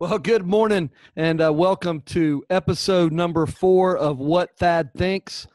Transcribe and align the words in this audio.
Well, 0.00 0.20
good 0.20 0.46
morning 0.46 0.90
and 1.16 1.42
uh, 1.42 1.52
welcome 1.52 2.02
to 2.02 2.44
episode 2.50 3.12
number 3.12 3.46
four 3.46 3.96
of 3.96 4.20
What 4.20 4.56
Thad 4.56 4.94
Thinks. 4.96 5.48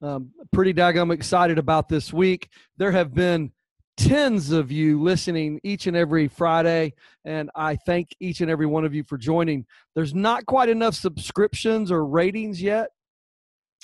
Um, 0.00 0.30
pretty 0.54 0.72
daggum 0.72 1.12
excited 1.12 1.58
about 1.58 1.90
this 1.90 2.10
week. 2.10 2.48
There 2.78 2.92
have 2.92 3.12
been 3.12 3.52
tens 3.98 4.52
of 4.52 4.72
you 4.72 5.02
listening 5.02 5.60
each 5.64 5.86
and 5.86 5.94
every 5.94 6.28
Friday, 6.28 6.94
and 7.26 7.50
I 7.54 7.76
thank 7.76 8.16
each 8.20 8.40
and 8.40 8.50
every 8.50 8.64
one 8.64 8.86
of 8.86 8.94
you 8.94 9.04
for 9.04 9.18
joining. 9.18 9.66
There's 9.94 10.14
not 10.14 10.46
quite 10.46 10.70
enough 10.70 10.94
subscriptions 10.94 11.92
or 11.92 12.06
ratings 12.06 12.62
yet, 12.62 12.88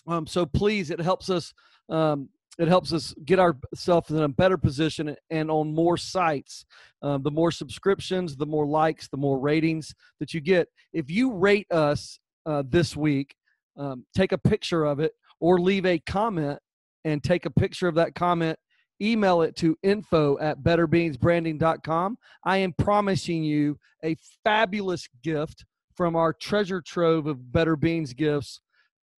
um, 0.07 0.27
so 0.27 0.47
please, 0.47 0.91
it 0.91 0.99
helps 0.99 1.29
us. 1.29 1.53
Um, 1.91 2.31
it 2.59 2.69
helps 2.69 2.93
us 2.93 3.15
get 3.25 3.39
ourselves 3.39 4.11
in 4.11 4.23
a 4.23 4.29
better 4.29 4.57
position 4.57 5.15
and 5.31 5.51
on 5.51 5.75
more 5.75 5.97
sites. 5.97 6.65
Um, 7.03 7.23
the 7.23 7.31
more 7.31 7.51
subscriptions, 7.51 8.37
the 8.37 8.47
more 8.47 8.67
likes, 8.67 9.09
the 9.09 9.17
more 9.17 9.39
ratings 9.39 9.95
that 10.21 10.33
you 10.33 10.41
get. 10.41 10.69
If 10.93 11.11
you 11.11 11.35
rate 11.35 11.71
us 11.71 12.19
uh, 12.47 12.63
this 12.67 12.97
week, 12.97 13.35
um, 13.77 14.07
take 14.15 14.33
a 14.33 14.39
picture 14.39 14.85
of 14.85 15.01
it 15.01 15.13
or 15.39 15.61
leave 15.61 15.85
a 15.85 15.99
comment 15.99 16.59
and 17.05 17.23
take 17.23 17.45
a 17.45 17.51
picture 17.51 17.89
of 17.89 17.95
that 17.97 18.15
comment. 18.15 18.59
Email 19.03 19.43
it 19.43 19.55
to 19.57 19.77
info 19.83 20.39
at 20.39 20.63
betterbeansbranding.com. 20.63 22.17
I 22.45 22.57
am 22.59 22.73
promising 22.73 23.45
you 23.45 23.79
a 24.03 24.17
fabulous 24.43 25.07
gift 25.23 25.67
from 25.95 26.17
our 26.17 26.33
treasure 26.33 26.81
trove 26.81 27.27
of 27.27 27.53
Better 27.53 27.77
Beans 27.77 28.15
gifts, 28.15 28.61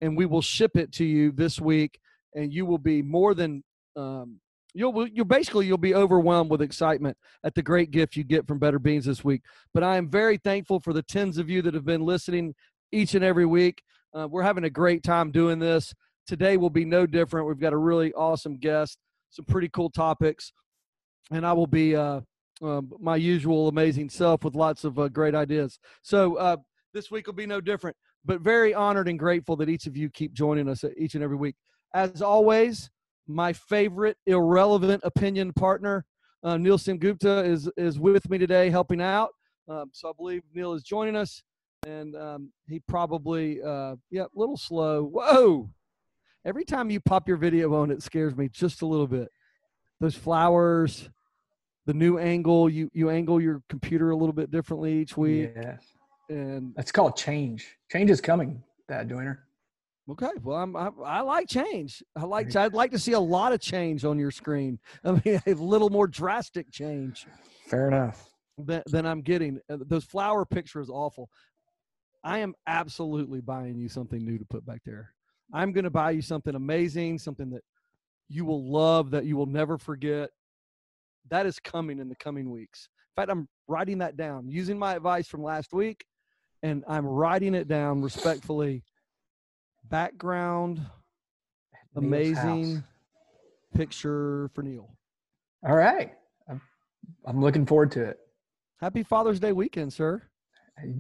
and 0.01 0.17
we 0.17 0.27
will 0.27 0.43
ship 0.43 0.77
it 0.77 0.91
to 0.95 1.05
you 1.05 1.31
this 1.31 1.61
week 1.61 2.01
and 2.39 2.53
you 2.55 2.65
will 2.65 2.79
be 2.79 3.03
more 3.03 3.35
than 3.35 3.65
um, 3.97 4.39
you'll 4.73 5.07
you 5.09 5.25
basically 5.25 5.67
you'll 5.67 5.77
be 5.77 5.95
overwhelmed 5.95 6.51
with 6.51 6.63
excitement 6.63 7.17
at 7.43 7.55
the 7.55 7.63
great 7.63 7.91
gift 7.91 8.17
you 8.17 8.23
get 8.23 8.47
from 8.47 8.59
Better 8.59 8.79
Beans 8.79 9.07
this 9.07 9.25
week. 9.25 9.43
But 9.75 9.83
I 9.83 9.97
am 9.97 10.09
very 10.09 10.37
thankful 10.37 10.81
for 10.81 10.93
the 10.93 11.03
tens 11.03 11.37
of 11.39 11.51
you 11.51 11.63
that 11.63 11.75
have 11.75 11.85
been 11.85 12.03
listening 12.03 12.55
each 12.93 13.15
and 13.15 13.25
every 13.25 13.45
week. 13.45 13.83
Uh, 14.15 14.29
we're 14.31 14.43
having 14.43 14.65
a 14.65 14.71
great 14.71 15.03
time 15.03 15.33
doing 15.33 15.59
this. 15.59 15.93
Today 16.27 16.57
will 16.57 16.71
be 16.71 16.85
no 16.85 17.07
different. 17.07 17.49
We've 17.49 17.59
got 17.59 17.73
a 17.73 17.79
really 17.79 18.13
awesome 18.13 18.59
guest, 18.59 18.99
some 19.31 19.45
pretty 19.47 19.69
cool 19.69 19.91
topics, 19.91 20.53
and 21.31 21.45
I 21.45 21.53
will 21.55 21.67
be 21.67 21.97
uh, 21.97 22.21
uh, 22.63 22.83
my 23.01 23.17
usual 23.17 23.69
amazing 23.69 24.11
self 24.11 24.45
with 24.45 24.55
lots 24.55 24.85
of 24.85 24.99
uh, 24.99 25.09
great 25.09 25.35
ideas. 25.35 25.79
So 26.03 26.37
uh, 26.37 26.57
this 26.95 27.11
week 27.11 27.27
will 27.27 27.35
be 27.35 27.47
no 27.47 27.61
different. 27.61 27.97
But 28.25 28.41
very 28.43 28.75
honored 28.75 29.09
and 29.09 29.19
grateful 29.19 29.57
that 29.57 29.69
each 29.69 29.87
of 29.87 29.97
you 29.97 30.11
keep 30.11 30.35
joining 30.35 30.69
us 30.69 30.85
each 30.97 31.15
and 31.15 31.25
every 31.25 31.37
week. 31.37 31.55
As 31.95 32.23
always, 32.23 32.91
my 33.27 33.53
favorite 33.53 34.17
irrelevant 34.27 35.03
opinion 35.05 35.53
partner, 35.53 36.05
uh, 36.43 36.57
Neil 36.57 36.79
Gupta, 36.79 37.45
is 37.45 37.69
is 37.77 37.99
with 37.99 38.29
me 38.29 38.39
today, 38.39 38.71
helping 38.71 39.01
out. 39.01 39.31
Um, 39.69 39.91
so 39.93 40.09
I 40.09 40.13
believe 40.17 40.43
Neil 40.55 40.73
is 40.75 40.83
joining 40.83 41.17
us, 41.17 41.43
and 41.87 42.15
um, 42.17 42.53
he 42.67 42.81
probably, 42.81 43.63
uh, 43.63 43.97
yeah, 44.11 44.25
a 44.25 44.39
little 44.39 44.57
slow. 44.57 45.05
Whoa! 45.05 45.71
Every 46.45 46.65
time 46.65 46.91
you 46.91 47.01
pop 47.01 47.29
your 47.29 47.37
video 47.37 47.75
on, 47.75 47.91
it 47.91 48.03
scares 48.03 48.37
me 48.37 48.49
just 48.49 48.83
a 48.83 48.87
little 48.87 49.07
bit. 49.07 49.29
Those 50.01 50.15
flowers, 50.15 51.11
the 51.87 51.95
new 51.95 52.19
angle. 52.19 52.71
You 52.71 52.91
you 52.93 53.11
angle 53.11 53.41
your 53.41 53.63
computer 53.69 54.11
a 54.11 54.17
little 54.17 54.33
bit 54.33 54.51
differently 54.51 54.99
each 54.99 55.17
week. 55.17 55.53
Yes. 55.57 55.83
And 56.29 56.75
it's 56.77 56.93
called 56.93 57.17
change. 57.17 57.79
Change 57.91 58.11
is 58.11 58.21
coming, 58.21 58.63
Thad 58.89 59.09
Joyner. 59.09 59.48
Okay, 60.11 60.31
well, 60.43 60.57
I'm, 60.57 60.75
I, 60.75 60.91
I 61.05 61.21
like 61.21 61.49
change. 61.49 62.03
I 62.17 62.25
like. 62.25 62.55
I'd 62.57 62.73
like 62.73 62.93
to 62.93 62.99
see 62.99 63.13
a 63.13 63.21
lot 63.21 63.53
of 63.53 63.61
change 63.61 64.07
on 64.07 64.19
your 64.19 64.31
screen. 64.31 64.79
I 65.05 65.13
mean, 65.13 65.43
a 65.47 65.53
little 65.53 65.91
more 65.91 66.07
drastic 66.07 66.71
change. 66.71 67.27
Fair 67.67 67.89
enough. 67.89 68.31
Than, 68.57 68.83
than 68.87 69.07
I'm 69.07 69.21
getting. 69.21 69.61
Uh, 69.71 69.77
those 69.87 70.05
flower 70.05 70.47
pictures 70.47 70.89
awful. 70.89 71.29
I 72.25 72.39
am 72.39 72.55
absolutely 72.67 73.41
buying 73.41 73.79
you 73.79 73.89
something 73.89 74.25
new 74.25 74.39
to 74.39 74.45
put 74.47 74.65
back 74.65 74.81
there. 74.85 75.13
I'm 75.53 75.73
going 75.73 75.85
to 75.85 75.91
buy 75.91 76.13
you 76.13 76.23
something 76.23 76.55
amazing, 76.55 77.19
something 77.19 77.51
that 77.51 77.63
you 78.29 78.45
will 78.45 78.71
love, 78.71 79.11
that 79.11 79.25
you 79.25 79.37
will 79.37 79.47
never 79.47 79.79
forget. 79.79 80.31
That 81.31 81.47
is 81.47 81.59
coming 81.61 81.99
in 81.99 82.09
the 82.09 82.17
coming 82.17 82.51
weeks. 82.51 82.89
In 83.17 83.23
fact, 83.23 83.31
I'm 83.31 83.49
writing 83.67 83.99
that 83.99 84.17
down 84.17 84.49
using 84.49 84.79
my 84.79 84.95
advice 84.95 85.29
from 85.29 85.43
last 85.43 85.73
week, 85.73 86.05
and 86.63 86.83
I'm 86.89 87.07
writing 87.07 87.55
it 87.55 87.69
down 87.69 88.01
respectfully 88.03 88.83
background 89.89 90.81
amazing 91.97 92.83
picture 93.75 94.51
for 94.55 94.63
Neil. 94.63 94.89
All 95.67 95.75
right. 95.75 96.13
I'm, 96.49 96.61
I'm 97.27 97.41
looking 97.41 97.67
forward 97.67 97.91
to 97.93 98.03
it. 98.03 98.19
Happy 98.81 99.03
Father's 99.03 99.41
Day 99.41 99.53
weekend, 99.53 99.93
sir. 99.93 100.23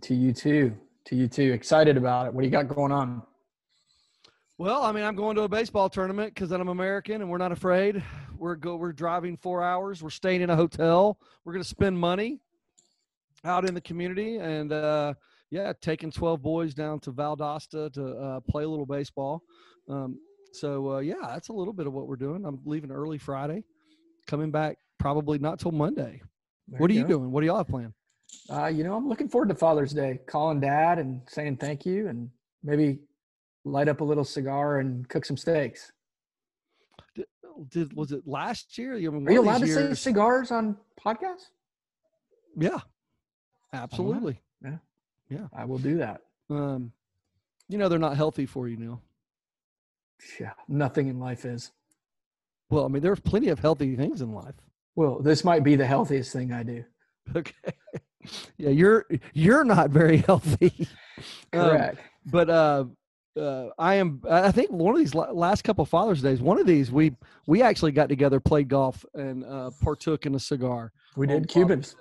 To 0.03 0.15
you 0.15 0.33
too. 0.33 0.77
To 1.07 1.17
you 1.17 1.29
too. 1.29 1.53
Excited 1.53 1.97
about 1.97 2.27
it. 2.27 2.35
What 2.35 2.43
do 2.43 2.47
you 2.47 2.51
got 2.51 2.69
going 2.69 2.91
on? 2.91 3.23
Well, 4.59 4.83
I 4.83 4.91
mean, 4.91 5.05
I'm 5.05 5.15
going 5.15 5.37
to 5.37 5.43
a 5.43 5.49
baseball 5.49 5.89
tournament 5.89 6.35
because 6.35 6.51
I'm 6.51 6.69
American 6.69 7.21
and 7.21 7.31
we're 7.31 7.39
not 7.39 7.53
afraid. 7.53 8.03
We're 8.37 8.57
go. 8.57 8.75
We're 8.75 8.93
driving 8.93 9.37
four 9.37 9.63
hours. 9.63 10.03
We're 10.03 10.11
staying 10.11 10.43
in 10.43 10.51
a 10.51 10.57
hotel. 10.57 11.19
We're 11.45 11.53
going 11.53 11.63
to 11.63 11.69
spend 11.69 11.97
money 11.97 12.41
out 13.45 13.65
in 13.65 13.75
the 13.75 13.81
community, 13.81 14.39
and 14.39 14.73
uh, 14.73 15.15
yeah, 15.51 15.73
taking 15.81 16.11
12 16.11 16.43
boys 16.43 16.75
down 16.75 17.01
to 17.01 17.13
Valdosta 17.13 17.93
to 17.93 18.17
uh, 18.17 18.41
play 18.41 18.65
a 18.65 18.69
little 18.69 18.87
baseball. 18.87 19.43
Um, 19.89 20.19
so 20.53 20.93
uh, 20.93 20.99
yeah, 20.99 21.15
that's 21.27 21.49
a 21.49 21.53
little 21.53 21.73
bit 21.73 21.87
of 21.87 21.93
what 21.93 22.07
we're 22.07 22.17
doing. 22.17 22.45
I'm 22.45 22.61
leaving 22.65 22.91
early 22.91 23.19
Friday, 23.19 23.65
coming 24.27 24.51
back 24.51 24.77
probably 24.99 25.39
not 25.39 25.59
till 25.59 25.73
Monday. 25.73 26.21
There 26.69 26.81
what 26.81 26.91
are 26.91 26.95
you, 26.95 27.01
you 27.01 27.07
doing? 27.07 27.31
What 27.31 27.41
do 27.41 27.47
y'all 27.47 27.59
have 27.59 27.69
planned? 27.69 27.93
Uh, 28.51 28.67
you 28.67 28.85
know, 28.85 28.95
I'm 28.95 29.09
looking 29.09 29.29
forward 29.29 29.49
to 29.49 29.55
Father's 29.55 29.93
Day, 29.93 30.21
calling 30.27 30.61
dad 30.61 30.99
and 30.99 31.23
saying 31.29 31.57
thank 31.57 31.87
you, 31.87 32.09
and 32.09 32.31
maybe 32.63 32.99
light 33.65 33.89
up 33.89 34.01
a 34.01 34.05
little 34.05 34.25
cigar 34.25 34.81
and 34.81 35.09
cook 35.09 35.25
some 35.25 35.37
steaks. 35.37 35.93
Did, 37.15 37.27
did 37.69 37.97
was 37.97 38.13
it 38.13 38.23
last 38.27 38.77
year? 38.77 38.97
You 38.97 39.13
are 39.13 39.33
you 39.33 39.41
allowed 39.41 39.63
to 39.63 39.67
say 39.67 39.95
cigars 39.95 40.51
on 40.51 40.77
podcasts? 41.03 41.49
Yeah, 42.57 42.79
absolutely. 43.73 44.41
Yeah. 44.63 44.79
Yeah, 45.29 45.47
I 45.55 45.65
will 45.65 45.79
do 45.79 45.99
that. 45.99 46.23
Um, 46.51 46.93
you 47.69 47.79
know 47.79 47.89
they're 47.89 47.99
not 47.99 48.17
healthy 48.17 48.47
for 48.47 48.69
you, 48.69 48.77
Neil. 48.77 49.03
Yeah, 50.41 50.53
nothing 50.69 51.09
in 51.09 51.19
life 51.19 51.45
is. 51.45 51.71
Well, 52.71 52.85
I 52.85 52.89
mean, 52.89 53.03
there's 53.03 53.21
plenty 53.21 53.49
of 53.49 53.59
healthy 53.59 53.95
things 53.97 54.21
in 54.21 54.33
life. 54.33 54.55
Well, 54.95 55.21
this 55.21 55.45
might 55.45 55.65
be 55.65 55.77
the 55.77 55.87
healthiest 55.87 56.33
thing 56.33 56.53
I 56.53 56.63
do. 56.63 56.85
Okay. 57.37 57.53
Yeah, 58.57 58.71
you're 58.71 59.05
you're 59.35 59.63
not 59.63 59.91
very 59.91 60.19
healthy. 60.19 60.89
Um, 61.53 61.71
Correct. 61.71 61.99
Um, 61.99 62.05
but 62.27 62.49
uh, 62.51 62.85
uh, 63.39 63.69
I 63.77 63.95
am. 63.97 64.23
I 64.31 64.53
think 64.53 64.71
one 64.71 64.95
of 64.95 65.01
these 65.01 65.15
last 65.15 65.63
couple 65.63 65.83
of 65.83 65.89
Father's 65.89 66.23
Days, 66.23 66.41
one 66.41 66.61
of 66.61 66.67
these 66.67 66.93
we 66.93 67.17
we 67.47 67.61
actually 67.61 67.91
got 67.93 68.09
together, 68.09 68.39
played 68.39 68.69
golf, 68.69 69.05
and 69.15 69.45
uh, 69.45 69.71
partook 69.83 70.27
in 70.27 70.37
a 70.37 70.39
cigar. 70.39 70.93
We 71.17 71.27
did 71.27 71.49
Cubans. 71.49 71.97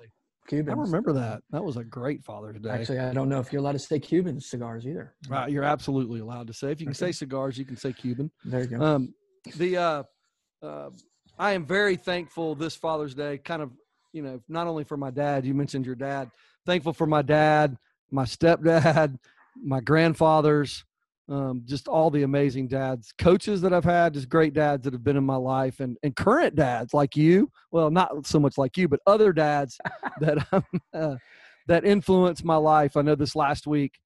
Cubans. 0.47 0.77
I 0.77 0.81
remember 0.81 1.13
that. 1.13 1.41
That 1.51 1.63
was 1.63 1.77
a 1.77 1.83
great 1.83 2.23
Father's 2.23 2.59
Day. 2.59 2.69
Actually, 2.69 2.99
I 2.99 3.13
don't 3.13 3.29
know 3.29 3.39
if 3.39 3.51
you're 3.51 3.61
allowed 3.61 3.73
to 3.73 3.79
say 3.79 3.99
Cuban 3.99 4.39
cigars 4.39 4.85
either. 4.87 5.13
Right, 5.29 5.51
you're 5.51 5.63
absolutely 5.63 6.21
allowed 6.21 6.47
to 6.47 6.53
say. 6.53 6.71
If 6.71 6.79
you 6.79 6.87
can 6.87 6.91
okay. 6.91 7.07
say 7.07 7.11
cigars, 7.11 7.57
you 7.57 7.65
can 7.65 7.77
say 7.77 7.93
Cuban. 7.93 8.31
There 8.45 8.61
you 8.61 8.67
go. 8.67 8.81
Um, 8.81 9.13
the 9.55 9.77
uh, 9.77 10.03
uh, 10.61 10.89
I 11.37 11.51
am 11.51 11.65
very 11.65 11.95
thankful 11.95 12.55
this 12.55 12.75
Father's 12.75 13.13
Day. 13.13 13.37
Kind 13.37 13.61
of, 13.61 13.71
you 14.13 14.23
know, 14.23 14.41
not 14.47 14.67
only 14.67 14.83
for 14.83 14.97
my 14.97 15.11
dad. 15.11 15.45
You 15.45 15.53
mentioned 15.53 15.85
your 15.85 15.95
dad. 15.95 16.31
Thankful 16.65 16.93
for 16.93 17.05
my 17.05 17.21
dad, 17.21 17.77
my 18.11 18.23
stepdad, 18.23 19.17
my 19.55 19.79
grandfathers, 19.79 20.83
um, 21.29 21.61
just 21.65 21.87
all 21.87 22.09
the 22.09 22.23
amazing 22.23 22.67
dads, 22.67 23.13
coaches 23.17 23.61
that 23.61 23.73
I've 23.73 23.83
had, 23.83 24.13
just 24.13 24.29
great 24.29 24.53
dads 24.53 24.83
that 24.83 24.93
have 24.93 25.03
been 25.03 25.17
in 25.17 25.25
my 25.25 25.35
life, 25.35 25.79
and 25.79 25.97
and 26.03 26.15
current 26.15 26.55
dads 26.55 26.93
like 26.93 27.17
you. 27.17 27.51
Well, 27.71 27.89
not 27.89 28.25
so 28.25 28.39
much 28.39 28.57
like 28.57 28.77
you, 28.77 28.87
but 28.87 29.01
other 29.05 29.33
dads 29.33 29.77
that 30.21 30.45
um, 30.51 30.63
uh, 30.93 31.15
that 31.67 31.85
influence 31.85 32.43
my 32.43 32.55
life. 32.55 32.95
I 32.95 33.01
know 33.01 33.15
this 33.15 33.35
last 33.35 33.67
week, 33.67 33.99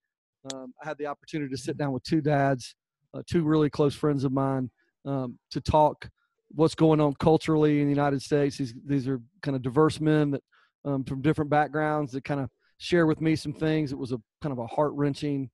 um, 0.52 0.74
I 0.82 0.88
had 0.88 0.98
the 0.98 1.06
opportunity 1.06 1.50
to 1.54 1.60
sit 1.60 1.76
down 1.76 1.92
with 1.92 2.02
two 2.02 2.20
dads, 2.20 2.74
uh, 3.14 3.22
two 3.28 3.44
really 3.44 3.70
close 3.70 3.94
friends 3.94 4.24
of 4.24 4.32
mine, 4.32 4.70
um, 5.04 5.38
to 5.52 5.60
talk 5.60 6.08
what's 6.54 6.74
going 6.74 7.00
on 7.00 7.14
culturally 7.14 7.80
in 7.80 7.86
the 7.86 7.94
United 7.94 8.20
States. 8.20 8.56
These 8.56 8.74
these 8.84 9.06
are 9.06 9.20
kind 9.42 9.56
of 9.56 9.62
diverse 9.62 10.00
men 10.00 10.32
that 10.32 10.42
um, 10.84 11.04
from 11.04 11.22
different 11.22 11.50
backgrounds 11.50 12.12
that 12.12 12.24
kind 12.24 12.40
of 12.40 12.50
share 12.78 13.06
with 13.06 13.20
me 13.20 13.36
some 13.36 13.52
things. 13.52 13.92
It 13.92 13.98
was 13.98 14.10
a 14.10 14.20
kind 14.40 14.52
of 14.52 14.58
a 14.58 14.66
heart 14.66 14.92
wrenching. 14.94 15.50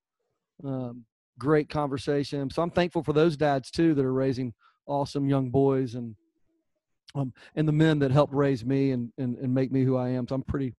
Um, 0.64 1.04
great 1.38 1.68
conversation. 1.68 2.50
So 2.50 2.62
I'm 2.62 2.70
thankful 2.70 3.02
for 3.02 3.12
those 3.12 3.36
dads 3.36 3.70
too 3.70 3.94
that 3.94 4.04
are 4.04 4.12
raising 4.12 4.54
awesome 4.86 5.28
young 5.28 5.50
boys 5.50 5.94
and 5.94 6.14
um, 7.14 7.32
and 7.56 7.66
the 7.66 7.72
men 7.72 7.98
that 8.00 8.10
helped 8.10 8.34
raise 8.34 8.64
me 8.64 8.90
and, 8.90 9.10
and, 9.16 9.36
and 9.38 9.54
make 9.54 9.72
me 9.72 9.82
who 9.82 9.96
I 9.96 10.10
am. 10.10 10.28
So 10.28 10.34
I'm 10.34 10.42
pretty 10.42 10.74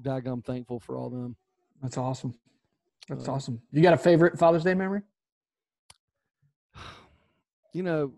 daggum 0.00 0.44
thankful 0.44 0.78
for 0.78 0.98
all 0.98 1.08
them. 1.08 1.34
That's 1.80 1.96
awesome. 1.96 2.34
That's 3.08 3.26
uh, 3.26 3.32
awesome. 3.32 3.62
You 3.72 3.82
got 3.82 3.94
a 3.94 3.98
favorite 3.98 4.38
Father's 4.38 4.64
Day 4.64 4.74
memory? 4.74 5.02
You 7.74 7.82
know, 7.82 8.12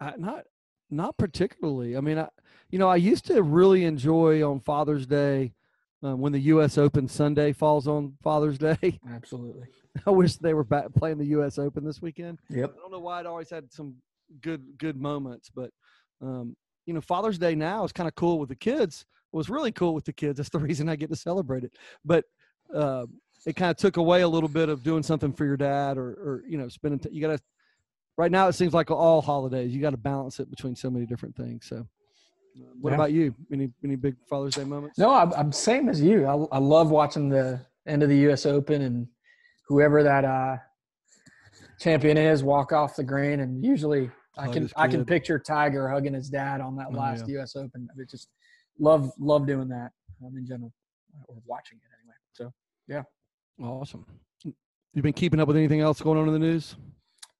I, 0.00 0.14
not 0.16 0.44
not 0.90 1.18
particularly. 1.18 1.98
I 1.98 2.00
mean, 2.00 2.18
I 2.18 2.28
you 2.70 2.78
know 2.78 2.88
I 2.88 2.96
used 2.96 3.26
to 3.26 3.42
really 3.42 3.84
enjoy 3.84 4.42
on 4.42 4.60
Father's 4.60 5.06
Day 5.06 5.52
uh, 6.02 6.16
when 6.16 6.32
the 6.32 6.38
U.S. 6.38 6.78
Open 6.78 7.06
Sunday 7.06 7.52
falls 7.52 7.86
on 7.86 8.16
Father's 8.22 8.56
Day. 8.56 8.98
Absolutely. 9.14 9.66
I 10.06 10.10
wish 10.10 10.36
they 10.36 10.54
were 10.54 10.64
back 10.64 10.92
playing 10.94 11.18
the 11.18 11.26
U.S. 11.26 11.58
Open 11.58 11.84
this 11.84 12.00
weekend. 12.00 12.38
Yep. 12.48 12.74
I 12.76 12.80
don't 12.80 12.92
know 12.92 13.00
why 13.00 13.20
it 13.20 13.26
always 13.26 13.50
had 13.50 13.72
some 13.72 13.94
good 14.42 14.62
good 14.78 14.96
moments, 14.96 15.50
but 15.54 15.70
um, 16.22 16.56
you 16.86 16.94
know, 16.94 17.00
Father's 17.00 17.38
Day 17.38 17.54
now 17.54 17.84
is 17.84 17.92
kind 17.92 18.08
of 18.08 18.14
cool 18.14 18.38
with 18.38 18.48
the 18.48 18.56
kids. 18.56 19.04
It 19.32 19.36
was 19.36 19.48
really 19.50 19.72
cool 19.72 19.94
with 19.94 20.04
the 20.04 20.12
kids. 20.12 20.36
That's 20.38 20.48
the 20.50 20.58
reason 20.68 20.88
I 20.88 20.96
get 20.96 21.10
to 21.10 21.16
celebrate 21.16 21.64
it. 21.64 21.72
But 22.04 22.24
uh, 22.74 23.06
it 23.46 23.56
kind 23.56 23.70
of 23.70 23.76
took 23.76 23.96
away 23.96 24.22
a 24.22 24.28
little 24.28 24.48
bit 24.48 24.68
of 24.68 24.82
doing 24.82 25.02
something 25.02 25.32
for 25.32 25.44
your 25.44 25.56
dad, 25.56 25.98
or, 25.98 26.08
or 26.10 26.42
you 26.46 26.58
know, 26.58 26.68
spending. 26.68 26.98
T- 27.00 27.10
you 27.12 27.20
got 27.20 27.36
to. 27.36 27.42
Right 28.16 28.30
now, 28.30 28.48
it 28.48 28.52
seems 28.52 28.74
like 28.74 28.90
all 28.90 29.22
holidays. 29.22 29.74
You 29.74 29.80
got 29.80 29.90
to 29.90 29.96
balance 29.96 30.40
it 30.40 30.50
between 30.50 30.76
so 30.76 30.90
many 30.90 31.06
different 31.06 31.34
things. 31.36 31.64
So, 31.66 31.86
what 32.80 32.90
Yeah. 32.90 32.94
about 32.96 33.12
you? 33.12 33.34
Any 33.50 33.70
any 33.82 33.96
big 33.96 34.16
Father's 34.28 34.56
Day 34.56 34.64
moments? 34.64 34.98
No, 34.98 35.10
I'm, 35.14 35.32
I'm 35.32 35.52
same 35.52 35.88
as 35.88 36.02
you. 36.02 36.26
I, 36.26 36.56
I 36.56 36.58
love 36.58 36.90
watching 36.90 37.30
the 37.30 37.60
end 37.86 38.02
of 38.02 38.08
the 38.10 38.18
U.S. 38.18 38.44
Open 38.44 38.82
and 38.82 39.08
whoever 39.70 40.02
that 40.02 40.24
uh, 40.24 40.56
champion 41.78 42.18
is 42.18 42.42
walk 42.42 42.72
off 42.72 42.96
the 42.96 43.04
green, 43.04 43.38
and 43.40 43.64
usually 43.64 44.10
I 44.36 44.48
can 44.48 44.68
I 44.76 44.88
can 44.88 45.04
picture 45.04 45.38
Tiger 45.38 45.88
hugging 45.88 46.12
his 46.12 46.28
dad 46.28 46.60
on 46.60 46.76
that 46.76 46.88
Oh, 46.90 46.96
last 46.96 47.28
yeah. 47.28 47.36
U.S. 47.36 47.54
Open. 47.56 47.88
I 47.90 48.02
just 48.10 48.28
love 48.80 49.12
love 49.18 49.46
doing 49.46 49.68
that 49.68 49.92
um, 50.26 50.36
in 50.36 50.44
general, 50.44 50.72
or 51.28 51.36
watching 51.46 51.78
it 51.78 51.90
anyway. 52.02 52.16
So 52.32 52.52
yeah, 52.88 53.02
Awesome. 53.64 54.04
You've 54.92 55.04
been 55.04 55.12
keeping 55.12 55.38
up 55.38 55.46
with 55.46 55.56
anything 55.56 55.80
else 55.80 56.00
going 56.00 56.18
on 56.18 56.26
in 56.26 56.32
the 56.32 56.40
news? 56.40 56.74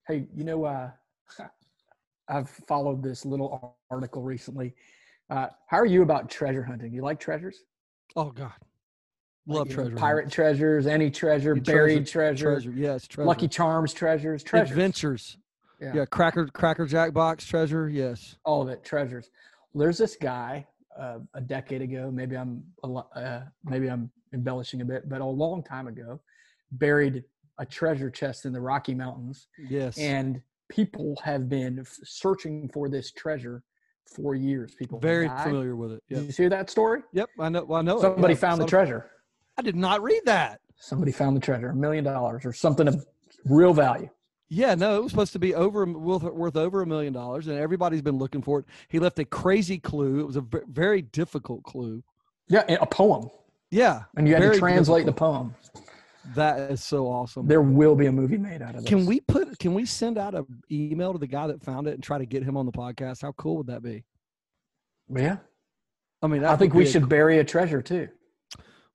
hey, 0.06 0.26
you 0.34 0.44
know, 0.44 0.64
uh, 0.64 0.90
I've 2.28 2.48
followed 2.68 3.02
this 3.02 3.24
little 3.24 3.76
article 3.90 4.22
recently. 4.22 4.74
Uh, 5.30 5.48
how 5.66 5.78
are 5.78 5.86
you 5.86 6.02
about 6.02 6.30
treasure 6.30 6.62
hunting? 6.62 6.92
You 6.92 7.02
like 7.02 7.18
treasures? 7.18 7.64
Oh 8.14 8.30
God, 8.30 8.52
Like, 9.46 9.56
love 9.58 9.68
know, 9.68 9.74
treasure. 9.74 9.96
pirate 9.96 10.22
hunts. 10.24 10.34
treasure, 10.34 10.78
any 10.88 11.10
treasure, 11.10 11.54
buried 11.54 12.06
treasure- 12.06 12.52
treasure. 12.52 12.70
Yes, 12.72 13.06
treasure. 13.08 13.26
Lucky 13.26 13.48
Charms 13.48 13.92
treasures, 13.92 14.42
treasures. 14.42 14.70
adventures. 14.70 15.36
Yeah. 15.80 15.92
Yeah. 15.94 16.04
cracker 16.04 16.46
cracker 16.48 16.84
jack 16.84 17.14
box 17.14 17.46
treasure. 17.46 17.88
Yes. 17.88 18.36
all 18.44 18.60
of 18.60 18.68
it 18.68 18.84
treasures 18.84 19.30
well, 19.72 19.80
there's 19.84 19.96
this 19.96 20.14
guy 20.14 20.66
uh, 20.98 21.20
a 21.32 21.40
decade 21.40 21.80
ago 21.80 22.10
maybe 22.12 22.36
i'm 22.36 22.62
uh, 22.84 23.40
maybe 23.64 23.88
i'm 23.88 24.10
embellishing 24.34 24.82
a 24.82 24.84
bit 24.84 25.08
but 25.08 25.22
a 25.22 25.24
long 25.24 25.62
time 25.62 25.86
ago 25.86 26.20
buried 26.72 27.24
a 27.60 27.64
treasure 27.64 28.10
chest 28.10 28.44
in 28.44 28.52
the 28.52 28.60
rocky 28.60 28.94
mountains 28.94 29.48
Yes. 29.70 29.96
and 29.96 30.42
people 30.68 31.18
have 31.24 31.48
been 31.48 31.78
f- 31.80 31.98
searching 32.04 32.68
for 32.74 32.90
this 32.90 33.10
treasure 33.12 33.62
for 34.04 34.34
years 34.34 34.74
people 34.74 34.98
Very 35.00 35.30
familiar 35.30 35.76
with 35.76 35.92
it. 35.92 36.02
did 36.10 36.26
you 36.26 36.32
hear 36.32 36.50
that 36.50 36.68
story 36.68 37.00
Yep. 37.14 37.30
I 37.38 37.48
know. 37.48 37.64
Well, 37.64 37.78
I 37.78 37.82
know. 37.82 38.02
somebody 38.02 38.34
Yeah, 38.34 38.40
found 38.40 38.60
the 38.60 38.66
treasure 38.66 39.06
I 39.60 39.62
did 39.62 39.76
not 39.76 40.02
read 40.02 40.22
that. 40.24 40.60
somebody 40.78 41.12
found 41.12 41.36
the 41.36 41.40
treasure 41.40 41.68
a 41.68 41.74
million 41.74 42.02
dollars 42.02 42.46
or 42.46 42.52
something 42.54 42.88
of 42.88 43.04
real 43.44 43.74
value 43.74 44.08
Yeah, 44.48 44.74
no, 44.74 44.96
it 44.96 45.02
was 45.02 45.12
supposed 45.12 45.34
to 45.34 45.38
be 45.38 45.54
over 45.54 45.84
worth, 45.84 46.22
worth 46.22 46.56
over 46.56 46.80
a 46.80 46.86
million 46.86 47.12
dollars, 47.12 47.46
and 47.46 47.58
everybody's 47.58 48.00
been 48.00 48.16
looking 48.16 48.40
for 48.40 48.60
it. 48.60 48.64
He 48.88 48.98
left 48.98 49.18
a 49.18 49.24
crazy 49.26 49.78
clue. 49.78 50.18
It 50.20 50.26
was 50.26 50.36
a 50.36 50.44
very 50.68 51.02
difficult 51.02 51.62
clue. 51.64 52.02
yeah 52.48 52.62
a 52.80 52.86
poem 52.86 53.28
Yeah, 53.70 54.04
and 54.16 54.26
you 54.26 54.34
had 54.34 54.50
to 54.50 54.58
translate 54.58 55.04
the 55.04 55.12
poem 55.12 55.54
That 56.34 56.70
is 56.70 56.82
so 56.82 57.06
awesome. 57.06 57.46
there 57.46 57.60
will 57.60 57.94
be 57.94 58.06
a 58.06 58.12
movie 58.12 58.38
made 58.38 58.62
out 58.62 58.76
of 58.76 58.80
this 58.80 58.88
Can 58.88 59.04
we 59.04 59.20
put? 59.20 59.58
Can 59.58 59.74
we 59.74 59.84
send 59.84 60.16
out 60.16 60.34
an 60.34 60.46
email 60.72 61.12
to 61.12 61.18
the 61.18 61.26
guy 61.26 61.46
that 61.48 61.62
found 61.62 61.86
it 61.86 61.92
and 61.92 62.02
try 62.02 62.16
to 62.16 62.24
get 62.24 62.42
him 62.42 62.56
on 62.56 62.64
the 62.64 62.72
podcast? 62.72 63.20
How 63.20 63.32
cool 63.32 63.58
would 63.58 63.66
that 63.66 63.82
be? 63.82 64.04
yeah 65.14 65.36
I 66.22 66.28
mean, 66.28 66.44
I 66.44 66.56
think 66.56 66.72
we 66.72 66.86
should 66.86 67.10
bury 67.10 67.38
a 67.40 67.44
treasure 67.44 67.82
too. 67.82 68.08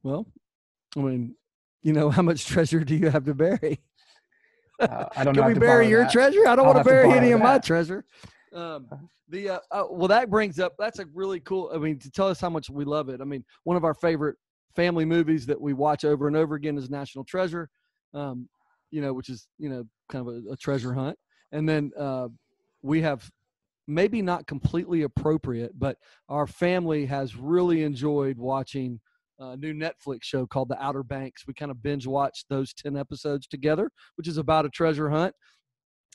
Well, 0.04 0.28
I 0.96 1.00
mean, 1.00 1.36
you 1.82 1.94
know, 1.94 2.10
how 2.12 2.22
much 2.22 2.46
treasure 2.46 2.84
do 2.84 2.96
you 2.96 3.10
have 3.10 3.26
to 3.26 3.34
bury? 3.34 3.80
Uh, 4.80 5.06
I 5.16 5.24
don't 5.24 5.36
know. 5.36 5.44
Can 5.44 5.50
we 5.50 5.54
to 5.56 5.60
bury 5.60 5.88
your 5.88 6.04
that. 6.04 6.12
treasure? 6.12 6.48
I 6.48 6.56
don't 6.56 6.66
I'll 6.68 6.74
want 6.74 6.78
to 6.78 6.84
to 6.84 6.90
bury 6.90 7.08
borrow 7.08 7.18
any 7.18 7.32
of 7.32 7.42
my 7.42 7.60
treasure. 7.60 8.06
Um, 8.54 8.88
the 9.30 9.50
uh, 9.50 9.60
uh, 9.72 9.84
well, 9.90 10.08
that 10.08 10.30
brings 10.30 10.60
up 10.60 10.74
that's 10.78 11.00
a 11.00 11.06
really 11.14 11.40
cool. 11.42 11.72
I 11.74 11.78
mean, 11.78 12.00
to 12.00 12.12
tell 12.12 12.28
us 12.28 12.40
how 12.40 12.50
much 12.50 12.70
we 12.70 12.86
love 12.86 13.10
it. 13.10 13.22
I 13.22 13.26
mean, 13.26 13.44
one 13.64 13.78
of 13.78 13.84
our 13.84 13.94
favorite 13.94 14.38
family 14.76 15.06
movies 15.06 15.46
that 15.46 15.60
we 15.60 15.74
watch 15.74 16.06
over 16.06 16.28
and 16.28 16.36
over 16.36 16.56
again 16.56 16.78
is 16.78 16.90
National 16.90 17.24
Treasure. 17.24 17.70
Um, 18.14 18.48
you 18.92 19.02
know, 19.02 19.14
which 19.14 19.30
is 19.30 19.48
you 19.58 19.70
know 19.70 19.86
kind 20.10 20.28
of 20.28 20.34
a, 20.34 20.54
a 20.54 20.58
treasure 20.58 20.94
hunt, 20.94 21.18
and 21.52 21.68
then 21.68 21.92
uh, 21.98 22.30
we 22.82 23.02
have 23.02 23.30
maybe 23.88 24.22
not 24.22 24.48
completely 24.48 25.04
appropriate, 25.04 25.78
but 25.78 25.98
our 26.30 26.48
family 26.48 27.06
has 27.06 27.36
really 27.36 27.84
enjoyed 27.84 28.38
watching 28.38 29.00
a 29.40 29.58
new 29.58 29.74
Netflix 29.74 30.24
show 30.24 30.46
called 30.46 30.70
The 30.70 30.82
Outer 30.84 31.04
Banks. 31.04 31.46
We 31.48 31.54
kind 31.54 31.72
of 31.72 31.82
binge 31.84 32.08
watched 32.08 32.46
those 32.50 32.74
10 32.74 32.96
episodes 32.98 33.48
together, 33.48 33.90
which 34.16 34.28
is 34.28 34.38
about 34.38 34.66
a 34.66 34.70
treasure 34.70 35.10
hunt. 35.10 35.34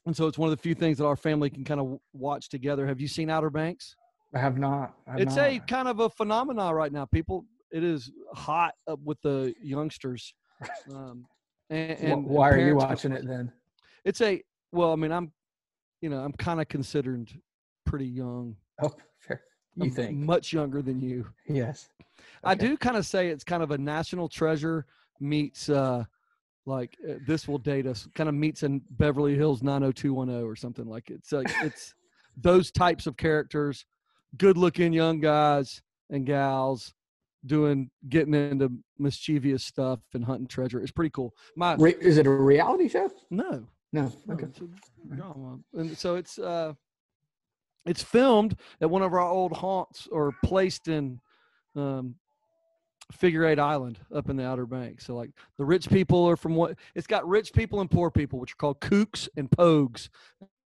And 0.07 0.17
so 0.17 0.27
it's 0.27 0.39
one 0.39 0.51
of 0.51 0.57
the 0.57 0.63
few 0.63 0.75
things 0.75 0.99
that 0.99 1.05
our 1.07 1.17
family 1.17 1.51
can 1.51 1.65
kind 1.65 1.81
of 1.81 1.99
watch 2.13 2.49
together. 2.49 2.87
Have 2.87 3.01
you 3.01 3.09
seen 3.09 3.29
Outer 3.29 3.51
Banks? 3.51 3.95
I 4.35 4.39
have 4.39 4.59
not. 4.59 4.95
I 5.07 5.13
have 5.13 5.21
It's 5.21 5.37
not. 5.37 5.49
a 5.51 5.59
kind 5.61 5.89
of 5.89 6.01
a 6.01 6.09
phenomenon 6.09 6.75
right 6.75 6.93
now. 6.93 7.05
People, 7.05 7.45
it 7.71 7.85
is 7.85 8.11
hot 8.33 8.75
up 8.89 9.01
with 9.05 9.21
the 9.23 9.55
youngsters. 9.63 10.35
Um, 10.95 11.27
and, 11.69 11.99
and 12.01 12.25
Why 12.27 12.51
are 12.51 12.59
you 12.59 12.77
watching 12.77 13.13
it 13.13 13.27
then? 13.27 13.53
It's 14.05 14.21
a, 14.21 14.43
well, 14.73 14.93
I 14.93 14.97
mean, 14.97 15.13
I'm, 15.13 15.33
you 16.01 16.09
know, 16.09 16.19
I'm 16.19 16.33
kind 16.33 16.61
of 16.61 16.69
considered 16.69 17.31
pretty 17.85 18.07
young. 18.07 18.57
Oh. 18.83 18.91
You 19.77 19.91
think? 19.91 20.17
much 20.19 20.53
younger 20.53 20.83
than 20.83 21.01
you. 21.01 21.27
Yes. 21.47 21.89
I 22.45 22.55
do 22.55 22.77
kind 22.77 22.97
of 22.97 23.07
say 23.07 23.29
it's 23.29 23.45
kind 23.45 23.63
of 23.63 23.71
a 23.71 23.79
national 23.79 24.29
treasure 24.29 24.87
meets 25.21 25.69
uh 25.69 26.05
like 26.67 26.97
uh, 27.09 27.15
this 27.27 27.47
will 27.49 27.59
date 27.59 27.87
us 27.87 28.09
kind 28.15 28.29
of 28.29 28.35
meets 28.35 28.63
in 28.63 28.81
Beverly 28.91 29.35
Hills 29.35 29.63
90210 29.63 30.45
or 30.45 30.57
something 30.57 30.87
like 30.87 31.11
it's 31.11 31.33
like 31.33 31.51
it's 31.63 31.95
those 32.37 32.71
types 32.71 33.07
of 33.07 33.17
characters 33.17 33.85
good 34.39 34.57
looking 34.57 34.93
young 34.93 35.21
guys 35.21 35.83
and 36.11 36.25
gals 36.27 36.95
doing 37.47 37.91
getting 38.09 38.35
into 38.35 38.71
mischievous 38.99 39.65
stuff 39.65 40.01
and 40.15 40.25
hunting 40.25 40.47
treasure 40.47 40.81
it's 40.81 40.91
pretty 40.93 41.11
cool 41.11 41.35
my 41.57 41.75
Re- 41.75 41.97
is 42.01 42.17
it 42.19 42.27
a 42.27 42.31
reality 42.31 42.89
show? 42.89 43.11
no 43.31 43.67
No. 43.93 44.13
no, 44.27 44.35
Okay. 44.35 44.47
drama. 45.15 45.59
And 45.75 45.97
so 45.97 46.15
it's 46.17 46.39
uh 46.39 46.75
it's 47.87 48.03
filmed 48.03 48.57
at 48.81 48.91
one 48.91 49.03
of 49.03 49.13
our 49.13 49.21
old 49.21 49.53
haunts 49.53 50.09
or 50.11 50.33
placed 50.45 50.89
in 50.89 51.21
um 51.77 52.17
figure 53.13 53.45
eight 53.45 53.59
island 53.59 53.99
up 54.15 54.29
in 54.29 54.37
the 54.37 54.47
outer 54.47 54.67
banks. 54.67 55.07
So 55.07 55.15
like 55.15 55.31
the 55.59 55.65
rich 55.65 55.89
people 55.89 56.29
are 56.29 56.37
from 56.37 56.55
what 56.55 56.77
it's 56.95 57.07
got 57.07 57.27
rich 57.27 57.53
people 57.53 57.81
and 57.81 57.91
poor 57.91 58.11
people 58.11 58.39
which 58.39 58.53
are 58.53 58.57
called 58.57 58.81
kooks 58.81 59.29
and 59.37 59.51
pogues. 59.51 60.09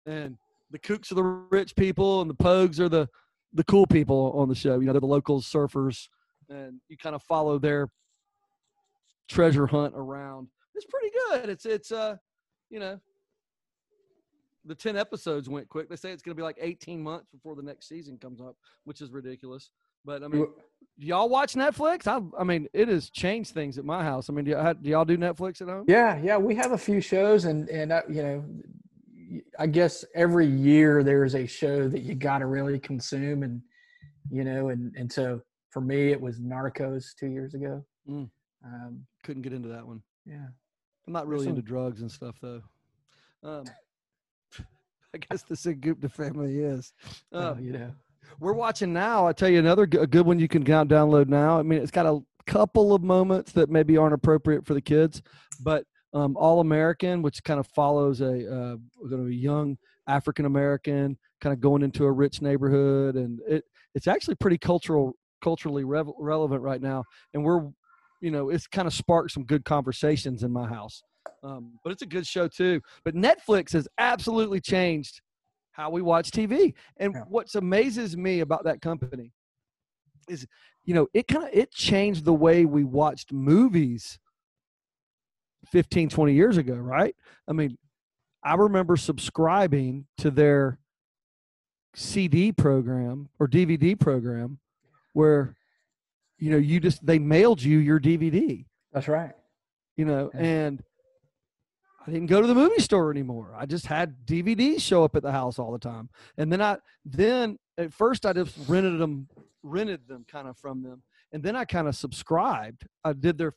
And 0.05 0.38
the 0.72 0.79
kooks 0.79 1.12
are 1.12 1.15
the 1.15 1.24
rich 1.24 1.75
people 1.75 2.22
and 2.22 2.29
the 2.29 2.36
pogues 2.36 2.79
are 2.79 2.89
the 2.89 3.10
the 3.53 3.63
cool 3.63 3.88
people 3.88 4.33
on 4.36 4.48
the 4.48 4.55
show. 4.55 4.79
You 4.79 4.86
know 4.86 4.93
they're 4.93 5.01
the 5.01 5.07
local 5.07 5.41
surfers 5.41 6.07
and 6.50 6.79
you 6.88 6.98
kind 6.98 7.15
of 7.15 7.24
follow 7.24 7.60
their 7.60 7.89
treasure 9.27 9.67
hunt 9.67 9.93
around. 9.95 10.48
It's 10.75 10.86
pretty 10.86 11.12
good. 11.29 11.50
It's 11.50 11.65
it's 11.65 11.91
uh 11.91 12.17
you 12.69 12.79
know 12.79 13.00
the 14.69 14.75
10 14.75 14.95
episodes 14.95 15.49
went 15.49 15.67
quick 15.67 15.89
they 15.89 15.95
say 15.95 16.11
it's 16.11 16.21
going 16.21 16.35
to 16.35 16.39
be 16.39 16.43
like 16.43 16.57
18 16.61 17.01
months 17.01 17.27
before 17.31 17.55
the 17.55 17.61
next 17.61 17.88
season 17.89 18.17
comes 18.17 18.39
up 18.39 18.55
which 18.85 19.01
is 19.01 19.11
ridiculous 19.11 19.71
but 20.05 20.23
i 20.23 20.27
mean 20.27 20.47
y'all 20.97 21.27
watch 21.27 21.55
netflix 21.55 22.07
i 22.07 22.21
i 22.39 22.43
mean 22.43 22.67
it 22.73 22.88
has 22.88 23.09
changed 23.09 23.53
things 23.53 23.77
at 23.77 23.83
my 23.83 24.03
house 24.03 24.29
i 24.29 24.33
mean 24.33 24.45
do 24.45 24.51
y'all, 24.51 24.73
do 24.73 24.89
y'all 24.89 25.05
do 25.05 25.17
netflix 25.17 25.61
at 25.61 25.67
home 25.67 25.85
Yeah, 25.88 26.19
yeah. 26.21 26.38
We 26.38 26.55
have 26.55 26.71
a 26.71 26.77
few 26.77 27.01
shows, 27.01 27.45
and 27.45 27.67
and 27.69 27.91
uh, 27.91 28.01
you 28.07 28.21
know, 28.21 28.45
I 29.57 29.67
guess 29.67 30.05
every 30.13 30.45
year 30.45 31.03
there's 31.03 31.35
a 31.35 31.47
show 31.47 31.88
that 31.88 32.01
you 32.01 32.15
got 32.15 32.39
to 32.39 32.45
really 32.45 32.79
consume, 32.79 33.43
and 33.43 33.61
you 34.29 34.43
know, 34.43 34.69
and 34.69 34.93
and 34.95 35.11
so 35.11 35.41
for 35.69 35.81
me 35.81 36.11
it 36.11 36.21
was 36.21 36.39
Narcos 36.39 37.15
two 37.19 37.27
years 37.27 37.53
ago. 37.53 37.83
Mm. 38.07 38.29
Um, 38.65 39.05
couldn't 39.23 39.43
get 39.43 39.53
into 39.53 39.69
that 39.69 39.88
one 39.88 40.01
yeah. 40.25 40.47
i'm 41.07 41.13
not 41.13 41.27
really 41.27 41.45
some- 41.45 41.51
into 41.51 41.61
drugs 41.61 42.01
and 42.01 42.11
stuff 42.11 42.35
though 42.41 42.61
um 43.43 43.63
i 45.15 45.17
guess 45.17 45.43
the 45.43 45.55
Sigupta 45.55 46.11
family 46.11 46.59
is 46.59 46.93
Well, 47.31 47.53
um, 47.53 47.63
you 47.63 47.73
know. 47.73 47.91
We're 48.39 48.53
watching 48.53 48.93
now. 48.93 49.27
I 49.27 49.33
tell 49.33 49.49
you 49.49 49.59
another 49.59 49.85
g- 49.85 49.97
a 49.97 50.07
good 50.07 50.25
one 50.25 50.39
you 50.39 50.47
can 50.47 50.63
down- 50.63 50.87
download 50.87 51.27
now. 51.27 51.59
I 51.59 51.63
mean, 51.63 51.81
it's 51.81 51.91
got 51.91 52.05
a 52.05 52.19
couple 52.45 52.93
of 52.93 53.03
moments 53.03 53.51
that 53.53 53.69
maybe 53.69 53.97
aren't 53.97 54.13
appropriate 54.13 54.65
for 54.65 54.73
the 54.73 54.81
kids, 54.81 55.21
but 55.61 55.83
um, 56.13 56.37
All 56.37 56.59
American, 56.61 57.21
which 57.21 57.43
kind 57.43 57.59
of 57.59 57.67
follows 57.67 58.21
a 58.21 58.31
uh, 58.47 58.75
going 59.07 59.23
to 59.23 59.29
be 59.29 59.35
young 59.35 59.77
African 60.07 60.45
American, 60.45 61.17
kind 61.41 61.53
of 61.53 61.59
going 61.59 61.83
into 61.83 62.05
a 62.05 62.11
rich 62.11 62.41
neighborhood, 62.41 63.15
and 63.15 63.39
it 63.47 63.63
it's 63.93 64.07
actually 64.07 64.35
pretty 64.35 64.57
cultural 64.57 65.13
culturally 65.41 65.83
rev- 65.83 66.11
relevant 66.19 66.61
right 66.61 66.81
now. 66.81 67.03
And 67.33 67.43
we're, 67.43 67.67
you 68.21 68.31
know, 68.31 68.49
it's 68.49 68.67
kind 68.67 68.87
of 68.87 68.93
sparked 68.93 69.31
some 69.31 69.43
good 69.45 69.65
conversations 69.65 70.43
in 70.43 70.51
my 70.51 70.67
house. 70.67 71.01
Um, 71.43 71.79
but 71.84 71.91
it's 71.91 72.01
a 72.01 72.05
good 72.08 72.27
show 72.27 72.48
too. 72.48 72.81
But 73.03 73.15
Netflix 73.15 73.72
has 73.74 73.88
absolutely 73.98 74.60
changed 74.60 75.22
how 75.72 75.89
we 75.89 76.01
watch 76.01 76.31
TV. 76.31 76.74
And 76.98 77.13
Yeah. 77.13 77.24
what's 77.27 77.55
amazes 77.55 78.17
me 78.17 78.41
about 78.41 78.63
that 78.65 78.81
company 78.81 79.31
is 80.27 80.46
you 80.86 80.93
know, 80.96 81.08
it 81.13 81.27
kind 81.27 81.46
of 81.46 81.53
it 81.53 81.72
changed 81.72 82.25
the 82.25 82.34
way 82.34 82.65
we 82.65 82.84
watched 82.84 83.31
movies 83.31 84.17
15, 85.72 86.10
20 86.10 86.34
years 86.34 86.58
ago, 86.58 86.74
right? 86.75 87.15
I 87.48 87.53
mean, 87.53 87.77
I 88.43 88.55
remember 88.55 88.96
subscribing 88.96 90.08
to 90.17 90.31
their 90.31 90.79
CD 91.93 92.51
program 92.51 93.29
or 93.39 93.48
DVD 93.48 94.00
program 94.00 94.60
where 95.13 95.55
you 96.38 96.50
know 96.51 96.58
you 96.58 96.79
just 96.79 97.05
they 97.05 97.19
mailed 97.19 97.62
you 97.62 97.77
your 97.79 98.00
DVD. 98.00 98.65
That's 98.93 99.08
right. 99.08 99.34
You 99.98 100.05
know, 100.05 100.31
Yeah. 100.34 100.39
and 100.41 100.84
I 102.06 102.12
didn't 102.12 102.27
go 102.27 102.41
to 102.41 102.48
the 102.48 102.56
movie 102.56 102.82
store 102.82 103.12
anymore. 103.12 103.53
I 103.56 103.65
just 103.65 103.86
had 103.86 104.25
DVDs 104.25 104.82
show 104.82 105.03
up 105.03 105.15
at 105.15 105.24
the 105.24 105.32
house 105.32 105.60
all 105.60 105.72
the 105.72 105.79
time. 105.79 106.10
And 106.38 106.51
then 106.51 106.62
I 106.62 106.77
then 107.06 107.58
at 107.77 107.94
first 107.94 108.25
I 108.25 108.34
just 108.34 108.56
rented 108.68 109.00
them 109.00 109.27
rented 109.63 110.08
them 110.08 110.25
kind 110.27 110.48
of 110.48 110.58
from 110.58 110.82
them. 110.82 111.03
And 111.32 111.44
then 111.44 111.56
I 111.56 111.65
kind 111.65 111.88
of 111.88 111.96
subscribed. 111.96 112.88
I 113.03 113.13
did 113.13 113.38
their 113.38 113.53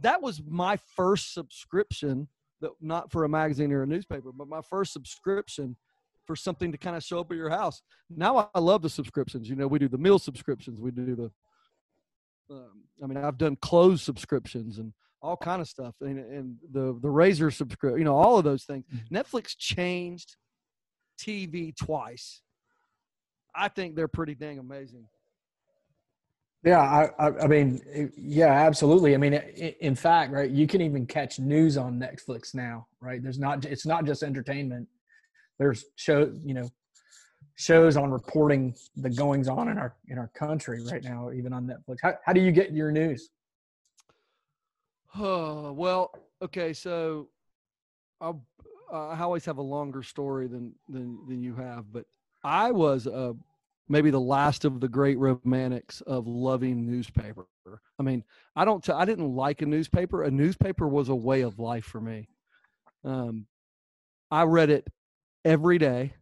that 0.00 0.22
was 0.22 0.42
my 0.46 0.78
first 0.96 1.34
subscription 1.34 2.28
that 2.60 2.70
not 2.80 3.12
for 3.12 3.24
a 3.24 3.28
magazine 3.28 3.72
or 3.72 3.82
a 3.82 3.86
newspaper, 3.86 4.32
but 4.32 4.48
my 4.48 4.62
first 4.62 4.92
subscription 4.92 5.76
for 6.26 6.36
something 6.36 6.72
to 6.72 6.78
kind 6.78 6.96
of 6.96 7.02
show 7.02 7.20
up 7.20 7.30
at 7.30 7.36
your 7.36 7.50
house. 7.50 7.82
Now 8.10 8.50
I 8.54 8.58
love 8.58 8.82
the 8.82 8.90
subscriptions. 8.90 9.48
You 9.48 9.56
know, 9.56 9.66
we 9.66 9.78
do 9.78 9.88
the 9.88 9.98
meal 9.98 10.18
subscriptions, 10.18 10.80
we 10.80 10.90
do 10.90 11.14
the 11.14 11.30
um, 12.50 12.84
I 13.02 13.06
mean, 13.06 13.18
I've 13.18 13.38
done 13.38 13.56
clothes 13.56 14.02
subscriptions 14.02 14.78
and 14.78 14.92
all 15.20 15.36
kind 15.36 15.60
of 15.60 15.68
stuff, 15.68 15.94
and, 16.00 16.18
and 16.18 16.56
the 16.72 16.98
the 17.02 17.10
razor 17.10 17.50
subscription, 17.50 17.98
you 17.98 18.04
know, 18.04 18.16
all 18.16 18.38
of 18.38 18.44
those 18.44 18.64
things. 18.64 18.84
Mhm. 18.86 19.10
Netflix 19.10 19.56
changed 19.56 20.36
TV 21.18 21.74
twice. 21.76 22.42
I 23.54 23.68
think 23.68 23.96
they're 23.96 24.08
pretty 24.08 24.34
dang 24.34 24.58
amazing. 24.58 25.08
Yeah, 26.64 26.80
I, 26.80 27.10
I, 27.18 27.44
I 27.44 27.46
mean, 27.46 27.80
yeah, 28.16 28.48
absolutely. 28.52 29.14
I 29.14 29.18
mean, 29.18 29.34
in 29.34 29.94
fact, 29.94 30.32
right, 30.32 30.50
you 30.50 30.66
can 30.66 30.80
even 30.80 31.06
catch 31.06 31.38
news 31.38 31.76
on 31.76 32.00
Netflix 32.00 32.52
now, 32.52 32.88
right? 33.00 33.22
There's 33.22 33.38
not, 33.38 33.64
it's 33.64 33.86
not 33.86 34.04
just 34.04 34.24
entertainment. 34.24 34.88
There's 35.60 35.84
show, 35.94 36.32
you 36.44 36.54
know, 36.54 36.68
shows 37.54 37.96
on 37.96 38.10
reporting 38.10 38.74
the 38.96 39.10
goings 39.10 39.48
on 39.48 39.68
in 39.68 39.78
our 39.78 39.96
in 40.08 40.18
our 40.18 40.28
country 40.28 40.80
right 40.84 41.02
now, 41.02 41.30
even 41.32 41.52
on 41.52 41.66
Netflix. 41.66 41.96
How 42.02 42.14
how 42.24 42.32
do 42.32 42.40
you 42.40 42.52
get 42.52 42.72
your 42.72 42.92
news? 42.92 43.30
Oh, 45.16 45.72
well, 45.72 46.12
okay, 46.42 46.72
so 46.72 47.28
I'll, 48.20 48.44
uh, 48.92 49.08
I 49.08 49.20
always 49.20 49.44
have 49.44 49.58
a 49.58 49.62
longer 49.62 50.02
story 50.02 50.46
than 50.48 50.74
than 50.88 51.18
than 51.28 51.42
you 51.42 51.54
have, 51.56 51.92
but 51.92 52.06
I 52.44 52.72
was 52.72 53.06
uh, 53.06 53.32
maybe 53.88 54.10
the 54.10 54.20
last 54.20 54.64
of 54.64 54.80
the 54.80 54.88
great 54.88 55.18
romantics 55.18 56.00
of 56.02 56.26
loving 56.26 56.86
newspaper. 56.86 57.46
I 57.98 58.02
mean, 58.02 58.24
I 58.56 58.64
don't, 58.64 58.82
t- 58.82 58.92
I 58.92 59.04
didn't 59.04 59.34
like 59.34 59.62
a 59.62 59.66
newspaper. 59.66 60.22
A 60.22 60.30
newspaper 60.30 60.88
was 60.88 61.08
a 61.08 61.14
way 61.14 61.42
of 61.42 61.58
life 61.58 61.84
for 61.84 62.00
me. 62.00 62.28
Um, 63.04 63.46
I 64.30 64.44
read 64.44 64.70
it 64.70 64.88
every 65.44 65.78
day. 65.78 66.14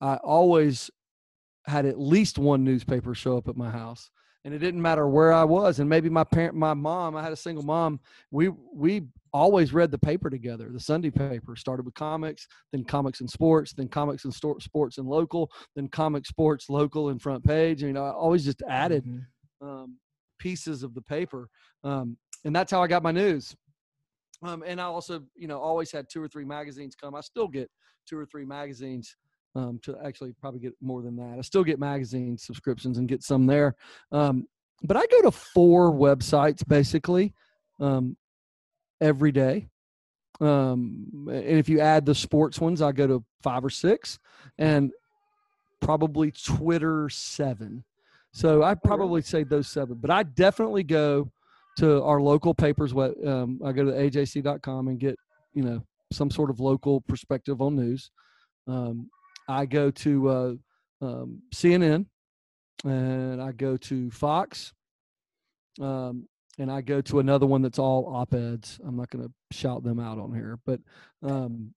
I 0.00 0.16
always 0.16 0.90
had 1.66 1.86
at 1.86 2.00
least 2.00 2.38
one 2.38 2.64
newspaper 2.64 3.14
show 3.14 3.36
up 3.36 3.48
at 3.48 3.56
my 3.56 3.70
house, 3.70 4.10
and 4.44 4.54
it 4.54 4.58
didn't 4.58 4.80
matter 4.80 5.08
where 5.08 5.32
I 5.32 5.44
was. 5.44 5.80
And 5.80 5.88
maybe 5.88 6.08
my 6.08 6.24
parent, 6.24 6.54
my 6.54 6.74
mom, 6.74 7.16
I 7.16 7.22
had 7.22 7.32
a 7.32 7.36
single 7.36 7.64
mom. 7.64 8.00
We 8.30 8.48
we 8.48 9.08
always 9.32 9.74
read 9.74 9.90
the 9.90 9.98
paper 9.98 10.30
together. 10.30 10.70
The 10.72 10.80
Sunday 10.80 11.10
paper 11.10 11.54
started 11.56 11.84
with 11.84 11.94
comics, 11.94 12.46
then 12.72 12.84
comics 12.84 13.20
and 13.20 13.28
sports, 13.28 13.72
then 13.74 13.88
comics 13.88 14.24
and 14.24 14.32
sto- 14.32 14.58
sports 14.58 14.98
and 14.98 15.06
local, 15.06 15.50
then 15.74 15.88
comic 15.88 16.24
sports 16.26 16.70
local 16.70 17.10
and 17.10 17.20
front 17.20 17.44
page. 17.44 17.82
You 17.82 17.92
know, 17.92 18.04
I 18.04 18.10
always 18.12 18.44
just 18.44 18.62
added 18.68 19.04
Mhm. 19.04 19.26
um, 19.60 19.98
pieces 20.38 20.82
of 20.82 20.94
the 20.94 21.02
paper, 21.02 21.50
um, 21.82 22.16
and 22.44 22.54
that's 22.54 22.70
how 22.70 22.82
I 22.82 22.86
got 22.86 23.02
my 23.02 23.12
news. 23.12 23.54
Um, 24.42 24.62
and 24.64 24.80
I 24.80 24.84
also, 24.84 25.26
you 25.34 25.48
know, 25.48 25.60
always 25.60 25.90
had 25.90 26.08
two 26.08 26.22
or 26.22 26.28
three 26.28 26.44
magazines 26.44 26.94
come. 26.94 27.14
I 27.16 27.20
still 27.22 27.48
get 27.48 27.68
two 28.06 28.16
or 28.16 28.24
three 28.24 28.44
magazines. 28.44 29.16
Um, 29.58 29.80
to 29.82 29.96
actually 30.04 30.32
probably 30.40 30.60
get 30.60 30.74
more 30.80 31.02
than 31.02 31.16
that. 31.16 31.36
I 31.36 31.42
still 31.42 31.64
get 31.64 31.80
magazine 31.80 32.38
subscriptions 32.38 32.98
and 32.98 33.08
get 33.08 33.24
some 33.24 33.44
there. 33.44 33.74
Um, 34.12 34.46
but 34.84 34.96
I 34.96 35.04
go 35.06 35.22
to 35.22 35.32
four 35.32 35.92
websites 35.92 36.66
basically 36.66 37.34
um, 37.80 38.16
every 39.00 39.32
day. 39.32 39.68
Um, 40.40 41.26
and 41.28 41.58
if 41.58 41.68
you 41.68 41.80
add 41.80 42.06
the 42.06 42.14
sports 42.14 42.60
ones, 42.60 42.80
I 42.80 42.92
go 42.92 43.08
to 43.08 43.24
five 43.42 43.64
or 43.64 43.70
six, 43.70 44.20
and 44.58 44.92
probably 45.80 46.30
Twitter 46.30 47.08
seven. 47.08 47.84
So 48.32 48.62
I 48.62 48.74
probably 48.76 49.22
say 49.22 49.42
those 49.42 49.66
seven, 49.66 49.96
but 49.96 50.10
I 50.10 50.22
definitely 50.22 50.84
go 50.84 51.32
to 51.78 52.02
our 52.04 52.20
local 52.20 52.54
papers. 52.54 52.94
What 52.94 53.14
um, 53.26 53.60
I 53.64 53.72
go 53.72 53.84
to 53.84 53.90
ajc.com 53.90 54.88
and 54.88 55.00
get 55.00 55.16
you 55.54 55.64
know 55.64 55.82
some 56.12 56.30
sort 56.30 56.50
of 56.50 56.60
local 56.60 57.00
perspective 57.00 57.60
on 57.60 57.74
news. 57.74 58.12
Um, 58.68 59.10
I 59.48 59.66
go 59.66 59.90
to 59.90 60.28
uh, 60.28 60.54
um, 61.00 61.42
CNN, 61.54 62.06
and 62.84 63.42
I 63.42 63.52
go 63.52 63.76
to 63.76 64.10
Fox, 64.10 64.74
um, 65.80 66.28
and 66.58 66.70
I 66.70 66.82
go 66.82 67.00
to 67.02 67.20
another 67.20 67.46
one 67.46 67.62
that's 67.62 67.78
all 67.78 68.14
op-eds. 68.14 68.78
I'm 68.84 68.96
not 68.96 69.10
going 69.10 69.24
to 69.24 69.56
shout 69.56 69.82
them 69.82 69.98
out 69.98 70.18
on 70.18 70.34
here, 70.34 70.58
but 70.66 70.80
um, 71.22 71.74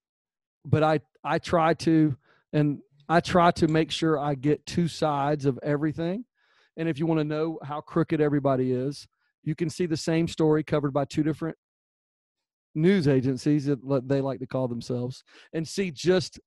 but 0.65 0.83
I 0.83 0.99
I 1.23 1.39
try 1.39 1.73
to 1.75 2.15
and 2.53 2.79
I 3.07 3.19
try 3.19 3.51
to 3.51 3.67
make 3.67 3.91
sure 3.91 4.19
I 4.19 4.35
get 4.35 4.65
two 4.65 4.87
sides 4.87 5.45
of 5.45 5.59
everything. 5.63 6.25
And 6.77 6.87
if 6.87 6.99
you 6.99 7.05
want 7.05 7.19
to 7.19 7.25
know 7.25 7.59
how 7.63 7.81
crooked 7.81 8.21
everybody 8.21 8.71
is, 8.71 9.07
you 9.43 9.55
can 9.55 9.69
see 9.69 9.85
the 9.85 9.97
same 9.97 10.27
story 10.27 10.63
covered 10.63 10.93
by 10.93 11.05
two 11.05 11.23
different 11.23 11.57
news 12.73 13.07
agencies 13.07 13.65
that 13.65 14.03
they 14.07 14.21
like 14.21 14.39
to 14.39 14.47
call 14.47 14.67
themselves 14.67 15.23
and 15.53 15.67
see 15.67 15.91
just 15.91 16.39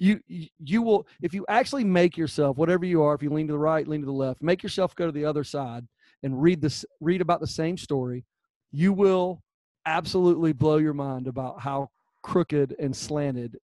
you 0.00 0.18
you- 0.28 0.82
will 0.82 1.06
if 1.22 1.32
you 1.34 1.44
actually 1.48 1.84
make 1.84 2.16
yourself 2.16 2.56
whatever 2.56 2.84
you 2.84 3.02
are 3.02 3.14
if 3.14 3.22
you 3.22 3.30
lean 3.30 3.46
to 3.46 3.52
the 3.52 3.58
right 3.58 3.86
lean 3.86 4.00
to 4.00 4.06
the 4.06 4.12
left 4.12 4.42
make 4.42 4.62
yourself 4.62 4.94
go 4.96 5.06
to 5.06 5.12
the 5.12 5.24
other 5.24 5.44
side 5.44 5.86
and 6.22 6.42
read 6.42 6.60
this 6.60 6.84
read 7.00 7.20
about 7.20 7.40
the 7.40 7.46
same 7.46 7.76
story 7.76 8.24
you 8.72 8.92
will 8.92 9.42
absolutely 9.86 10.52
blow 10.52 10.78
your 10.78 10.94
mind 10.94 11.26
about 11.28 11.60
how 11.60 11.88
crooked 12.22 12.74
and 12.78 12.94
slanted 12.96 13.56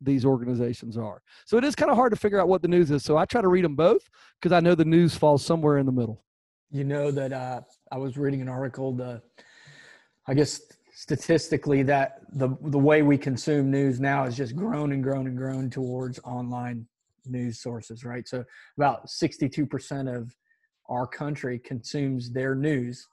these 0.00 0.24
organizations 0.24 0.98
are 0.98 1.22
so 1.46 1.56
it 1.56 1.64
is 1.64 1.74
kind 1.74 1.90
of 1.90 1.96
hard 1.96 2.12
to 2.12 2.16
figure 2.18 2.38
out 2.40 2.48
what 2.48 2.60
the 2.62 2.68
news 2.68 2.90
is 2.90 3.02
so 3.02 3.16
i 3.16 3.24
try 3.24 3.40
to 3.40 3.48
read 3.48 3.64
them 3.64 3.76
both 3.76 4.08
because 4.40 4.52
i 4.52 4.60
know 4.60 4.74
the 4.74 4.84
news 4.84 5.14
falls 5.16 5.44
somewhere 5.44 5.78
in 5.78 5.86
the 5.86 5.92
middle 5.92 6.22
You 6.70 6.84
know 6.84 7.10
that 7.12 7.32
uh, 7.32 7.60
I 7.92 7.98
was 7.98 8.18
reading 8.18 8.42
an 8.42 8.48
article. 8.48 8.92
The 8.92 9.22
I 10.26 10.34
guess 10.34 10.60
statistically 11.06 11.82
that 11.82 12.20
the 12.32 12.48
the 12.62 12.78
way 12.78 13.02
we 13.02 13.18
consume 13.18 13.70
news 13.70 14.00
now 14.00 14.24
has 14.24 14.34
just 14.34 14.56
grown 14.56 14.92
and 14.92 15.02
grown 15.02 15.26
and 15.26 15.36
grown 15.36 15.68
towards 15.68 16.18
online 16.20 16.86
news 17.26 17.60
sources, 17.60 18.02
right? 18.02 18.26
So 18.26 18.42
about 18.78 19.10
sixty 19.10 19.46
two 19.46 19.66
percent 19.66 20.08
of 20.08 20.34
our 20.88 21.06
country 21.06 21.58
consumes 21.58 22.30
their 22.32 22.54
news 22.54 23.06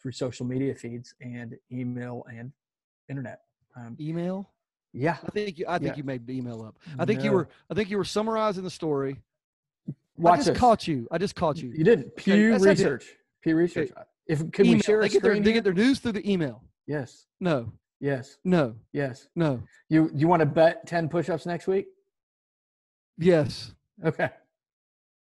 through 0.00 0.12
social 0.12 0.46
media 0.46 0.74
feeds 0.74 1.14
and 1.20 1.54
email 1.70 2.24
and 2.30 2.50
internet. 3.10 3.40
Um, 3.76 3.94
email 4.00 4.48
yeah, 4.94 5.18
i 5.26 5.30
think 5.32 5.58
you 5.58 5.66
i 5.68 5.76
think 5.78 5.90
Yeah. 5.90 5.96
you 5.98 6.04
made 6.04 6.26
the 6.26 6.34
email 6.38 6.62
up 6.62 6.78
i 6.98 7.04
think 7.04 7.22
you 7.22 7.30
were 7.30 7.48
i 7.70 7.74
think 7.74 7.90
you 7.90 7.98
were 7.98 8.04
summarizing 8.04 8.64
the 8.64 8.70
story 8.70 9.20
Watch 10.16 10.32
i 10.32 10.36
just 10.38 10.48
this. 10.48 10.58
caught 10.58 10.88
you 10.88 11.06
i 11.10 11.18
just 11.18 11.34
caught 11.34 11.58
you 11.58 11.68
You 11.76 11.84
didn't. 11.84 12.16
Pew 12.16 12.52
that's 12.52 12.64
how 12.64 12.70
I 12.70 12.74
did- 12.74 12.80
Research. 12.84 13.16
Pew 13.42 13.54
Research. 13.56 13.90
If 14.26 14.50
could 14.52 14.66
we 14.66 14.80
share 14.80 15.00
they 15.00 15.06
a 15.08 15.10
get 15.10 15.22
their, 15.22 15.38
they 15.38 15.52
get 15.52 15.64
their 15.64 15.74
news 15.74 15.98
through 15.98 16.12
the 16.12 16.26
email 16.32 16.62
yes. 16.86 17.26
no 17.40 17.72
Yes. 18.00 18.36
no 18.44 18.74
Yes. 18.92 19.28
no 19.34 19.62
You 19.88 20.10
you 20.14 20.28
want 20.28 20.40
to 20.40 20.46
bet 20.46 20.86
ten 20.86 21.08
push-ups 21.08 21.46
next 21.46 21.66
week? 21.66 21.86
yes 23.18 23.72
Okay. 24.04 24.28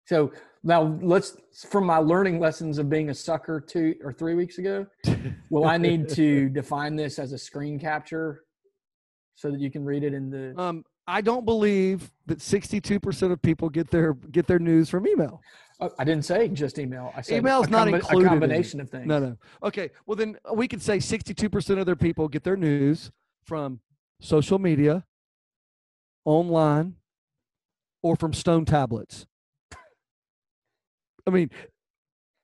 So 0.05 0.33
now 0.63 0.97
let's 1.01 1.37
from 1.69 1.85
my 1.85 1.97
learning 1.97 2.39
lessons 2.39 2.77
of 2.79 2.89
being 2.89 3.09
a 3.09 3.13
sucker 3.13 3.61
two 3.61 3.95
or 4.03 4.11
three 4.11 4.33
weeks 4.33 4.57
ago. 4.57 4.85
Will 5.49 5.65
I 5.65 5.77
need 5.77 6.09
to 6.09 6.49
define 6.49 6.95
this 6.97 7.19
as 7.19 7.31
a 7.31 7.37
screen 7.37 7.79
capture 7.79 8.43
so 9.35 9.49
that 9.51 9.59
you 9.61 9.71
can 9.71 9.85
read 9.85 10.03
it 10.03 10.13
in 10.13 10.29
the? 10.29 10.53
um 10.59 10.83
i 11.07 11.21
don't 11.21 11.45
believe 11.45 12.11
that 12.27 12.39
62% 12.39 13.31
of 13.31 13.41
people 13.41 13.69
get 13.69 13.89
their 13.89 14.13
get 14.31 14.45
their 14.47 14.59
news 14.59 14.89
from 14.89 15.07
email 15.07 15.41
Uh, 15.79 15.89
I 15.97 16.03
didn't 16.03 16.25
say 16.25 16.47
just 16.49 16.77
email. 16.77 17.13
I 17.15 17.21
said 17.21 17.37
Email's 17.37 17.67
a 17.67 17.69
not 17.69 17.87
combi- 17.87 17.93
included 17.95 18.25
A 18.25 18.29
combination 18.29 18.81
of 18.81 18.89
things. 18.89 19.05
no 19.07 19.19
no 19.19 19.37
okay 19.63 19.91
well 20.05 20.15
then 20.17 20.37
we 20.53 20.67
could 20.67 20.81
say 20.81 20.97
62% 20.97 21.79
of 21.79 21.85
their 21.85 21.95
people 21.95 22.27
get 22.27 22.43
their 22.43 22.57
news 22.57 23.11
from 23.45 23.79
social 24.19 24.59
media 24.59 25.05
online 26.25 26.95
or 28.03 28.15
from 28.15 28.33
stone 28.33 28.65
tablets 28.65 29.25
i 31.25 31.29
mean 31.31 31.49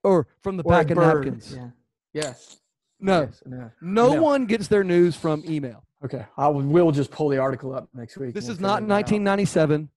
or 0.03 0.27
from 0.41 0.57
the 0.57 0.63
Or 0.63 0.73
a 0.73 0.77
pack 0.77 0.91
of 0.91 0.95
bird. 0.97 1.25
napkins 1.25 1.53
Yeah. 1.55 1.69
Yes. 2.13 2.57
no 2.99 3.21
Yes. 3.23 3.43
No. 3.45 3.71
no 3.81 4.13
No. 4.13 4.21
one 4.21 4.45
gets 4.45 4.67
their 4.67 4.83
news 4.83 5.15
from 5.15 5.43
email 5.47 5.83
Okay. 6.03 6.23
I 6.37 6.49
will. 6.49 6.61
We'll 6.61 6.91
just 6.91 7.09
pull 7.09 7.29
the 7.29 7.39
article 7.39 7.73
up 7.73 7.89
next 7.95 8.17
week. 8.17 8.35
This 8.35 8.47
is 8.47 8.59
not 8.59 8.81
figure 8.81 8.87
that 8.89 8.93
out. 8.93 9.11
1997. 9.11 9.89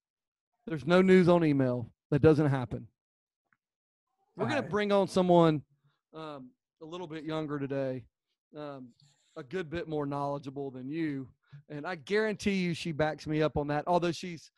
There's 0.67 0.87
no 0.87 1.03
news 1.03 1.29
on 1.29 1.45
email. 1.45 1.91
That 2.11 2.23
doesn't 2.23 2.47
happen. 2.47 2.87
We're 4.39 4.47
going 4.47 4.63
to 4.63 4.69
bring 4.69 4.93
on 4.93 5.09
someone 5.09 5.63
um, 6.15 6.51
a 6.81 6.85
little 6.85 7.09
bit 7.09 7.25
younger 7.25 7.59
today, 7.59 8.05
um, 8.57 8.91
a 9.37 9.43
good 9.43 9.69
bit 9.69 9.89
more 9.89 10.07
knowledgeable 10.07 10.71
than 10.71 10.89
you. 10.89 11.29
And 11.69 11.85
I 11.85 11.97
guarantee 11.97 12.53
you 12.55 12.73
she 12.73 12.93
backs 12.93 13.27
me 13.27 13.43
up 13.43 13.57
on 13.57 13.67
that, 13.69 13.83
although 13.89 14.13
she's 14.13 14.53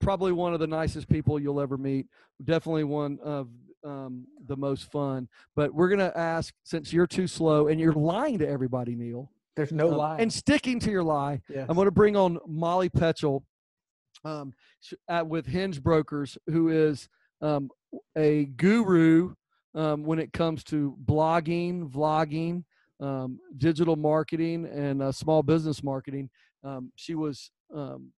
probably 0.00 0.30
one 0.30 0.54
of 0.54 0.60
the 0.60 0.68
nicest 0.68 1.08
people 1.08 1.40
you'll 1.40 1.60
ever 1.60 1.76
meet. 1.76 2.06
Definitely 2.44 2.84
one 2.84 3.18
of 3.24 3.48
um, 3.84 4.24
the 4.46 4.56
most 4.56 4.92
fun. 4.92 5.28
But 5.56 5.74
we're 5.74 5.88
going 5.88 5.98
to 5.98 6.16
ask, 6.16 6.54
since 6.62 6.92
you're 6.92 7.06
too 7.08 7.26
slow 7.26 7.66
and 7.66 7.80
you're 7.80 7.92
lying 7.92 8.38
to 8.38 8.48
everybody, 8.48 8.94
Neil, 8.94 9.32
There's 9.56 9.72
no 9.72 9.90
um, 9.90 9.96
lie. 9.96 10.18
and 10.20 10.32
sticking 10.32 10.78
to 10.80 10.92
your 10.92 11.02
lie, 11.02 11.40
yes. 11.48 11.66
I'm 11.68 11.74
going 11.74 11.86
to 11.86 11.90
bring 11.92 12.14
on 12.14 12.38
Molly 12.46 12.88
Petchel 12.88 13.42
um, 14.24 14.52
sh- 14.80 14.94
at, 15.08 15.26
with 15.26 15.46
Hinge 15.46 15.82
Brokers, 15.82 16.38
who 16.46 16.68
is 16.68 17.08
um, 17.40 17.70
a 18.16 18.46
guru 18.46 19.34
um, 19.74 20.04
when 20.04 20.18
it 20.18 20.32
comes 20.32 20.64
to 20.64 20.96
blogging, 21.04 21.90
vlogging, 21.90 22.64
um, 23.00 23.38
digital 23.58 23.96
marketing, 23.96 24.66
and 24.66 25.02
uh, 25.02 25.12
small 25.12 25.42
business 25.42 25.82
marketing. 25.82 26.30
Um, 26.62 26.92
she 26.96 27.14
was 27.14 27.50
um, 27.74 28.12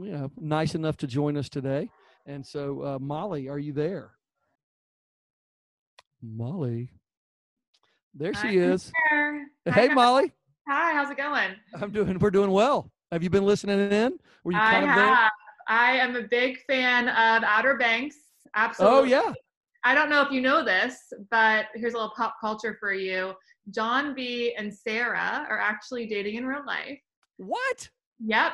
yeah, 0.00 0.28
nice 0.38 0.74
enough 0.74 0.96
to 0.98 1.06
join 1.06 1.36
us 1.36 1.48
today. 1.48 1.88
And 2.26 2.46
so, 2.46 2.82
uh, 2.82 2.98
Molly, 2.98 3.48
are 3.48 3.58
you 3.58 3.72
there? 3.72 4.12
Molly. 6.22 6.90
There 8.14 8.34
she 8.34 8.60
I'm 8.60 8.72
is. 8.72 8.92
here. 9.10 9.46
Hey, 9.64 9.88
guys. 9.88 9.94
Molly. 9.94 10.32
Hi, 10.68 10.92
how's 10.92 11.10
it 11.10 11.16
going? 11.16 11.50
I'm 11.80 11.90
doing. 11.90 12.18
We're 12.18 12.30
doing 12.30 12.50
well. 12.50 12.90
Have 13.10 13.22
you 13.22 13.30
been 13.30 13.44
listening 13.44 13.90
in? 13.90 14.18
Were 14.44 14.52
you 14.52 14.58
I 14.58 14.70
kind 14.70 14.90
of 14.90 14.96
there? 14.96 15.14
have. 15.14 15.30
I 15.72 15.92
am 15.92 16.16
a 16.16 16.22
big 16.22 16.58
fan 16.66 17.08
of 17.08 17.42
Outer 17.44 17.78
Banks. 17.78 18.16
Absolutely. 18.54 18.98
Oh 18.98 19.04
yeah. 19.04 19.32
I 19.84 19.94
don't 19.94 20.10
know 20.10 20.20
if 20.20 20.30
you 20.30 20.42
know 20.42 20.62
this, 20.62 20.98
but 21.30 21.68
here's 21.74 21.94
a 21.94 21.96
little 21.96 22.12
pop 22.14 22.34
culture 22.42 22.76
for 22.78 22.92
you. 22.92 23.32
John 23.70 24.14
B 24.14 24.54
and 24.58 24.72
Sarah 24.72 25.46
are 25.48 25.58
actually 25.58 26.06
dating 26.06 26.34
in 26.34 26.46
real 26.46 26.64
life. 26.66 27.00
What? 27.38 27.88
Yep. 28.22 28.52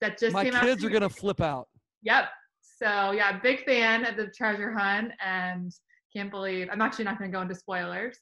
That 0.00 0.18
just 0.18 0.32
My 0.32 0.42
came 0.42 0.54
out. 0.54 0.62
kids 0.62 0.82
are 0.82 0.88
gonna 0.88 1.10
flip 1.10 1.42
out. 1.42 1.68
Yep. 2.02 2.30
So 2.62 3.10
yeah, 3.10 3.38
big 3.40 3.66
fan 3.66 4.06
of 4.06 4.16
the 4.16 4.28
treasure 4.28 4.72
hunt 4.72 5.12
and 5.22 5.70
can't 6.16 6.30
believe 6.30 6.68
I'm 6.72 6.80
actually 6.80 7.04
not 7.04 7.18
gonna 7.18 7.30
go 7.30 7.42
into 7.42 7.54
spoilers. 7.54 8.16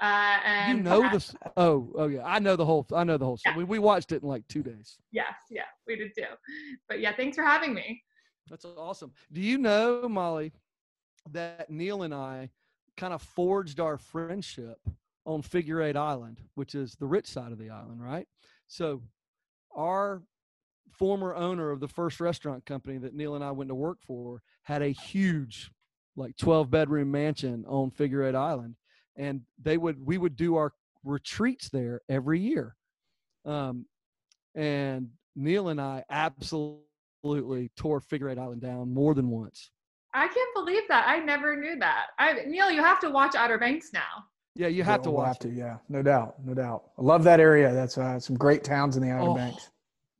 Uh 0.00 0.38
and 0.44 0.78
you 0.78 0.84
know 0.84 1.10
this? 1.10 1.34
Oh, 1.56 1.90
oh 1.94 2.08
yeah. 2.08 2.24
I 2.24 2.38
know 2.38 2.56
the 2.56 2.64
whole. 2.64 2.86
I 2.94 3.04
know 3.04 3.18
the 3.18 3.24
whole. 3.26 3.38
Yeah. 3.44 3.56
We 3.56 3.64
we 3.64 3.78
watched 3.78 4.12
it 4.12 4.22
in 4.22 4.28
like 4.28 4.46
two 4.48 4.62
days. 4.62 4.98
Yes, 5.12 5.34
yeah, 5.50 5.62
we 5.86 5.96
did 5.96 6.12
too. 6.16 6.24
But 6.88 7.00
yeah, 7.00 7.14
thanks 7.14 7.36
for 7.36 7.44
having 7.44 7.74
me. 7.74 8.02
That's 8.48 8.64
awesome. 8.64 9.12
Do 9.32 9.40
you 9.40 9.58
know, 9.58 10.08
Molly, 10.08 10.52
that 11.32 11.70
Neil 11.70 12.02
and 12.02 12.14
I 12.14 12.50
kind 12.96 13.14
of 13.14 13.22
forged 13.22 13.78
our 13.78 13.96
friendship 13.96 14.78
on 15.24 15.42
Figure 15.42 15.80
Eight 15.82 15.96
Island, 15.96 16.40
which 16.54 16.74
is 16.74 16.94
the 16.94 17.06
rich 17.06 17.26
side 17.26 17.52
of 17.52 17.58
the 17.58 17.70
island, 17.70 18.02
right? 18.02 18.26
So, 18.66 19.02
our 19.76 20.22
former 20.90 21.34
owner 21.34 21.70
of 21.70 21.80
the 21.80 21.88
first 21.88 22.20
restaurant 22.20 22.66
company 22.66 22.98
that 22.98 23.14
Neil 23.14 23.34
and 23.34 23.44
I 23.44 23.52
went 23.52 23.68
to 23.68 23.74
work 23.74 23.98
for 24.02 24.42
had 24.62 24.82
a 24.82 24.88
huge, 24.88 25.70
like 26.16 26.36
12 26.36 26.70
bedroom 26.70 27.10
mansion 27.10 27.64
on 27.68 27.90
Figure 27.90 28.24
Eight 28.24 28.34
Island. 28.34 28.74
And 29.20 29.42
they 29.62 29.76
would, 29.76 30.04
we 30.04 30.16
would 30.16 30.34
do 30.34 30.56
our 30.56 30.72
retreats 31.04 31.68
there 31.68 32.00
every 32.08 32.40
year. 32.40 32.74
Um, 33.44 33.84
and 34.54 35.10
Neil 35.36 35.68
and 35.68 35.80
I 35.80 36.04
absolutely 36.10 37.70
tore 37.76 38.00
Figure 38.00 38.30
Eight 38.30 38.38
Island 38.38 38.62
down 38.62 38.92
more 38.94 39.14
than 39.14 39.28
once. 39.28 39.70
I 40.14 40.26
can't 40.26 40.54
believe 40.54 40.82
that. 40.88 41.04
I 41.06 41.18
never 41.20 41.54
knew 41.54 41.78
that. 41.78 42.06
I 42.18 42.44
Neil, 42.46 42.70
you 42.70 42.82
have 42.82 42.98
to 43.00 43.10
watch 43.10 43.34
Outer 43.34 43.58
Banks 43.58 43.90
now. 43.92 44.24
Yeah, 44.56 44.66
you 44.68 44.82
have 44.82 45.00
Yeah, 45.00 45.04
to 45.04 45.10
we'll 45.10 45.18
watch. 45.18 45.26
have 45.28 45.38
to, 45.40 45.50
yeah, 45.50 45.76
no 45.88 46.02
doubt, 46.02 46.34
no 46.44 46.54
doubt. 46.54 46.84
I 46.98 47.02
love 47.02 47.22
that 47.24 47.38
area. 47.40 47.72
That's 47.72 47.96
uh, 47.98 48.18
some 48.18 48.36
great 48.36 48.64
towns 48.64 48.96
in 48.96 49.02
the 49.02 49.10
Outer 49.10 49.30
Oh, 49.30 49.34
Banks. 49.34 49.70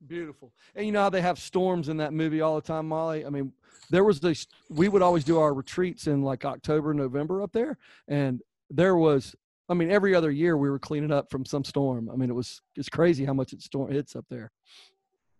Beautiful. 0.07 0.53
And 0.77 0.87
you 0.87 0.93
know 0.93 1.01
how 1.03 1.11
they 1.11 1.21
have 1.23 1.39
storms 1.39 1.89
in 1.89 1.97
that 1.97 2.13
movie 2.13 2.41
all 2.41 2.55
the 2.55 2.63
time, 2.63 2.87
Molly? 2.89 3.27
I 3.27 3.31
mean, 3.31 3.53
there 3.91 4.05
was 4.05 4.21
this, 4.21 4.47
we 4.69 4.89
would 4.89 5.03
always 5.03 5.25
do 5.25 5.39
our 5.41 5.53
retreats 5.53 6.07
in 6.07 6.23
like 6.23 6.45
October, 6.45 6.95
November 6.95 7.43
up 7.43 7.53
there. 7.53 7.77
And 8.07 8.41
there 8.71 8.97
was, 8.97 9.35
I 9.69 9.75
mean, 9.75 9.91
every 9.91 10.15
other 10.15 10.31
year 10.31 10.57
we 10.57 10.71
were 10.71 10.79
cleaning 10.79 11.13
up 11.13 11.31
from 11.31 11.45
some 11.45 11.65
storm. 11.65 12.09
I 12.13 12.17
mean, 12.17 12.31
it 12.31 12.35
was, 12.35 12.63
it's 12.77 12.89
crazy 12.89 13.25
how 13.25 13.35
much 13.35 13.53
it 13.53 13.63
storm 13.63 13.91
hits 13.91 14.17
up 14.17 14.25
there. 14.31 14.51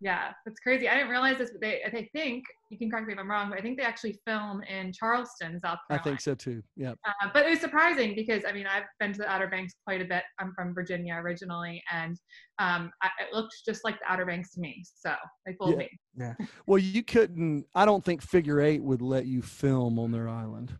Yeah, 0.03 0.31
that's 0.45 0.59
crazy. 0.59 0.89
I 0.89 0.95
didn't 0.95 1.11
realize 1.11 1.37
this, 1.37 1.51
but 1.51 1.61
they 1.61 1.83
I 1.85 1.91
think 2.11 2.43
you 2.71 2.77
can 2.79 2.89
correct 2.89 3.05
me 3.05 3.13
if 3.13 3.19
I'm 3.19 3.29
wrong, 3.29 3.51
but 3.51 3.59
I 3.59 3.61
think 3.61 3.77
they 3.77 3.83
actually 3.83 4.19
film 4.25 4.63
in 4.63 4.91
Charleston, 4.91 5.59
South 5.59 5.77
Carolina. 5.87 5.89
I 5.89 5.97
think 5.99 6.21
so 6.21 6.33
too. 6.33 6.63
Yeah. 6.75 6.93
Uh, 7.05 7.29
but 7.31 7.45
it 7.45 7.51
was 7.51 7.59
surprising 7.59 8.15
because 8.15 8.43
I 8.43 8.51
mean 8.51 8.65
I've 8.65 8.85
been 8.99 9.13
to 9.13 9.19
the 9.19 9.29
Outer 9.29 9.47
Banks 9.47 9.73
quite 9.85 10.01
a 10.01 10.05
bit. 10.05 10.23
I'm 10.39 10.53
from 10.55 10.73
Virginia 10.73 11.13
originally, 11.13 11.83
and 11.91 12.17
um, 12.57 12.89
I, 13.03 13.09
it 13.21 13.31
looked 13.31 13.53
just 13.63 13.81
like 13.83 13.99
the 13.99 14.11
Outer 14.11 14.25
Banks 14.25 14.55
to 14.55 14.59
me. 14.59 14.83
So 14.83 15.13
they 15.45 15.53
fooled 15.53 15.79
Yeah. 16.17 16.33
me. 16.39 16.47
Well, 16.65 16.79
you 16.79 17.03
couldn't, 17.03 17.67
I 17.75 17.85
don't 17.85 18.03
think 18.03 18.23
Figure 18.23 18.59
Eight 18.59 18.81
would 18.81 19.03
let 19.03 19.27
you 19.27 19.43
film 19.43 19.99
on 19.99 20.11
their 20.11 20.27
island. 20.27 20.75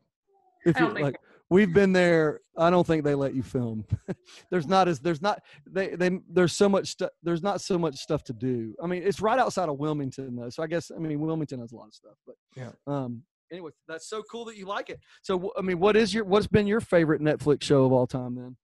If 0.65 0.77
I 0.77 0.79
you 0.79 0.85
don't 0.87 0.95
think 0.95 1.05
like, 1.05 1.15
we've 1.51 1.73
been 1.73 1.93
there. 1.93 2.39
I 2.57 2.69
don't 2.71 2.87
think 2.87 3.03
they 3.03 3.13
let 3.13 3.35
you 3.35 3.43
film. 3.43 3.85
there's 4.49 4.67
not 4.67 4.87
as 4.87 4.99
there's 4.99 5.21
not 5.21 5.43
they 5.69 5.89
they 5.89 6.19
there's 6.27 6.53
so 6.53 6.67
much 6.67 6.87
stuff. 6.87 7.11
There's 7.21 7.43
not 7.43 7.61
so 7.61 7.77
much 7.77 7.97
stuff 7.97 8.23
to 8.25 8.33
do. 8.33 8.73
I 8.81 8.87
mean, 8.87 9.03
it's 9.05 9.21
right 9.21 9.37
outside 9.37 9.69
of 9.69 9.77
Wilmington 9.77 10.35
though, 10.35 10.49
so 10.49 10.63
I 10.63 10.67
guess 10.67 10.89
I 10.95 10.99
mean 10.99 11.19
Wilmington 11.19 11.59
has 11.59 11.73
a 11.73 11.75
lot 11.75 11.89
of 11.89 11.93
stuff. 11.93 12.15
But 12.25 12.35
Yeah. 12.55 12.71
Um. 12.87 13.21
Anyway, 13.51 13.71
that's 13.85 14.09
so 14.09 14.23
cool 14.31 14.45
that 14.45 14.55
you 14.55 14.65
like 14.65 14.89
it. 14.89 14.99
So 15.21 15.51
I 15.57 15.61
mean, 15.61 15.79
what 15.79 15.95
is 15.95 16.13
your 16.13 16.23
what's 16.23 16.47
been 16.47 16.65
your 16.65 16.81
favorite 16.81 17.21
Netflix 17.21 17.63
show 17.63 17.83
of 17.85 17.91
all 17.91 18.07
time 18.07 18.33
then? 18.33 18.55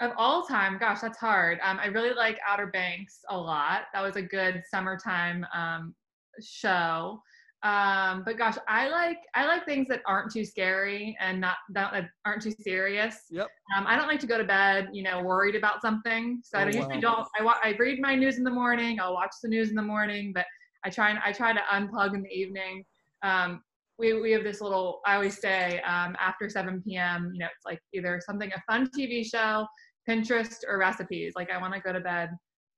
Of 0.00 0.10
all 0.18 0.44
time, 0.44 0.76
gosh, 0.78 1.00
that's 1.00 1.18
hard. 1.18 1.58
Um, 1.62 1.78
I 1.80 1.86
really 1.86 2.14
like 2.14 2.38
Outer 2.46 2.66
Banks 2.66 3.20
a 3.30 3.38
lot. 3.38 3.82
That 3.94 4.02
was 4.02 4.16
a 4.16 4.22
good 4.22 4.62
summertime 4.70 5.46
um, 5.54 5.94
show. 6.42 7.22
Um, 7.64 8.22
but 8.26 8.36
gosh, 8.36 8.56
I 8.68 8.88
like 8.88 9.18
I 9.34 9.46
like 9.46 9.64
things 9.64 9.88
that 9.88 10.02
aren't 10.06 10.30
too 10.30 10.44
scary 10.44 11.16
and 11.18 11.40
not 11.40 11.56
that, 11.70 12.04
aren't 12.26 12.42
too 12.42 12.52
serious. 12.60 13.22
Yep. 13.30 13.48
Um, 13.74 13.86
I 13.86 13.96
don't 13.96 14.06
like 14.06 14.20
to 14.20 14.26
go 14.26 14.36
to 14.36 14.44
bed, 14.44 14.88
you 14.92 15.02
know, 15.02 15.22
worried 15.22 15.56
about 15.56 15.80
something. 15.80 16.40
So 16.44 16.58
I 16.58 16.62
Oh, 16.62 16.64
don't- 16.66 16.74
usually 16.74 16.94
wow. 16.96 17.00
don't. 17.00 17.28
I, 17.40 17.42
wa- 17.42 17.58
I 17.64 17.74
read 17.78 18.00
my 18.00 18.14
news 18.14 18.36
in 18.36 18.44
the 18.44 18.50
morning. 18.50 19.00
I'll 19.00 19.14
watch 19.14 19.32
the 19.42 19.48
news 19.48 19.70
in 19.70 19.76
the 19.76 19.82
morning, 19.82 20.32
but 20.34 20.44
I 20.84 20.90
try 20.90 21.08
and 21.08 21.18
I 21.24 21.32
try 21.32 21.54
to 21.54 21.60
unplug 21.72 22.14
in 22.14 22.22
the 22.22 22.28
evening. 22.30 22.84
Um, 23.22 23.62
we 23.98 24.12
we 24.20 24.30
have 24.32 24.44
this 24.44 24.60
little. 24.60 25.00
I 25.06 25.14
always 25.14 25.40
say 25.40 25.80
um, 25.86 26.14
after 26.20 26.50
7 26.50 26.82
p.m. 26.86 27.30
You 27.32 27.38
know, 27.40 27.46
it's 27.46 27.64
like 27.64 27.80
either 27.94 28.20
something 28.26 28.50
a 28.54 28.60
fun 28.70 28.90
TV 28.90 29.24
show, 29.24 29.66
Pinterest, 30.06 30.56
or 30.68 30.76
recipes. 30.78 31.32
Like 31.34 31.50
I 31.50 31.56
want 31.56 31.72
to 31.72 31.80
go 31.80 31.94
to 31.94 32.00
bed. 32.00 32.28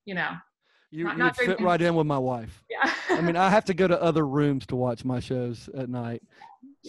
You 0.04 0.14
know. 0.14 0.30
You, 0.90 1.04
Not- 1.04 1.12
you 1.12 1.18
not 1.18 1.36
would 1.38 1.46
fit 1.46 1.60
right 1.60 1.80
in 1.82 1.94
with 1.94 2.06
my 2.06 2.18
wife. 2.18 2.62
Yeah. 2.70 2.90
I 3.10 3.20
mean, 3.20 3.36
I 3.36 3.50
have 3.50 3.64
to 3.66 3.74
go 3.74 3.88
to 3.88 4.00
other 4.02 4.26
rooms 4.26 4.66
to 4.66 4.76
watch 4.76 5.04
my 5.04 5.20
shows 5.20 5.68
at 5.76 5.88
night. 5.88 6.22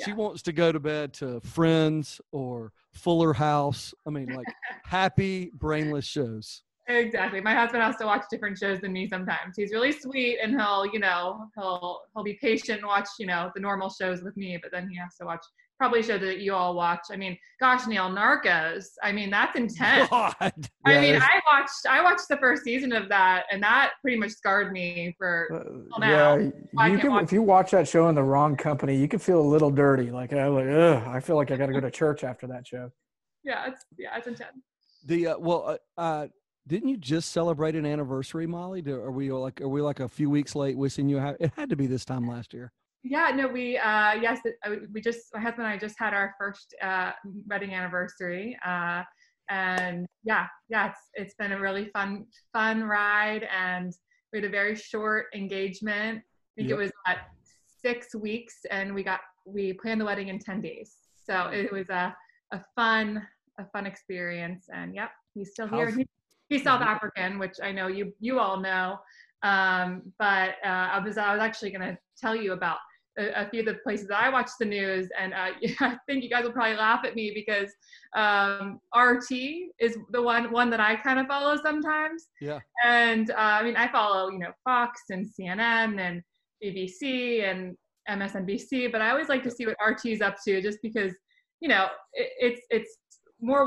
She 0.06 0.14
wants 0.14 0.44
to 0.44 0.54
go 0.54 0.72
to 0.72 0.80
bed 0.80 1.14
to 1.16 1.40
Friends 1.42 2.22
or 2.32 2.72
Fuller 2.94 3.34
House. 3.34 3.96
I 4.06 4.12
mean, 4.12 4.28
like 4.28 4.46
happy, 4.86 5.50
brainless 5.54 6.06
shows. 6.06 6.62
Exactly. 6.90 7.42
My 7.42 7.54
husband 7.54 7.84
has 7.84 7.98
to 7.98 8.06
watch 8.06 8.24
different 8.32 8.58
shows 8.58 8.80
than 8.80 8.94
me 8.94 9.08
sometimes. 9.08 9.56
He's 9.58 9.72
really 9.74 9.92
sweet 9.92 10.40
and 10.42 10.54
he'll, 10.60 10.86
you 10.86 11.00
know, 11.00 11.50
he'll 11.56 12.02
he'll 12.16 12.24
be 12.24 12.38
patient 12.42 12.80
and 12.80 12.88
watch, 12.88 13.10
you 13.20 13.26
know, 13.28 13.52
the 13.56 13.62
normal 13.62 13.90
shows 13.90 14.22
with 14.24 14.38
me, 14.38 14.58
but 14.62 14.72
then 14.72 14.90
he 14.90 14.96
has 14.98 15.16
to 15.18 15.26
watch 15.26 15.44
probably 15.78 16.02
shows 16.02 16.22
that 16.22 16.40
you 16.40 16.56
all 16.56 16.74
watch. 16.76 17.02
I 17.12 17.18
mean, 17.18 17.38
gosh, 17.60 17.86
Neil, 17.86 18.10
Narcos. 18.10 18.86
I 19.04 19.12
mean, 19.12 19.30
that's 19.30 19.56
intense. 19.58 20.10
God. 20.10 20.34
I 20.40 20.52
Yeah, 20.88 21.02
mean, 21.02 21.16
it's- 21.16 21.24
I 21.30 21.42
watched 21.60 21.86
I 21.90 22.02
watched 22.02 22.28
the 22.30 22.38
first 22.38 22.64
season 22.64 22.94
of 22.94 23.10
that 23.10 23.44
and 23.52 23.62
that 23.64 23.92
pretty 24.02 24.18
much 24.18 24.32
scarred 24.32 24.72
me 24.72 25.14
for 25.18 25.50
Uh, 25.94 26.00
now, 26.00 26.38
yeah, 26.38 26.50
I 26.80 26.88
you 26.88 26.92
can't 26.94 27.02
can 27.02 27.12
watch 27.12 27.24
if 27.26 27.32
you 27.34 27.42
watch 27.42 27.72
that 27.72 27.88
show 27.88 28.08
in 28.08 28.16
the 28.16 28.24
wrong 28.24 28.56
company, 28.56 28.96
you 28.96 29.10
can 29.10 29.20
feel 29.20 29.42
a 29.42 29.50
little 29.50 29.72
dirty. 29.72 30.10
Like 30.10 30.32
I 30.32 30.48
like, 30.48 30.68
ugh, 30.70 31.04
I 31.06 31.20
feel 31.20 31.36
like 31.36 31.52
I 31.52 31.58
got 31.58 31.66
to 31.68 31.74
go 31.74 31.82
to 31.82 31.92
church 31.92 32.24
after 32.24 32.48
that 32.48 32.66
show. 32.66 32.92
yeah, 33.44 33.68
it's 33.68 33.84
yeah, 33.98 34.16
it's 34.18 34.28
intense. 34.28 34.58
The 35.06 35.28
uh, 35.28 35.38
well, 35.40 35.78
uh, 35.98 36.02
uh, 36.02 36.28
didn't 36.68 36.90
you 36.90 36.98
just 36.98 37.32
celebrate 37.32 37.76
an 37.76 37.86
anniversary, 37.86 38.46
Molly? 38.46 38.82
Do, 38.82 38.96
are 38.96 39.12
we 39.12 39.32
like 39.32 39.62
are 39.62 39.70
we 39.70 39.82
like 39.82 40.00
a 40.00 40.08
few 40.08 40.30
weeks 40.30 40.56
late 40.56 40.78
wishing 40.78 41.08
you? 41.10 41.20
Ha- 41.20 41.36
it 41.40 41.52
had 41.56 41.70
to 41.70 41.76
be 41.76 41.88
this 41.88 42.06
time 42.06 42.28
last 42.28 42.54
year. 42.54 42.72
Yeah, 43.04 43.32
no, 43.34 43.48
we 43.48 43.78
uh 43.78 44.14
yes, 44.16 44.40
we 44.92 45.02
just 45.02 45.34
my 45.34 45.40
husband 45.40 45.66
and 45.66 45.74
I 45.74 45.78
just 45.78 45.96
had 45.98 46.14
our 46.14 46.36
first 46.38 46.76
uh 46.82 47.12
wedding 47.48 47.74
anniversary. 47.74 48.58
Uh 48.66 49.04
and 49.50 50.06
yeah, 50.24 50.48
yeah, 50.68 50.90
it's 50.90 51.00
it's 51.14 51.36
been 51.36 51.54
a 51.54 51.60
really 51.60 51.90
fun 51.94 52.26
fun 52.54 52.84
ride 52.84 53.48
and 53.56 53.94
we 54.34 54.40
had 54.40 54.46
a 54.46 54.50
very 54.50 54.76
short 54.76 55.28
engagement. 55.34 56.20
I 56.20 56.62
think 56.62 56.70
Yep. 56.70 56.80
it 56.80 56.82
was 56.82 56.92
at 57.06 57.18
6 57.82 58.16
weeks 58.16 58.56
and 58.72 58.94
we 58.94 59.04
got 59.04 59.22
we 59.46 59.74
planned 59.74 60.02
the 60.02 60.06
wedding 60.06 60.28
in 60.28 60.40
10 60.40 60.62
days. 60.62 60.96
So 61.24 61.48
it 61.48 61.72
was 61.72 61.90
a 61.90 62.14
a 62.52 62.62
fun 62.76 63.26
a 63.60 63.66
fun 63.72 63.86
experience 63.86 64.66
and 64.74 64.94
yep, 64.94 65.12
he's 65.34 65.52
still 65.52 65.68
here. 65.68 65.90
He, 65.90 66.06
he's 66.50 66.64
South 66.64 66.82
Mhm. 66.82 66.88
African, 66.88 67.40
which 67.40 67.56
I 67.62 67.72
know 67.72 67.88
you 67.88 68.14
you 68.20 68.40
all 68.40 68.60
know. 68.60 69.00
Um, 69.44 70.14
but 70.18 70.56
uh, 70.66 70.88
I 70.96 71.00
was 71.00 71.18
I 71.18 71.34
was 71.34 71.42
actually 71.42 71.72
going 71.72 71.88
to 71.90 71.98
tell 72.20 72.36
you 72.36 72.54
about 72.54 72.78
a, 73.20 73.44
a 73.44 73.50
few 73.50 73.60
of 73.62 73.66
the 73.68 73.76
places 73.84 74.08
that 74.08 74.22
I 74.22 74.30
watch 74.30 74.50
the 74.60 74.66
news, 74.66 75.10
and 75.20 75.34
uh, 75.34 75.52
I 75.82 75.98
think 76.08 76.24
you 76.24 76.30
guys 76.30 76.44
will 76.44 76.52
probably 76.52 76.76
laugh 76.76 77.02
at 77.06 77.16
me 77.16 77.32
because 77.34 77.72
um, 78.16 78.80
RT 78.96 79.32
is 79.80 79.98
the 80.12 80.22
one 80.22 80.52
one 80.52 80.70
that 80.72 80.80
I 80.80 80.96
kind 80.96 81.20
of 81.20 81.28
follow 81.28 81.56
sometimes. 81.62 82.28
Yeah. 82.42 82.60
And 82.84 83.32
uh, 83.32 83.36
I 83.38 83.64
mean, 83.64 83.76
I 83.76 83.92
follow 83.92 84.30
you 84.30 84.40
know 84.40 84.52
Fox 84.64 85.02
and 85.10 85.26
CNN 85.26 86.00
and 86.00 86.22
BBC 86.64 87.44
and 87.44 87.76
MSNBC, 88.10 88.92
but 88.92 89.02
I 89.02 89.12
always 89.12 89.30
like 89.30 89.44
to 89.44 89.52
see 89.52 89.66
what 89.66 89.76
RT 89.86 90.06
is 90.08 90.22
up 90.22 90.38
to, 90.46 90.62
just 90.62 90.80
because 90.82 91.14
you 91.60 91.70
know 91.70 91.88
it, 92.14 92.30
it's 92.40 92.62
it's 92.70 92.98
more 93.40 93.66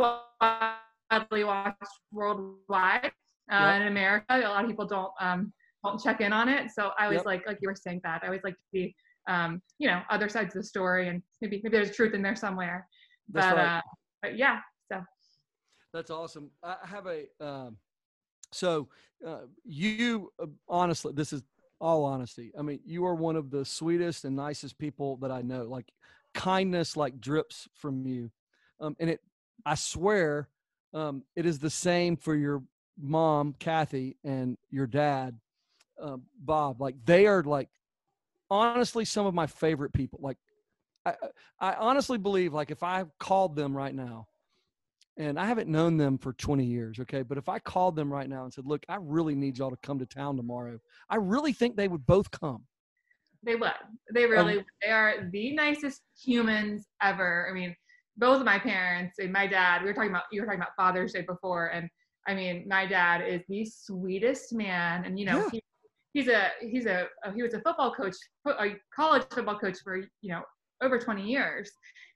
widely 1.10 1.44
watched 1.44 1.76
worldwide. 2.12 3.12
Uh, 3.50 3.72
yep. 3.72 3.80
In 3.82 3.88
America, 3.88 4.24
a 4.30 4.48
lot 4.48 4.64
of 4.64 4.70
people 4.70 4.86
don't 4.86 5.12
um, 5.20 5.52
don't 5.84 6.00
check 6.00 6.20
in 6.20 6.32
on 6.32 6.48
it. 6.48 6.70
So 6.70 6.90
I 6.98 7.04
always 7.04 7.18
yep. 7.18 7.26
like, 7.26 7.46
like 7.46 7.58
you 7.60 7.68
were 7.68 7.74
saying 7.74 8.00
that, 8.04 8.20
I 8.22 8.26
always 8.26 8.42
like 8.44 8.54
to 8.54 8.62
see, 8.72 8.94
um, 9.28 9.62
you 9.78 9.88
know, 9.88 10.02
other 10.10 10.28
sides 10.28 10.54
of 10.54 10.62
the 10.62 10.68
story 10.68 11.08
and 11.08 11.22
maybe, 11.40 11.60
maybe 11.64 11.76
there's 11.76 11.96
truth 11.96 12.14
in 12.14 12.22
there 12.22 12.36
somewhere. 12.36 12.86
That's 13.32 13.46
but, 13.46 13.56
right. 13.56 13.76
uh, 13.78 13.80
but 14.22 14.38
yeah, 14.38 14.60
so. 14.92 15.02
That's 15.92 16.10
awesome. 16.10 16.50
I 16.62 16.76
have 16.84 17.06
a, 17.06 17.24
um, 17.44 17.78
so 18.52 18.88
uh, 19.26 19.46
you 19.64 20.30
uh, 20.40 20.46
honestly, 20.68 21.12
this 21.14 21.32
is 21.32 21.42
all 21.80 22.04
honesty. 22.04 22.52
I 22.58 22.62
mean, 22.62 22.80
you 22.84 23.06
are 23.06 23.14
one 23.14 23.36
of 23.36 23.50
the 23.50 23.64
sweetest 23.64 24.24
and 24.24 24.36
nicest 24.36 24.78
people 24.78 25.16
that 25.18 25.32
I 25.32 25.40
know. 25.40 25.64
Like 25.64 25.90
kindness, 26.34 26.96
like 26.96 27.20
drips 27.20 27.68
from 27.74 28.06
you. 28.06 28.30
Um, 28.80 28.96
and 29.00 29.10
it, 29.10 29.20
I 29.64 29.74
swear, 29.74 30.48
um, 30.92 31.22
it 31.36 31.46
is 31.46 31.58
the 31.58 31.70
same 31.70 32.16
for 32.16 32.34
your 32.34 32.62
mom, 32.98 33.54
Kathy, 33.58 34.16
and 34.24 34.56
your 34.70 34.86
dad 34.86 35.38
uh, 36.00 36.16
Bob. 36.38 36.80
Like 36.80 36.96
they 37.04 37.26
are 37.26 37.42
like 37.42 37.68
honestly 38.50 39.04
some 39.04 39.26
of 39.26 39.34
my 39.34 39.46
favorite 39.46 39.92
people. 39.92 40.18
Like 40.22 40.38
I, 41.04 41.14
I 41.60 41.74
honestly 41.74 42.18
believe 42.18 42.52
like 42.52 42.70
if 42.70 42.82
I 42.82 43.04
called 43.18 43.56
them 43.56 43.76
right 43.76 43.94
now, 43.94 44.26
and 45.16 45.38
I 45.38 45.46
haven't 45.46 45.68
known 45.68 45.96
them 45.96 46.18
for 46.18 46.32
20 46.32 46.64
years, 46.64 46.98
okay, 47.00 47.22
but 47.22 47.36
if 47.36 47.48
I 47.48 47.58
called 47.58 47.94
them 47.94 48.12
right 48.12 48.28
now 48.28 48.44
and 48.44 48.52
said, 48.52 48.66
"Look, 48.66 48.84
I 48.88 48.96
really 49.00 49.34
need 49.34 49.58
y'all 49.58 49.70
to 49.70 49.78
come 49.82 49.98
to 49.98 50.06
town 50.06 50.36
tomorrow," 50.36 50.78
I 51.08 51.16
really 51.16 51.52
think 51.52 51.76
they 51.76 51.88
would 51.88 52.06
both 52.06 52.30
come. 52.30 52.64
They 53.42 53.56
would. 53.56 53.72
They 54.12 54.26
really. 54.26 54.58
Um, 54.58 54.64
they 54.82 54.90
are 54.90 55.28
the 55.30 55.52
nicest 55.52 56.02
humans 56.22 56.86
ever. 57.02 57.48
I 57.50 57.54
mean, 57.54 57.74
both 58.20 58.38
of 58.38 58.44
my 58.44 58.58
parents 58.58 59.18
and 59.18 59.32
my 59.32 59.46
dad. 59.46 59.82
We 59.82 59.88
were 59.88 59.94
talking 59.94 60.10
about 60.10 60.24
you 60.30 60.40
were 60.40 60.46
talking 60.46 60.60
about 60.60 60.76
Father's 60.76 61.12
Day 61.12 61.22
before, 61.22 61.68
and 61.68 61.88
I 62.28 62.34
mean, 62.34 62.66
my 62.68 62.86
dad 62.86 63.26
is 63.26 63.42
the 63.48 63.64
sweetest 63.64 64.52
man, 64.52 65.04
and 65.04 65.18
you 65.18 65.26
know, 65.26 65.38
yeah. 65.38 65.50
he 65.52 65.62
he's 66.12 66.28
a 66.28 66.50
he's 66.60 66.86
a, 66.86 67.06
he 67.34 67.42
was 67.42 67.54
a 67.54 67.60
football 67.60 67.92
coach, 67.92 68.14
a 68.46 68.76
college 68.94 69.24
football 69.32 69.58
coach 69.58 69.78
for 69.82 69.96
you 69.96 70.30
know 70.30 70.42
over 70.82 70.98
20 70.98 71.22
years. 71.22 71.70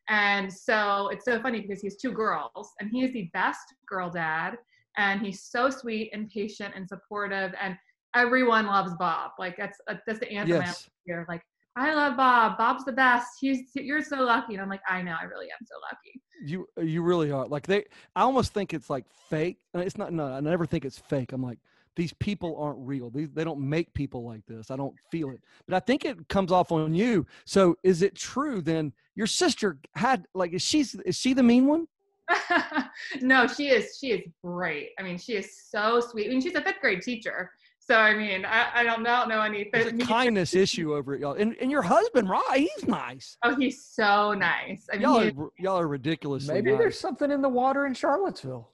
And 0.08 0.52
so 0.52 1.08
it's 1.08 1.24
so 1.24 1.40
funny 1.40 1.60
because 1.60 1.80
he 1.80 1.86
has 1.86 1.96
two 1.96 2.12
girls 2.12 2.72
and 2.80 2.90
he 2.90 3.04
is 3.04 3.12
the 3.12 3.30
best 3.32 3.74
girl 3.88 4.10
dad 4.10 4.56
and 4.96 5.20
he's 5.20 5.42
so 5.42 5.70
sweet 5.70 6.10
and 6.12 6.28
patient 6.28 6.74
and 6.76 6.88
supportive 6.88 7.54
and 7.60 7.76
everyone 8.14 8.66
loves 8.66 8.92
Bob. 8.98 9.32
Like 9.38 9.56
that's 9.56 9.78
that's 10.06 10.20
the 10.20 10.30
anthem 10.30 10.62
yes. 10.62 10.88
here. 11.06 11.24
Like 11.28 11.42
I 11.76 11.92
love 11.92 12.16
Bob. 12.16 12.56
Bob's 12.56 12.84
the 12.84 12.92
best. 12.92 13.28
He's 13.40 13.70
you're 13.74 14.02
so 14.02 14.22
lucky. 14.22 14.54
And 14.54 14.62
I'm 14.62 14.68
like, 14.68 14.82
I 14.88 15.02
know, 15.02 15.16
I 15.20 15.24
really 15.24 15.46
am 15.46 15.66
so 15.66 15.74
lucky. 15.90 16.20
You 16.44 16.66
you 16.88 17.02
really 17.02 17.32
are. 17.32 17.46
Like 17.46 17.66
they 17.66 17.84
I 18.14 18.22
almost 18.22 18.52
think 18.54 18.72
it's 18.72 18.88
like 18.88 19.04
fake. 19.28 19.58
It's 19.74 19.98
not 19.98 20.12
no, 20.12 20.26
I 20.26 20.40
never 20.40 20.66
think 20.66 20.84
it's 20.84 20.98
fake. 20.98 21.32
I'm 21.32 21.42
like, 21.42 21.58
these 21.96 22.12
people 22.14 22.56
aren't 22.60 22.78
real. 22.80 23.10
These, 23.10 23.30
they 23.32 23.44
don't 23.44 23.60
make 23.60 23.92
people 23.94 24.24
like 24.24 24.44
this. 24.46 24.70
I 24.70 24.76
don't 24.76 24.94
feel 25.10 25.30
it. 25.30 25.40
But 25.66 25.76
I 25.76 25.80
think 25.80 26.04
it 26.04 26.28
comes 26.28 26.52
off 26.52 26.72
on 26.72 26.94
you. 26.94 27.26
So 27.44 27.76
is 27.82 28.02
it 28.02 28.14
true 28.14 28.60
then 28.60 28.92
your 29.14 29.26
sister 29.26 29.78
had 29.94 30.26
like 30.34 30.52
is 30.52 30.62
she 30.62 30.80
is 30.80 31.16
she 31.16 31.32
the 31.34 31.42
mean 31.42 31.66
one? 31.66 31.86
no, 33.20 33.46
she 33.46 33.68
is 33.68 33.98
she 34.00 34.12
is 34.12 34.22
great. 34.44 34.90
I 34.98 35.02
mean, 35.02 35.18
she 35.18 35.34
is 35.34 35.58
so 35.70 36.00
sweet. 36.00 36.26
I 36.26 36.30
mean, 36.30 36.40
she's 36.40 36.54
a 36.54 36.62
fifth 36.62 36.80
grade 36.80 37.02
teacher. 37.02 37.50
So 37.86 37.96
I 37.96 38.14
mean, 38.14 38.46
I, 38.46 38.68
I 38.76 38.84
don't 38.84 39.02
know 39.02 39.26
know 39.26 39.42
any. 39.42 39.68
There's 39.70 39.92
a 39.92 39.98
kindness 39.98 40.54
issue 40.54 40.94
over 40.94 41.14
it, 41.14 41.20
y'all. 41.20 41.34
And, 41.34 41.54
and 41.60 41.70
your 41.70 41.82
husband, 41.82 42.30
right? 42.30 42.42
He's 42.56 42.88
nice. 42.88 43.36
Oh, 43.42 43.54
he's 43.56 43.84
so 43.84 44.32
nice. 44.32 44.86
I 44.90 44.96
mean, 44.96 45.02
y'all 45.02 45.20
are 45.20 45.50
y'all 45.58 45.78
are 45.78 45.88
ridiculous. 45.88 46.48
Maybe 46.48 46.70
nice. 46.70 46.78
there's 46.78 46.98
something 46.98 47.30
in 47.30 47.42
the 47.42 47.48
water 47.48 47.84
in 47.84 47.92
Charlottesville. 47.92 48.70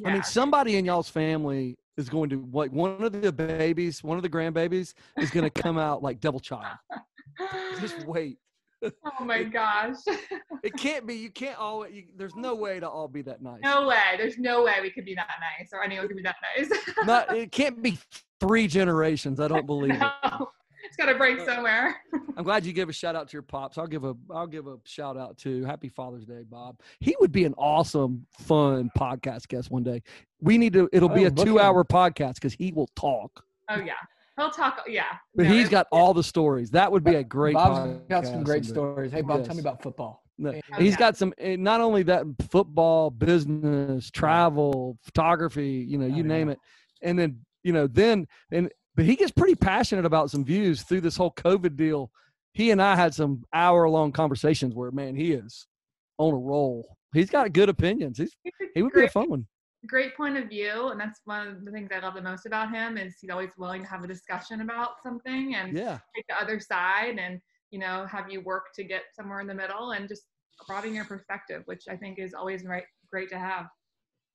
Yeah. 0.00 0.08
I 0.08 0.12
mean, 0.14 0.22
somebody 0.22 0.76
in 0.76 0.86
y'all's 0.86 1.10
family 1.10 1.76
is 1.98 2.08
going 2.08 2.30
to 2.30 2.48
like 2.52 2.72
one 2.72 3.02
of 3.02 3.20
the 3.20 3.30
babies, 3.30 4.02
one 4.02 4.16
of 4.16 4.22
the 4.22 4.30
grandbabies 4.30 4.94
is 5.18 5.30
going 5.30 5.44
to 5.44 5.50
come 5.50 5.76
out 5.76 6.02
like 6.02 6.20
double 6.20 6.40
child. 6.40 6.78
Just 7.80 8.02
wait. 8.06 8.38
Oh 8.82 9.24
my 9.24 9.42
gosh. 9.42 9.96
it 10.62 10.74
can't 10.76 11.06
be. 11.06 11.14
You 11.16 11.30
can't 11.30 11.58
all. 11.58 11.86
You, 11.88 12.04
there's 12.16 12.34
no 12.34 12.54
way 12.54 12.80
to 12.80 12.88
all 12.88 13.08
be 13.08 13.20
that 13.22 13.42
nice. 13.42 13.60
No 13.62 13.86
way. 13.86 14.16
There's 14.16 14.38
no 14.38 14.64
way 14.64 14.74
we 14.80 14.90
could 14.90 15.04
be 15.04 15.14
that 15.14 15.28
nice, 15.58 15.68
or 15.72 15.82
anyone 15.82 16.08
could 16.08 16.16
be 16.16 16.22
that 16.22 16.36
nice. 16.56 16.70
Not. 17.04 17.36
It 17.36 17.52
can't 17.52 17.82
be 17.82 17.98
three 18.46 18.66
generations. 18.66 19.40
I 19.40 19.48
don't 19.48 19.66
believe 19.66 19.98
no. 19.98 20.10
it 20.24 20.32
it's 20.84 20.96
got 20.96 21.06
to 21.06 21.18
break 21.18 21.40
somewhere. 21.40 21.96
I'm 22.36 22.44
glad 22.44 22.64
you 22.64 22.72
give 22.72 22.88
a 22.88 22.92
shout 22.92 23.16
out 23.16 23.28
to 23.28 23.32
your 23.32 23.42
pops. 23.42 23.78
I'll 23.78 23.86
give 23.86 24.04
a 24.04 24.14
I'll 24.32 24.46
give 24.46 24.66
a 24.66 24.76
shout 24.84 25.16
out 25.16 25.38
to 25.38 25.64
Happy 25.64 25.88
Father's 25.88 26.24
Day, 26.24 26.42
Bob. 26.48 26.80
He 27.00 27.16
would 27.20 27.32
be 27.32 27.44
an 27.44 27.54
awesome, 27.56 28.26
fun 28.40 28.90
podcast 28.96 29.48
guest 29.48 29.70
one 29.70 29.82
day. 29.82 30.02
We 30.40 30.58
need 30.58 30.72
to. 30.74 30.88
It'll 30.92 31.08
be 31.08 31.24
oh, 31.24 31.28
a 31.28 31.30
two 31.30 31.60
hour 31.60 31.84
podcast 31.84 32.34
because 32.34 32.52
he 32.52 32.72
will 32.72 32.88
talk. 32.96 33.44
Oh 33.70 33.80
yeah. 33.80 33.92
He'll 34.36 34.50
talk, 34.50 34.82
yeah. 34.88 35.04
But 35.36 35.44
no, 35.44 35.52
he's 35.52 35.68
got 35.68 35.86
all 35.92 36.12
the 36.12 36.24
stories. 36.24 36.70
That 36.70 36.90
would 36.90 37.04
be 37.04 37.14
a 37.14 37.22
great. 37.22 37.54
Bob's 37.54 38.00
got 38.08 38.26
some 38.26 38.42
great 38.42 38.64
stories. 38.64 39.12
Hey, 39.12 39.20
Bob, 39.20 39.38
yes. 39.38 39.46
tell 39.46 39.54
me 39.54 39.60
about 39.60 39.80
football. 39.80 40.24
No, 40.38 40.50
oh, 40.50 40.76
he's 40.76 40.92
yeah. 40.92 40.98
got 40.98 41.16
some. 41.16 41.32
Eh, 41.38 41.54
not 41.56 41.80
only 41.80 42.02
that, 42.04 42.24
football, 42.50 43.10
business, 43.10 44.10
travel, 44.10 44.98
photography. 45.02 45.86
You 45.88 45.98
know, 45.98 46.06
you 46.06 46.24
oh, 46.24 46.26
name 46.26 46.48
yeah. 46.48 46.54
it. 46.54 46.58
And 47.02 47.16
then 47.16 47.38
you 47.64 47.72
know, 47.72 47.86
then 47.86 48.28
and 48.52 48.70
but 48.94 49.04
he 49.04 49.16
gets 49.16 49.32
pretty 49.32 49.56
passionate 49.56 50.04
about 50.04 50.30
some 50.30 50.44
views 50.44 50.82
through 50.82 51.00
this 51.00 51.16
whole 51.16 51.32
COVID 51.32 51.76
deal. 51.76 52.12
He 52.52 52.70
and 52.70 52.80
I 52.80 52.94
had 52.94 53.12
some 53.12 53.44
hour 53.52 53.88
long 53.88 54.12
conversations 54.12 54.74
where, 54.74 54.92
man, 54.92 55.16
he 55.16 55.32
is 55.32 55.66
on 56.18 56.32
a 56.32 56.36
roll. 56.36 56.96
He's 57.12 57.30
got 57.30 57.52
good 57.52 57.68
opinions. 57.68 58.18
He's 58.18 58.36
he 58.74 58.82
would 58.82 58.92
be 58.92 59.04
a 59.04 59.08
fun 59.08 59.30
one. 59.30 59.46
Great 59.86 60.16
point 60.16 60.36
of 60.36 60.48
view, 60.48 60.88
and 60.88 61.00
that's 61.00 61.20
one 61.24 61.46
of 61.46 61.64
the 61.64 61.70
things 61.70 61.90
I 61.94 61.98
love 61.98 62.14
the 62.14 62.22
most 62.22 62.46
about 62.46 62.70
him 62.70 62.96
is 62.96 63.16
he's 63.20 63.30
always 63.30 63.50
willing 63.58 63.82
to 63.82 63.88
have 63.88 64.02
a 64.02 64.06
discussion 64.06 64.60
about 64.62 65.02
something 65.02 65.56
and 65.56 65.76
yeah. 65.76 65.98
take 66.14 66.24
the 66.28 66.40
other 66.40 66.58
side 66.58 67.18
and 67.18 67.38
you 67.70 67.78
know 67.78 68.06
have 68.06 68.30
you 68.30 68.40
work 68.40 68.66
to 68.76 68.84
get 68.84 69.02
somewhere 69.14 69.40
in 69.40 69.46
the 69.46 69.54
middle 69.54 69.90
and 69.90 70.08
just 70.08 70.22
broaden 70.66 70.94
your 70.94 71.04
perspective, 71.04 71.62
which 71.66 71.84
I 71.88 71.96
think 71.96 72.18
is 72.18 72.34
always 72.34 72.64
right 72.64 72.84
great 73.10 73.28
to 73.30 73.38
have. 73.38 73.66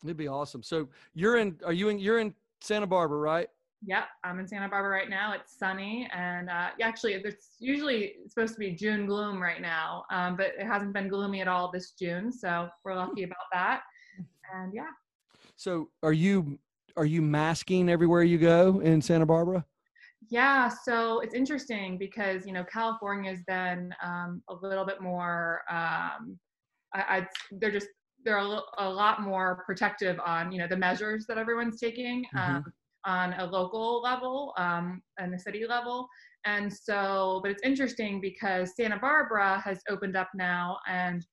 It'd 0.03 0.17
be 0.17 0.27
awesome. 0.27 0.63
So 0.63 0.87
you're 1.13 1.37
in? 1.37 1.57
Are 1.65 1.73
you 1.73 1.89
in? 1.89 1.99
You're 1.99 2.19
in 2.19 2.33
Santa 2.61 2.87
Barbara, 2.87 3.19
right? 3.19 3.47
Yep, 3.85 4.03
I'm 4.25 4.39
in 4.39 4.47
Santa 4.47 4.67
Barbara 4.67 4.91
right 4.91 5.09
now. 5.09 5.33
It's 5.33 5.57
sunny, 5.57 6.09
and 6.13 6.49
uh, 6.49 6.69
actually, 6.81 7.13
it's 7.13 7.55
usually 7.59 8.15
supposed 8.27 8.53
to 8.53 8.59
be 8.59 8.71
June 8.71 9.05
gloom 9.05 9.41
right 9.41 9.61
now, 9.61 10.03
um, 10.11 10.35
but 10.35 10.47
it 10.59 10.65
hasn't 10.65 10.93
been 10.93 11.07
gloomy 11.07 11.39
at 11.39 11.47
all 11.47 11.71
this 11.71 11.91
June, 11.91 12.31
so 12.31 12.67
we're 12.83 12.95
lucky 12.95 13.23
about 13.23 13.37
that. 13.53 13.81
And 14.53 14.73
yeah. 14.73 14.89
So, 15.55 15.89
are 16.03 16.11
you 16.11 16.59
are 16.97 17.05
you 17.05 17.21
masking 17.21 17.89
everywhere 17.89 18.23
you 18.23 18.37
go 18.37 18.81
in 18.81 19.01
Santa 19.01 19.25
Barbara? 19.25 19.65
Yeah, 20.29 20.67
so 20.67 21.21
it's 21.21 21.33
interesting 21.33 21.97
because 21.97 22.45
you 22.45 22.51
know 22.51 22.65
California's 22.65 23.41
been 23.47 23.93
um, 24.03 24.41
a 24.49 24.53
little 24.53 24.85
bit 24.85 25.01
more. 25.01 25.61
Um, 25.69 26.37
I, 26.93 26.99
I, 27.17 27.27
they're 27.51 27.71
just 27.71 27.87
they're 28.25 28.37
a, 28.37 28.61
a, 28.79 28.89
lot 28.89 29.21
more 29.21 29.63
protective 29.65 30.19
on 30.25 30.51
you 30.51 30.59
know 30.59 30.67
the 30.67 30.77
measures 30.77 31.25
that 31.27 31.37
everyone's 31.37 31.79
taking. 31.79 32.25
Mm-hmm. 32.35 32.55
Um, 32.57 32.73
on 33.05 33.33
a 33.33 33.45
local 33.45 34.01
level 34.01 34.53
um, 34.57 35.01
and 35.17 35.33
the 35.33 35.39
city 35.39 35.65
level. 35.67 36.07
And 36.45 36.71
so, 36.71 37.39
but 37.43 37.51
it's 37.51 37.63
interesting 37.63 38.21
because 38.21 38.75
Santa 38.75 38.97
Barbara 38.97 39.61
has 39.63 39.81
opened 39.89 40.15
up 40.15 40.29
now, 40.35 40.77
and 40.87 41.25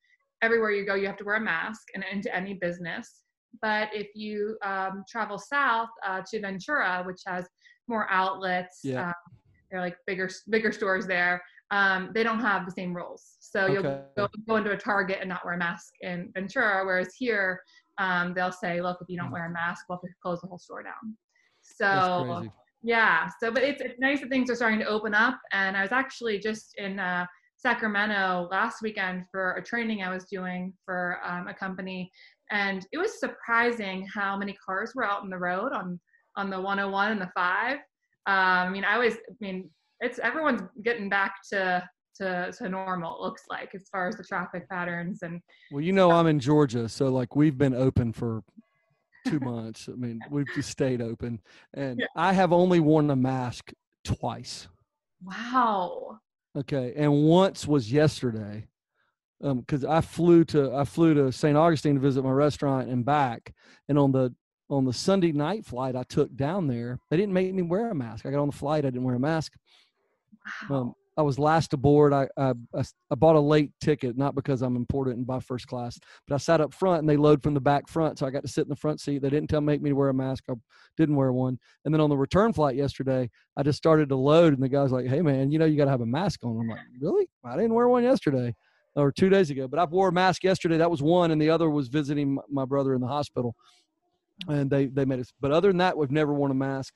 everywhere 0.43 0.71
you 0.71 0.85
go, 0.85 0.95
you 0.95 1.07
have 1.07 1.17
to 1.19 1.25
wear 1.25 1.37
a 1.37 1.41
mask 1.41 1.83
and 1.95 2.05
into 2.11 2.35
any 2.35 2.55
business. 2.55 3.23
But 3.63 3.89
if 3.93 4.09
you 4.15 4.59
um, 4.65 5.05
travel 5.09 5.39
south 5.39 5.89
uh, 6.07 6.23
to 6.31 6.41
Ventura, 6.41 7.03
which 7.07 7.21
has 7.27 7.47
more 7.89 8.07
outlets, 8.11 8.81
yeah. 8.83 9.09
um, 9.09 9.15
they're 9.71 9.81
like 9.81 9.97
bigger 10.07 10.29
bigger 10.51 10.73
stores 10.73 11.07
there. 11.07 11.43
Um, 11.71 12.11
they 12.15 12.23
don't 12.23 12.41
have 12.41 12.65
the 12.65 12.73
same 12.73 12.95
rules. 12.95 13.37
So 13.41 13.63
okay. 13.63 13.73
you'll 13.73 13.83
go, 13.83 14.29
go, 14.47 14.57
into 14.57 14.71
a 14.71 14.77
Target 14.77 15.19
and 15.21 15.29
not 15.29 15.45
wear 15.45 15.55
a 15.55 15.59
mask 15.59 15.95
in 16.01 16.31
Ventura, 16.35 16.85
whereas 16.85 17.15
here 17.19 17.61
um, 17.99 18.35
they'll 18.35 18.53
say, 18.53 18.81
"Look, 18.81 18.99
if 19.01 19.09
you 19.09 19.19
don't 19.19 19.31
mm. 19.31 19.33
wear 19.33 19.47
a 19.47 19.51
mask, 19.51 19.87
we'll 19.89 19.99
have 19.99 20.03
to 20.03 20.15
close 20.23 20.41
the 20.41 20.47
whole 20.47 20.59
store 20.59 20.83
down." 20.83 21.17
So 21.63 22.49
yeah, 22.83 23.29
so 23.41 23.51
but 23.51 23.65
it's, 23.65 23.83
it's 23.83 23.99
nice 23.99 24.21
that 24.21 24.29
things 24.29 24.49
are 24.49 24.55
starting 24.55 24.79
to 24.79 24.87
open 24.87 25.13
up. 25.13 25.41
And 25.53 25.77
I 25.77 25.83
was 25.83 25.91
actually 25.91 26.39
just 26.39 26.75
in 26.79 27.01
uh, 27.01 27.27
Sacramento 27.57 28.49
last 28.53 28.81
weekend 28.81 29.25
for 29.33 29.55
a 29.55 29.65
training 29.65 30.03
I 30.03 30.15
was 30.15 30.27
doing 30.27 30.73
for 30.85 31.19
um, 31.25 31.49
a 31.49 31.55
company, 31.55 32.11
and 32.53 32.87
it 32.93 32.99
was 32.99 33.19
surprising 33.19 34.07
how 34.15 34.37
many 34.37 34.57
cars 34.65 34.93
were 34.95 35.05
out 35.05 35.23
on 35.23 35.31
the 35.31 35.39
road 35.39 35.73
on 35.73 35.99
on 36.37 36.51
the 36.51 36.61
101 36.61 37.13
and 37.13 37.21
the 37.21 37.31
five. 37.35 37.79
Um, 38.27 38.69
I 38.69 38.71
mean, 38.71 38.85
I 38.85 38.99
was, 38.99 39.15
I 39.15 39.35
mean, 39.41 39.71
it's 40.01 40.19
everyone's 40.19 40.63
getting 40.83 41.09
back 41.09 41.37
to 41.51 41.83
to, 42.17 42.51
to 42.57 42.69
normal 42.69 43.21
looks 43.21 43.43
like 43.51 43.75
as 43.75 43.85
far 43.93 44.09
as 44.09 44.17
the 44.17 44.25
traffic 44.25 44.67
patterns 44.71 45.21
and 45.23 45.41
well 45.71 45.83
you 45.83 45.93
know 45.93 46.11
i'm 46.11 46.27
in 46.27 46.41
georgia 46.41 46.89
so 46.89 47.09
like 47.09 47.37
we've 47.37 47.59
been 47.59 47.75
open 47.75 48.11
for 48.13 48.43
two 49.27 49.39
months. 49.41 49.89
I 49.93 49.97
mean 49.97 50.21
we've 50.31 50.47
just 50.55 50.71
stayed 50.71 51.03
open. 51.03 51.41
And 51.75 52.01
Yeah. 52.01 52.07
i 52.17 52.33
have 52.33 52.53
only 52.53 52.81
worn 52.81 53.11
a 53.11 53.17
mask 53.17 53.73
twice. 54.05 54.69
Wow. 55.23 56.19
Okay 56.57 56.95
and 56.97 57.13
once 57.25 57.67
was 57.67 57.93
yesterday 57.93 58.67
um 59.43 59.61
because 59.61 59.85
i 59.85 60.01
flew 60.01 60.45
to 60.45 60.75
i 60.75 60.85
flew 60.85 61.13
to 61.13 61.31
st 61.31 61.57
augustine 61.57 61.97
to 61.97 62.01
visit 62.01 62.23
my 62.23 62.31
restaurant 62.31 62.89
and 62.89 63.05
back. 63.05 63.53
And 63.89 63.99
on 63.99 64.13
the 64.13 64.35
on 64.71 64.85
the 64.85 64.93
sunday 64.93 65.33
night 65.33 65.67
flight 65.67 65.97
i 65.97 66.03
took 66.05 66.35
down 66.35 66.67
there. 66.67 66.99
They 67.11 67.17
didn't 67.17 67.35
make 67.35 67.53
me 67.53 67.63
wear 67.63 67.91
a 67.91 67.95
mask. 67.95 68.25
I 68.27 68.31
got 68.31 68.41
on 68.41 68.49
the 68.51 68.57
flight 68.57 68.85
i 68.87 68.91
didn't 68.91 69.05
wear 69.05 69.17
a 69.17 69.21
mask 69.21 69.53
wow 70.71 70.77
um, 70.77 70.95
I 71.19 71.23
was 71.23 71.39
last 71.39 71.73
aboard. 71.73 72.13
I 72.13 72.29
I 72.37 72.53
bought 73.15 73.37
a 73.37 73.41
late 73.41 73.71
ticket, 73.81 74.19
not 74.19 74.35
because 74.35 74.61
I'm 74.61 74.77
important 74.77 75.17
and 75.17 75.27
buy 75.27 75.41
first 75.41 75.67
class, 75.67 75.99
but 76.29 76.35
I 76.35 76.39
sat 76.39 76.61
up 76.61 76.75
front 76.75 77.01
and 77.01 77.09
they 77.09 77.17
load 77.17 77.43
from 77.43 77.55
the 77.55 77.61
back 77.61 77.89
front, 77.89 78.19
so 78.19 78.27
I 78.27 78.31
got 78.31 78.43
to 78.43 78.49
sit 78.49 78.63
in 78.63 78.69
the 78.69 78.77
front 78.77 79.01
seat. 79.01 79.23
They 79.23 79.31
didn't 79.31 79.49
tell 79.49 79.63
make 79.63 79.81
me 79.81 79.91
to 79.91 79.97
wear 79.97 80.11
a 80.11 80.15
mask. 80.15 80.45
I 80.51 80.55
didn't 80.99 81.17
wear 81.17 81.33
one. 81.33 81.59
And 81.85 81.95
then 81.95 82.03
on 82.03 82.11
the 82.11 82.17
return 82.19 82.53
flight 82.53 82.77
yesterday, 82.77 83.31
I 83.57 83.63
just 83.63 83.79
started 83.79 84.11
to 84.11 84.17
load, 84.17 84.53
and 84.53 84.63
the 84.63 84.69
guy's 84.69 84.93
like, 84.93 85.07
"Hey 85.07 85.23
man, 85.23 85.51
you 85.51 85.59
know 85.59 85.65
you 85.65 85.79
got 85.79 85.87
to 85.87 85.91
have 85.91 86.03
a 86.03 86.07
mask 86.07 86.45
on." 86.45 86.61
I'm 86.61 86.69
like, 86.69 86.81
"Really? 87.01 87.27
I 87.45 87.57
didn't 87.57 87.75
wear 87.75 87.89
one 87.89 88.05
yesterday." 88.05 88.55
Or 88.95 89.13
two 89.13 89.29
days 89.29 89.51
ago, 89.51 89.69
but 89.69 89.79
I 89.79 89.85
wore 89.85 90.09
a 90.09 90.13
mask 90.13 90.43
yesterday. 90.43 90.79
That 90.79 90.91
was 90.91 91.03
one, 91.03 91.31
and 91.31 91.41
the 91.41 91.51
other 91.51 91.69
was 91.69 91.89
visiting 91.89 92.35
my- 92.35 92.43
my 92.51 92.65
brother 92.65 92.95
in 92.95 93.01
the 93.03 93.07
hospital, 93.07 93.55
and 94.49 94.71
they 94.71 94.87
they 94.87 95.05
made 95.05 95.21
us. 95.21 95.33
But 95.41 95.51
other 95.51 95.69
than 95.69 95.79
that, 95.79 95.97
we've 95.97 96.11
never 96.11 96.33
worn 96.35 96.51
a 96.51 96.55
mask. 96.55 96.95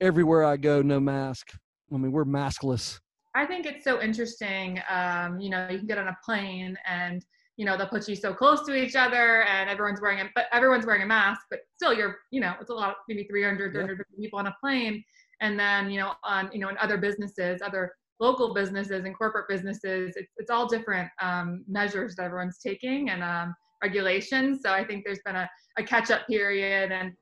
Everywhere 0.00 0.44
I 0.44 0.56
go, 0.56 0.80
no 0.82 1.00
mask. 1.00 1.52
I 1.92 1.96
mean, 1.96 2.12
we're 2.12 2.24
maskless. 2.24 2.98
I 3.34 3.46
think 3.46 3.66
it's 3.66 3.84
so 3.84 4.00
interesting. 4.00 4.80
Um, 4.90 5.40
you 5.40 5.50
know, 5.50 5.68
you 5.68 5.78
can 5.78 5.86
get 5.86 5.98
on 5.98 6.08
a 6.08 6.16
plane 6.24 6.76
and 6.86 7.24
you 7.56 7.64
know 7.64 7.76
they'll 7.76 7.88
put 7.88 8.08
you 8.08 8.14
so 8.14 8.32
close 8.32 8.64
to 8.66 8.74
each 8.74 8.94
other, 8.94 9.42
and 9.42 9.68
everyone's 9.68 10.00
wearing 10.00 10.20
a 10.20 10.30
but 10.34 10.46
everyone's 10.52 10.86
wearing 10.86 11.02
a 11.02 11.06
mask, 11.06 11.42
but 11.50 11.60
still 11.76 11.92
you're 11.92 12.18
you 12.30 12.40
know 12.40 12.54
it's 12.60 12.70
a 12.70 12.74
lot, 12.74 12.96
maybe 13.08 13.24
300, 13.24 13.74
Yeah. 13.74 13.80
300 13.80 14.06
people 14.18 14.38
on 14.38 14.46
a 14.46 14.56
plane, 14.60 15.02
and 15.40 15.58
then 15.58 15.90
you 15.90 15.98
know 15.98 16.12
on 16.24 16.50
you 16.52 16.60
know 16.60 16.68
in 16.68 16.78
other 16.78 16.96
businesses, 16.96 17.60
other 17.60 17.92
local 18.20 18.54
businesses 18.54 19.04
and 19.04 19.16
corporate 19.16 19.48
businesses, 19.48 20.14
it's 20.16 20.32
it's 20.36 20.50
all 20.50 20.68
different 20.68 21.10
um, 21.20 21.64
measures 21.68 22.14
that 22.16 22.24
everyone's 22.24 22.58
taking 22.58 23.10
and 23.10 23.24
um, 23.24 23.54
regulations. 23.82 24.60
So 24.62 24.72
I 24.72 24.84
think 24.84 25.04
there's 25.04 25.20
been 25.24 25.36
a, 25.36 25.50
a 25.78 25.82
catch 25.82 26.10
up 26.12 26.26
period 26.28 26.92
and 26.92 27.12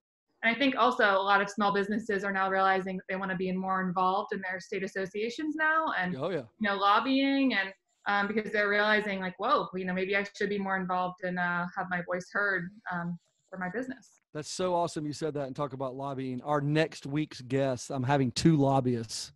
and 0.46 0.54
I 0.54 0.58
think 0.58 0.76
also 0.76 1.04
a 1.04 1.18
lot 1.22 1.40
of 1.40 1.50
small 1.50 1.72
businesses 1.74 2.22
are 2.24 2.32
now 2.32 2.48
realizing 2.48 2.96
that 2.96 3.02
they 3.08 3.16
want 3.16 3.30
to 3.32 3.36
be 3.36 3.50
more 3.52 3.82
involved 3.82 4.32
in 4.32 4.40
their 4.40 4.60
state 4.60 4.84
associations 4.84 5.56
now 5.56 5.86
and 5.98 6.16
Oh 6.16 6.30
yeah. 6.30 6.42
you 6.58 6.68
know 6.68 6.76
lobbying 6.76 7.54
and 7.54 7.72
um, 8.06 8.28
because 8.28 8.52
they're 8.52 8.68
realizing 8.68 9.18
like 9.20 9.34
whoa 9.38 9.66
you 9.74 9.84
know 9.84 9.92
maybe 9.92 10.16
I 10.16 10.24
should 10.36 10.48
be 10.48 10.58
more 10.58 10.76
involved 10.76 11.16
and 11.24 11.38
uh, 11.38 11.66
have 11.76 11.86
my 11.90 12.02
voice 12.02 12.28
heard 12.32 12.70
um, 12.92 13.18
for 13.50 13.58
my 13.58 13.68
business. 13.74 14.20
That's 14.34 14.50
so 14.50 14.74
awesome 14.74 15.06
you 15.06 15.12
said 15.12 15.34
that 15.34 15.46
and 15.46 15.56
talk 15.56 15.72
about 15.72 15.94
lobbying. 15.96 16.40
Our 16.42 16.60
next 16.60 17.06
week's 17.06 17.40
guest, 17.40 17.90
I'm 17.90 18.02
having 18.04 18.30
two 18.32 18.56
lobbyists. 18.56 19.32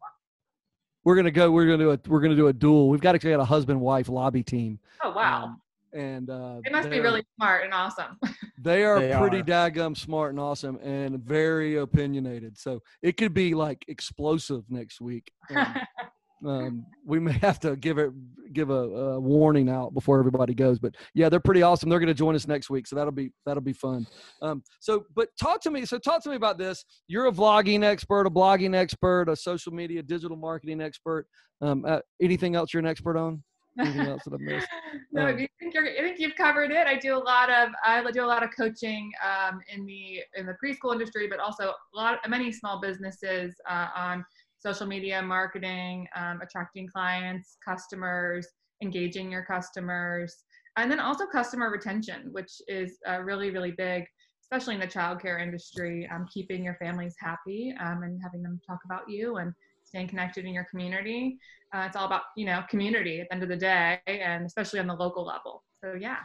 We're 1.05 1.17
gonna 1.17 1.31
go. 1.31 1.51
We're 1.51 1.65
gonna 1.65 1.79
do 1.79 1.91
a. 1.93 1.99
We're 2.07 2.21
gonna 2.21 2.37
do 2.37 2.49
a 2.49 2.53
duel. 2.53 2.91
We've 2.91 3.01
got 3.01 3.13
to 3.13 3.19
get 3.19 3.41
a 3.41 3.45
husband 3.45 3.81
wife 3.81 4.09
lobby 4.11 4.43
team. 4.43 4.79
Oh 5.03 5.11
wow, 5.13 5.45
Um, 5.45 5.61
and 5.93 6.29
uh, 6.31 6.61
they 6.65 6.71
must 6.71 6.91
be 6.91 7.01
really 7.01 7.25
smart 7.37 7.65
and 7.65 7.75
awesome. 7.75 8.19
They 8.63 8.85
are 8.85 9.01
They 9.01 9.17
pretty 9.17 9.39
are. 9.39 9.43
daggum 9.71 9.97
smart 9.97 10.33
and 10.33 10.39
awesome 10.39 10.77
and 10.83 11.19
very 11.25 11.77
opinionated. 11.77 12.59
So 12.59 12.81
it 13.01 13.17
could 13.17 13.33
be 13.33 13.55
like 13.55 13.87
explosive 13.89 14.65
next 14.69 15.01
week. 15.01 15.33
And, 15.49 15.81
um, 16.47 16.87
we 17.07 17.21
may 17.21 17.33
have 17.33 17.59
to 17.61 17.75
give 17.77 17.97
it 17.97 18.11
give 18.53 18.71
a, 18.71 18.75
a 18.75 19.21
warning 19.21 19.69
out 19.69 19.95
before 19.95 20.19
everybody 20.19 20.55
goes. 20.55 20.79
But 20.79 20.95
yeah, 21.15 21.29
they're 21.29 21.41
pretty 21.41 21.63
awesome. 21.63 21.89
They're 21.89 21.99
going 21.99 22.09
to 22.09 22.15
join 22.15 22.35
us 22.35 22.47
next 22.47 22.71
week, 22.71 22.87
so 22.87 22.97
that'll 22.97 23.13
be 23.13 23.31
that'll 23.47 23.63
be 23.63 23.73
fun. 23.73 24.07
Um, 24.43 24.63
so, 24.81 25.05
but 25.15 25.29
talk 25.41 25.61
to 25.63 25.71
me. 25.71 25.85
So, 25.85 25.99
talk 25.99 26.23
to 26.25 26.31
me 26.31 26.37
about 26.37 26.59
this. 26.59 26.85
You're 27.09 27.27
a 27.27 27.33
vlogging 27.33 27.85
expert, 27.85 28.27
a 28.27 28.31
blogging 28.31 28.75
expert, 28.75 29.29
a 29.29 29.37
social 29.37 29.73
media, 29.73 30.03
digital 30.03 30.37
marketing 30.37 30.81
expert. 30.81 31.27
Um, 31.63 31.85
uh, 31.87 32.01
anything 32.21 32.57
else 32.57 32.73
you're 32.73 32.81
an 32.81 32.87
expert 32.87 33.17
on? 33.17 33.43
Anything 33.79 34.07
else 34.07 34.23
that 34.25 34.35
I 34.35 34.37
missed? 34.39 34.69
no, 35.13 35.27
Um, 35.27 35.29
I 35.29 35.49
think 35.61 35.75
you're. 35.75 35.87
I 35.87 36.01
think 36.01 36.19
you've 36.19 36.35
covered 36.35 36.71
it. 36.71 36.87
I 36.87 36.97
do 36.97 37.17
a 37.17 37.19
lot 37.19 37.51
of. 37.51 37.71
I 37.85 38.03
do 38.11 38.25
a 38.25 38.27
lot 38.27 38.43
of 38.43 38.51
coaching 38.57 39.11
um, 39.25 39.61
in 39.73 39.87
the 39.87 40.23
in 40.37 40.47
the 40.47 40.57
preschool 40.63 40.93
industry, 40.93 41.29
but 41.29 41.39
also 41.39 41.71
a 41.71 41.75
lot 41.97 42.19
many 42.29 42.53
small 42.53 42.81
businesses 42.81 43.55
uh, 43.69 43.89
on 43.95 44.25
social 44.59 44.87
media 44.87 45.23
marketing, 45.23 46.07
um, 46.17 46.41
attracting 46.43 46.89
clients, 46.89 47.57
customers, 47.65 48.47
engaging 48.83 49.31
your 49.31 49.45
customers, 49.45 50.45
and 50.77 50.91
then 50.91 51.01
also 51.01 51.27
customer 51.27 51.71
retention, 51.71 52.29
which 52.33 52.51
is 52.67 52.99
uh, 53.09 53.21
really 53.21 53.51
really 53.51 53.73
big, 53.73 54.05
especially 54.43 54.75
in 54.75 54.81
the 54.81 54.87
childcare 54.87 55.41
industry. 55.41 56.09
Um, 56.13 56.27
keeping 56.33 56.65
your 56.65 56.77
families 56.77 57.15
happy 57.19 57.73
um, 57.81 58.03
and 58.03 58.21
having 58.23 58.43
them 58.43 58.61
talk 58.67 58.81
about 58.85 59.09
you 59.09 59.37
and 59.37 59.55
staying 59.91 60.09
connected 60.09 60.45
in 60.45 60.55
your 60.55 60.65
community 60.71 61.37
uh, 61.75 61.85
it's 61.87 61.97
all 61.97 62.07
about 62.07 62.23
you 62.37 62.47
know 62.47 62.63
community 62.71 63.21
at 63.21 63.27
the 63.29 63.35
end 63.35 63.43
of 63.43 63.49
the 63.49 63.57
day 63.57 63.99
and 64.07 64.47
especially 64.47 64.81
on 64.81 64.87
the 64.87 64.95
local 64.95 65.25
level 65.25 65.63
so 65.85 65.95
yeah 66.01 66.19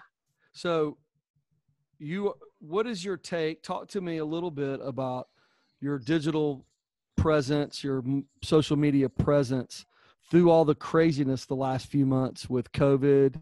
So, 0.54 0.98
you, 2.00 2.34
what 2.60 2.88
is 2.88 3.04
your 3.04 3.18
take? 3.18 3.62
Talk 3.62 3.88
to 3.90 4.02
me 4.02 4.18
a 4.18 4.26
little 4.26 4.52
bit 4.52 4.80
about 4.84 5.28
your 5.82 5.98
digital 6.00 6.66
presence, 7.18 7.84
your 7.84 8.00
m- 8.00 8.26
social 8.44 8.78
media 8.78 9.10
presence 9.10 9.86
through 10.32 10.50
all 10.50 10.66
the 10.66 10.76
craziness 10.76 11.46
the 11.46 11.56
last 11.56 11.88
few 11.88 12.06
months 12.06 12.50
with 12.50 12.72
COVID, 12.72 13.42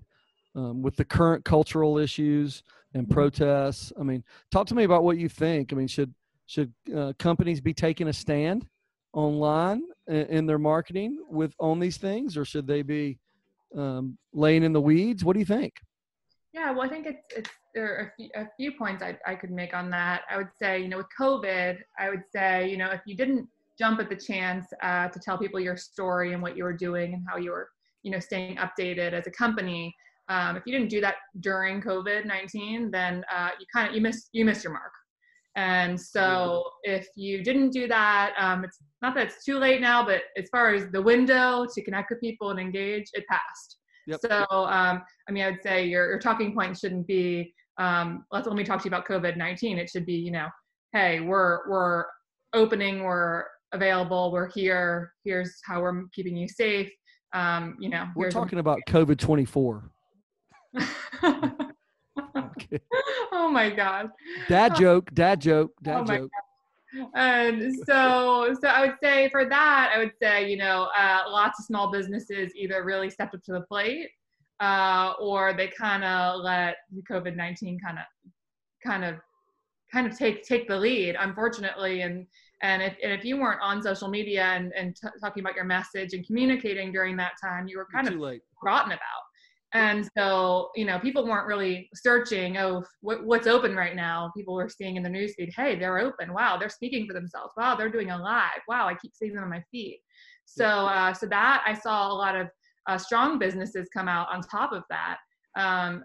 um, 0.55 0.81
with 0.81 0.95
the 0.95 1.05
current 1.05 1.45
cultural 1.45 1.97
issues 1.97 2.63
and 2.93 3.09
protests. 3.09 3.91
I 3.99 4.03
mean, 4.03 4.23
talk 4.51 4.67
to 4.67 4.75
me 4.75 4.83
about 4.83 5.03
what 5.03 5.17
you 5.17 5.29
think. 5.29 5.71
I 5.71 5.75
mean, 5.75 5.87
should 5.87 6.13
should 6.45 6.73
uh, 6.95 7.13
companies 7.19 7.61
be 7.61 7.73
taking 7.73 8.07
a 8.07 8.13
stand 8.13 8.67
online 9.13 9.83
in, 10.07 10.45
their 10.45 10.59
marketing 10.59 11.17
with 11.29 11.53
on 11.59 11.79
these 11.79 11.97
things, 11.97 12.35
or 12.35 12.45
should 12.45 12.67
they 12.67 12.81
be 12.81 13.19
um, 13.77 14.17
laying 14.33 14.63
in 14.63 14.73
the 14.73 14.81
weeds? 14.81 15.23
What 15.23 15.33
do 15.33 15.39
you 15.39 15.45
think? 15.45 15.73
yeah 16.53 16.71
well 16.71 16.83
i 16.83 16.87
think 16.87 17.05
it's 17.05 17.23
it's 17.35 17.49
there 17.73 17.85
are 17.85 18.01
a 18.05 18.11
few, 18.15 18.29
a 18.35 18.47
few 18.55 18.71
points 18.71 19.03
I, 19.03 19.17
I 19.25 19.35
could 19.35 19.51
make 19.51 19.73
on 19.73 19.89
that 19.89 20.21
i 20.29 20.37
would 20.37 20.51
say 20.57 20.79
you 20.79 20.87
know 20.87 20.97
with 20.97 21.07
covid 21.19 21.79
i 21.99 22.09
would 22.09 22.23
say 22.31 22.69
you 22.69 22.77
know 22.77 22.91
if 22.91 23.01
you 23.05 23.17
didn't 23.17 23.47
jump 23.77 23.99
at 23.99 24.07
the 24.07 24.15
chance 24.15 24.67
uh, 24.83 25.07
to 25.07 25.19
tell 25.19 25.35
people 25.35 25.59
your 25.59 25.75
story 25.75 26.33
and 26.33 26.43
what 26.43 26.55
you 26.55 26.63
were 26.63 26.77
doing 26.77 27.15
and 27.15 27.25
how 27.27 27.37
you 27.37 27.49
were 27.49 27.69
you 28.03 28.11
know 28.11 28.19
staying 28.19 28.57
updated 28.57 29.13
as 29.13 29.27
a 29.27 29.31
company 29.31 29.93
um, 30.29 30.55
if 30.55 30.63
you 30.65 30.71
didn't 30.71 30.89
do 30.89 31.01
that 31.01 31.15
during 31.39 31.81
covid-19 31.81 32.91
then 32.91 33.25
uh, 33.33 33.49
you 33.59 33.65
kind 33.73 33.89
of 33.89 33.95
you 33.95 34.01
missed 34.01 34.29
you 34.31 34.45
missed 34.45 34.63
your 34.63 34.73
mark 34.73 34.91
and 35.55 35.99
so 35.99 36.63
if 36.83 37.07
you 37.15 37.43
didn't 37.43 37.69
do 37.69 37.87
that, 37.87 38.33
um, 38.39 38.63
it's 38.63 38.79
not 39.01 39.13
that 39.15 39.27
it's 39.27 39.45
too 39.45 39.59
late 39.59 39.81
now, 39.81 40.03
but 40.03 40.21
as 40.37 40.49
far 40.49 40.73
as 40.73 40.89
the 40.91 41.01
window 41.01 41.65
to 41.71 41.83
connect 41.83 42.09
with 42.09 42.19
people 42.21 42.49
and 42.49 42.59
engage, 42.59 43.05
it 43.13 43.23
passed. 43.29 43.77
Yep. 44.07 44.19
So, 44.21 44.45
um, 44.49 45.03
I 45.29 45.31
mean, 45.31 45.43
I 45.43 45.51
would 45.51 45.61
say 45.61 45.85
your, 45.85 46.09
your 46.09 46.19
talking 46.19 46.55
point 46.55 46.77
shouldn't 46.77 47.07
be, 47.07 47.53
um, 47.77 48.25
let's 48.31 48.47
let 48.47 48.55
me 48.55 48.63
talk 48.63 48.81
to 48.81 48.85
you 48.85 48.89
about 48.89 49.07
COVID-19. 49.07 49.77
It 49.77 49.89
should 49.89 50.05
be, 50.05 50.15
you 50.15 50.31
know, 50.31 50.47
hey, 50.91 51.19
we're, 51.19 51.69
we're 51.69 52.05
opening, 52.53 53.03
we're 53.03 53.45
available, 53.73 54.31
we're 54.31 54.49
here, 54.49 55.13
here's 55.23 55.59
how 55.65 55.81
we're 55.81 56.03
keeping 56.13 56.35
you 56.35 56.47
safe. 56.47 56.91
Um, 57.33 57.77
you 57.79 57.89
know, 57.89 58.07
we're 58.15 58.31
talking 58.31 58.59
about 58.59 58.79
COVID-24. 58.87 59.83
oh 63.31 63.49
my 63.49 63.69
god. 63.69 64.09
Dad 64.47 64.73
oh. 64.75 64.79
joke. 64.79 65.13
Dad 65.13 65.41
joke. 65.41 65.71
Oh 65.79 65.83
dad 65.83 66.01
oh 66.01 66.17
joke. 66.17 66.31
And 67.15 67.73
so, 67.87 68.55
so 68.61 68.67
I 68.67 68.85
would 68.85 68.95
say 69.01 69.29
for 69.29 69.45
that, 69.49 69.91
I 69.95 69.97
would 69.97 70.11
say 70.21 70.49
you 70.49 70.57
know, 70.57 70.89
uh, 70.97 71.21
lots 71.27 71.59
of 71.59 71.65
small 71.65 71.91
businesses 71.91 72.51
either 72.55 72.83
really 72.83 73.09
stepped 73.09 73.33
up 73.33 73.43
to 73.43 73.53
the 73.53 73.61
plate, 73.61 74.09
uh, 74.59 75.13
or 75.19 75.53
they 75.53 75.67
kind 75.67 76.03
of 76.03 76.41
let 76.41 76.75
COVID 77.09 77.35
nineteen 77.35 77.79
kind 77.79 77.97
of, 77.97 78.05
kind 78.85 79.03
of, 79.03 79.15
kind 79.91 80.05
of 80.05 80.17
take 80.17 80.43
take 80.43 80.67
the 80.67 80.77
lead, 80.77 81.15
unfortunately. 81.19 82.01
And 82.01 82.27
and 82.61 82.81
if 82.81 82.95
and 83.03 83.11
if 83.11 83.25
you 83.25 83.37
weren't 83.37 83.61
on 83.61 83.81
social 83.81 84.07
media 84.07 84.43
and 84.43 84.71
and 84.73 84.95
t- 84.95 85.07
talking 85.19 85.41
about 85.41 85.55
your 85.55 85.65
message 85.65 86.13
and 86.13 86.25
communicating 86.25 86.91
during 86.91 87.17
that 87.17 87.33
time, 87.43 87.67
you 87.67 87.77
were 87.77 87.87
kind 87.91 88.07
You're 88.07 88.33
of 88.33 88.39
forgotten 88.59 88.91
about. 88.91 89.23
And 89.73 90.07
so, 90.15 90.69
you 90.75 90.85
know, 90.85 90.99
people 90.99 91.25
weren't 91.25 91.47
really 91.47 91.89
searching, 91.95 92.57
oh, 92.57 92.83
what, 93.01 93.25
what's 93.25 93.47
open 93.47 93.75
right 93.75 93.95
now? 93.95 94.31
People 94.37 94.53
were 94.53 94.69
seeing 94.69 94.97
in 94.97 95.03
the 95.03 95.09
newsfeed, 95.09 95.51
hey, 95.55 95.77
they're 95.77 95.97
open. 95.97 96.31
Wow, 96.31 96.57
they're 96.57 96.69
speaking 96.69 97.07
for 97.07 97.13
themselves. 97.13 97.53
Wow, 97.57 97.75
they're 97.75 97.89
doing 97.91 98.11
a 98.11 98.17
live. 98.17 98.61
Wow, 98.67 98.87
I 98.87 98.93
keep 98.93 99.13
seeing 99.15 99.33
them 99.33 99.43
on 99.43 99.49
my 99.49 99.63
feed. 99.71 99.99
So, 100.45 100.65
uh, 100.65 101.13
so 101.13 101.25
that 101.27 101.63
I 101.65 101.73
saw 101.73 102.11
a 102.11 102.13
lot 102.13 102.35
of 102.35 102.47
uh, 102.87 102.97
strong 102.97 103.39
businesses 103.39 103.87
come 103.91 104.07
out 104.07 104.27
on 104.31 104.41
top 104.41 104.73
of 104.73 104.83
that. 104.89 105.17
Um, 105.57 106.03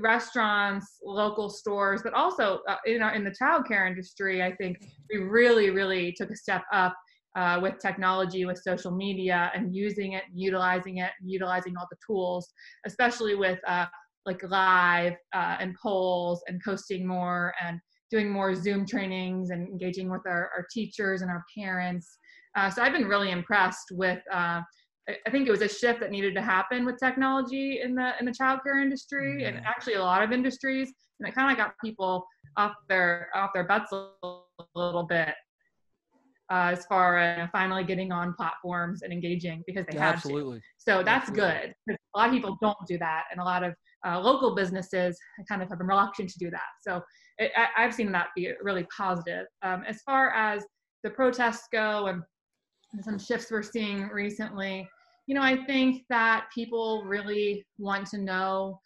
restaurants, 0.00 0.98
local 1.04 1.50
stores, 1.50 2.00
but 2.02 2.14
also 2.14 2.60
uh, 2.68 2.76
in, 2.86 3.02
our, 3.02 3.14
in 3.14 3.24
the 3.24 3.34
childcare 3.40 3.86
industry, 3.86 4.42
I 4.42 4.54
think 4.54 4.78
we 5.12 5.18
really, 5.18 5.70
really 5.70 6.12
took 6.16 6.30
a 6.30 6.36
step 6.36 6.62
up 6.72 6.96
uh, 7.36 7.60
with 7.62 7.78
technology, 7.78 8.44
with 8.46 8.58
social 8.58 8.90
media, 8.90 9.50
and 9.54 9.74
using 9.74 10.12
it, 10.12 10.24
utilizing 10.34 10.98
it, 10.98 11.10
utilizing 11.22 11.74
all 11.76 11.86
the 11.90 11.96
tools, 12.04 12.52
especially 12.86 13.34
with 13.34 13.58
uh, 13.68 13.86
like 14.24 14.42
live 14.50 15.14
uh, 15.34 15.56
and 15.60 15.76
polls 15.80 16.42
and 16.48 16.60
posting 16.64 17.06
more 17.06 17.54
and 17.62 17.78
doing 18.10 18.30
more 18.30 18.54
Zoom 18.54 18.86
trainings 18.86 19.50
and 19.50 19.68
engaging 19.68 20.10
with 20.10 20.22
our, 20.26 20.50
our 20.56 20.66
teachers 20.72 21.22
and 21.22 21.30
our 21.30 21.44
parents. 21.56 22.18
Uh, 22.56 22.70
so 22.70 22.82
I've 22.82 22.92
been 22.92 23.06
really 23.06 23.30
impressed 23.30 23.88
with. 23.92 24.20
Uh, 24.32 24.62
I 25.08 25.30
think 25.30 25.46
it 25.46 25.52
was 25.52 25.62
a 25.62 25.68
shift 25.68 26.00
that 26.00 26.10
needed 26.10 26.34
to 26.34 26.42
happen 26.42 26.84
with 26.84 26.98
technology 26.98 27.80
in 27.80 27.94
the 27.94 28.12
in 28.18 28.26
the 28.26 28.32
childcare 28.32 28.82
industry 28.82 29.44
and 29.44 29.56
Mm-hmm. 29.56 29.66
actually 29.66 29.94
a 29.94 30.02
lot 30.02 30.22
of 30.24 30.32
industries, 30.32 30.92
and 31.20 31.28
it 31.28 31.34
kind 31.34 31.52
of 31.52 31.56
got 31.56 31.74
people 31.84 32.26
off 32.56 32.72
their 32.88 33.28
off 33.34 33.50
their 33.54 33.64
butts 33.64 33.92
a 33.92 34.08
little 34.74 35.04
bit 35.04 35.34
uh, 36.50 36.70
as 36.72 36.86
far 36.86 37.18
as 37.18 37.48
finally 37.50 37.84
getting 37.84 38.12
on 38.12 38.32
platforms 38.34 39.02
and 39.02 39.12
engaging 39.12 39.62
because 39.66 39.84
they 39.90 39.98
had 39.98 40.12
to. 40.12 40.16
Absolutely. 40.16 40.60
So 40.78 41.02
that's 41.02 41.28
Absolutely. 41.28 41.74
good. 41.88 41.96
A 42.14 42.18
lot 42.18 42.28
of 42.28 42.34
people 42.34 42.56
don't 42.60 42.76
do 42.86 42.98
that, 42.98 43.24
and 43.30 43.40
a 43.40 43.44
lot 43.44 43.64
of 43.64 43.74
uh, 44.06 44.20
local 44.20 44.54
businesses 44.54 45.18
kind 45.48 45.62
of 45.62 45.68
have 45.68 45.78
been 45.78 45.86
reluctant 45.86 46.30
to 46.30 46.38
do 46.38 46.50
that. 46.50 46.68
So 46.82 47.02
it, 47.38 47.50
I, 47.56 47.84
I've 47.84 47.94
seen 47.94 48.12
that 48.12 48.28
be 48.36 48.52
really 48.62 48.86
positive. 48.96 49.46
Um, 49.62 49.82
as 49.86 50.00
far 50.02 50.32
as 50.34 50.64
the 51.02 51.10
protests 51.10 51.68
go 51.72 52.06
and 52.06 52.22
some 53.02 53.18
shifts 53.18 53.50
we're 53.50 53.62
seeing 53.62 54.08
recently, 54.08 54.88
you 55.26 55.34
know, 55.34 55.42
I 55.42 55.64
think 55.64 56.04
that 56.08 56.46
people 56.54 57.04
really 57.04 57.66
want 57.78 58.06
to 58.08 58.18
know 58.18 58.80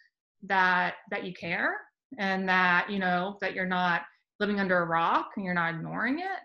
that 0.48 0.94
that 1.10 1.24
you 1.24 1.34
care 1.34 1.76
and 2.18 2.48
that 2.48 2.88
you 2.88 2.98
know 2.98 3.36
that 3.42 3.54
you're 3.54 3.66
not 3.66 4.02
living 4.40 4.58
under 4.58 4.78
a 4.78 4.86
rock 4.86 5.32
and 5.36 5.44
you're 5.44 5.54
not 5.54 5.74
ignoring 5.74 6.20
it. 6.20 6.40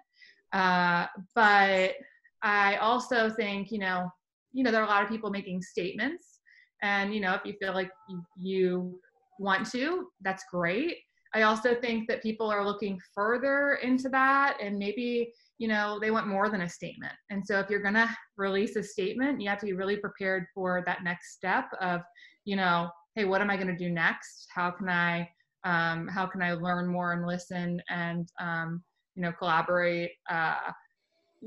Uh, 0.56 1.06
but 1.36 1.96
I 2.42 2.78
also 2.78 3.30
think, 3.30 3.72
you 3.72 3.80
know, 3.80 4.10
you 4.54 4.64
know, 4.64 4.72
there 4.72 4.80
are 4.82 4.86
a 4.86 4.90
lot 4.90 5.04
of 5.04 5.10
people 5.10 5.30
making 5.30 5.62
statements, 5.62 6.40
and 6.82 7.14
you 7.14 7.20
know, 7.20 7.34
if 7.34 7.42
you 7.44 7.54
feel 7.60 7.74
like 7.74 7.92
you, 8.08 8.24
you 8.38 9.00
want 9.38 9.70
to, 9.72 10.08
that's 10.22 10.46
great. 10.50 10.96
I 11.34 11.42
also 11.42 11.76
think 11.76 12.08
that 12.08 12.24
people 12.24 12.50
are 12.50 12.66
looking 12.66 12.98
further 13.14 13.80
into 13.84 14.08
that, 14.10 14.58
and 14.62 14.80
maybe 14.80 15.34
you 15.58 15.68
know 15.68 16.00
they 16.00 16.10
want 16.10 16.28
more 16.28 16.48
than 16.50 16.62
a 16.62 16.70
statement. 16.70 17.14
And 17.30 17.46
so, 17.46 17.60
if 17.60 17.70
you're 17.70 17.84
gonna 17.84 18.10
release 18.38 18.78
a 18.78 18.84
statement, 18.84 19.42
you 19.42 19.50
have 19.50 19.60
to 19.60 19.66
be 19.66 19.74
really 19.74 19.98
prepared 19.98 20.46
for 20.54 20.84
that 20.86 21.04
next 21.04 21.34
step 21.34 21.66
of, 21.82 22.00
you 22.46 22.56
know, 22.56 22.90
hey, 23.16 23.26
what 23.26 23.42
am 23.42 23.50
I 23.50 23.58
gonna 23.58 23.78
do 23.78 23.90
next? 23.90 24.48
How 24.56 24.72
can 24.72 24.88
I, 24.88 25.30
um, 25.66 26.08
how 26.08 26.26
can 26.26 26.42
I 26.42 26.54
learn 26.54 26.88
more 26.88 27.12
and 27.12 27.28
listen 27.28 27.82
and 27.90 28.30
um, 28.40 28.82
you 29.16 29.22
know 29.22 29.32
collaborate 29.32 30.12
uh, 30.30 30.56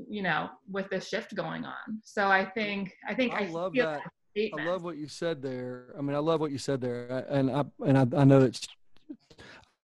you 0.09 0.21
know 0.21 0.49
with 0.71 0.89
this 0.89 1.07
shift 1.07 1.35
going 1.35 1.65
on 1.65 1.99
so 2.03 2.27
i 2.27 2.45
think 2.45 2.93
i 3.07 3.13
think 3.13 3.33
I 3.33 3.45
love 3.45 3.73
feel 3.73 3.85
that. 3.85 4.01
I 4.37 4.63
love 4.63 4.83
what 4.83 4.97
you 4.97 5.07
said 5.07 5.41
there. 5.41 5.93
I 5.97 6.01
mean, 6.01 6.15
I 6.15 6.19
love 6.19 6.39
what 6.39 6.51
you 6.51 6.57
said 6.57 6.81
there, 6.81 7.25
and 7.29 7.51
I 7.51 7.63
and 7.85 7.97
I, 7.97 8.21
I 8.21 8.23
know 8.23 8.41
it's. 8.41 8.67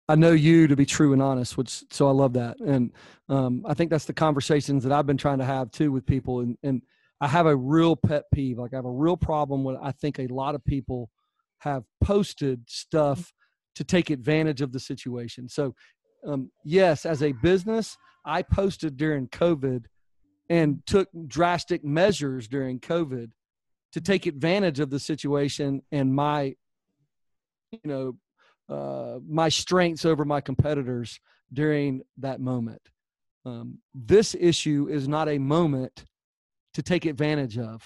I 0.09 0.15
know 0.15 0.31
you 0.31 0.67
to 0.67 0.75
be 0.75 0.85
true 0.85 1.11
and 1.11 1.21
honest, 1.21 1.57
which 1.57 1.83
so 1.91 2.07
I 2.07 2.11
love 2.11 2.33
that, 2.33 2.59
and 2.59 2.91
um, 3.27 3.65
I 3.67 3.73
think 3.73 3.89
that's 3.89 4.05
the 4.05 4.13
conversations 4.13 4.83
that 4.83 4.93
I've 4.93 5.07
been 5.07 5.17
trying 5.17 5.39
to 5.39 5.45
have 5.45 5.71
too 5.71 5.91
with 5.91 6.05
people, 6.05 6.39
and 6.41 6.57
and 6.63 6.81
I 7.19 7.27
have 7.27 7.45
a 7.45 7.55
real 7.55 7.95
pet 7.95 8.23
peeve. 8.33 8.57
Like 8.57 8.73
I 8.73 8.77
have 8.77 8.85
a 8.85 8.91
real 8.91 9.17
problem 9.17 9.63
with 9.63 9.77
I 9.81 9.91
think 9.91 10.19
a 10.19 10.27
lot 10.27 10.55
of 10.55 10.63
people 10.63 11.09
have 11.59 11.83
posted 12.01 12.61
stuff 12.67 13.33
to 13.75 13.83
take 13.83 14.09
advantage 14.09 14.61
of 14.61 14.71
the 14.71 14.79
situation. 14.79 15.49
So, 15.49 15.75
um, 16.27 16.51
yes, 16.63 17.05
as 17.05 17.23
a 17.23 17.31
business, 17.31 17.97
I 18.25 18.41
posted 18.41 18.97
during 18.97 19.27
COVID 19.29 19.85
and 20.49 20.85
took 20.85 21.09
drastic 21.27 21.83
measures 21.83 22.47
during 22.47 22.79
COVID 22.79 23.31
to 23.93 24.01
take 24.01 24.25
advantage 24.25 24.79
of 24.79 24.89
the 24.89 24.99
situation 24.99 25.81
and 25.91 26.13
my 26.13 26.55
you 27.71 27.79
know 27.85 28.15
uh, 28.69 29.19
my 29.27 29.49
strengths 29.49 30.03
over 30.05 30.25
my 30.25 30.41
competitors 30.41 31.19
during 31.51 32.01
that 32.17 32.41
moment. 32.41 32.81
Um, 33.45 33.79
this 33.95 34.35
issue 34.37 34.87
is 34.89 35.07
not 35.07 35.29
a 35.29 35.37
moment 35.37 36.03
to 36.73 36.83
take 36.83 37.05
advantage 37.05 37.57
of 37.57 37.81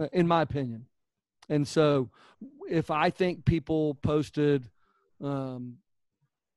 uh, 0.00 0.08
in 0.12 0.26
my 0.26 0.40
opinion. 0.40 0.86
And 1.50 1.68
so 1.68 2.10
if 2.68 2.90
i 2.90 3.10
think 3.10 3.44
people 3.44 3.94
posted 3.96 4.70
um, 5.22 5.76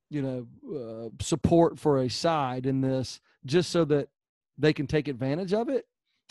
you 0.09 0.21
know 0.21 0.47
uh, 0.75 1.09
support 1.21 1.79
for 1.79 1.99
a 1.99 2.09
side 2.09 2.65
in 2.65 2.81
this 2.81 3.19
just 3.45 3.69
so 3.71 3.85
that 3.85 4.09
they 4.57 4.73
can 4.73 4.87
take 4.87 5.07
advantage 5.07 5.53
of 5.53 5.69
it 5.69 5.85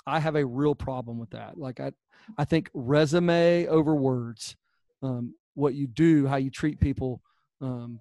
i 0.06 0.18
have 0.18 0.36
a 0.36 0.44
real 0.44 0.74
problem 0.74 1.18
with 1.18 1.30
that. 1.30 1.58
Like 1.58 1.80
i 1.80 1.92
i 2.38 2.44
think 2.44 2.70
resume 2.74 3.66
over 3.66 3.94
words 3.94 4.56
um, 5.02 5.34
what 5.54 5.74
you 5.74 5.86
do 5.86 6.26
how 6.26 6.36
you 6.36 6.50
treat 6.50 6.80
people 6.80 7.20
um, 7.60 8.00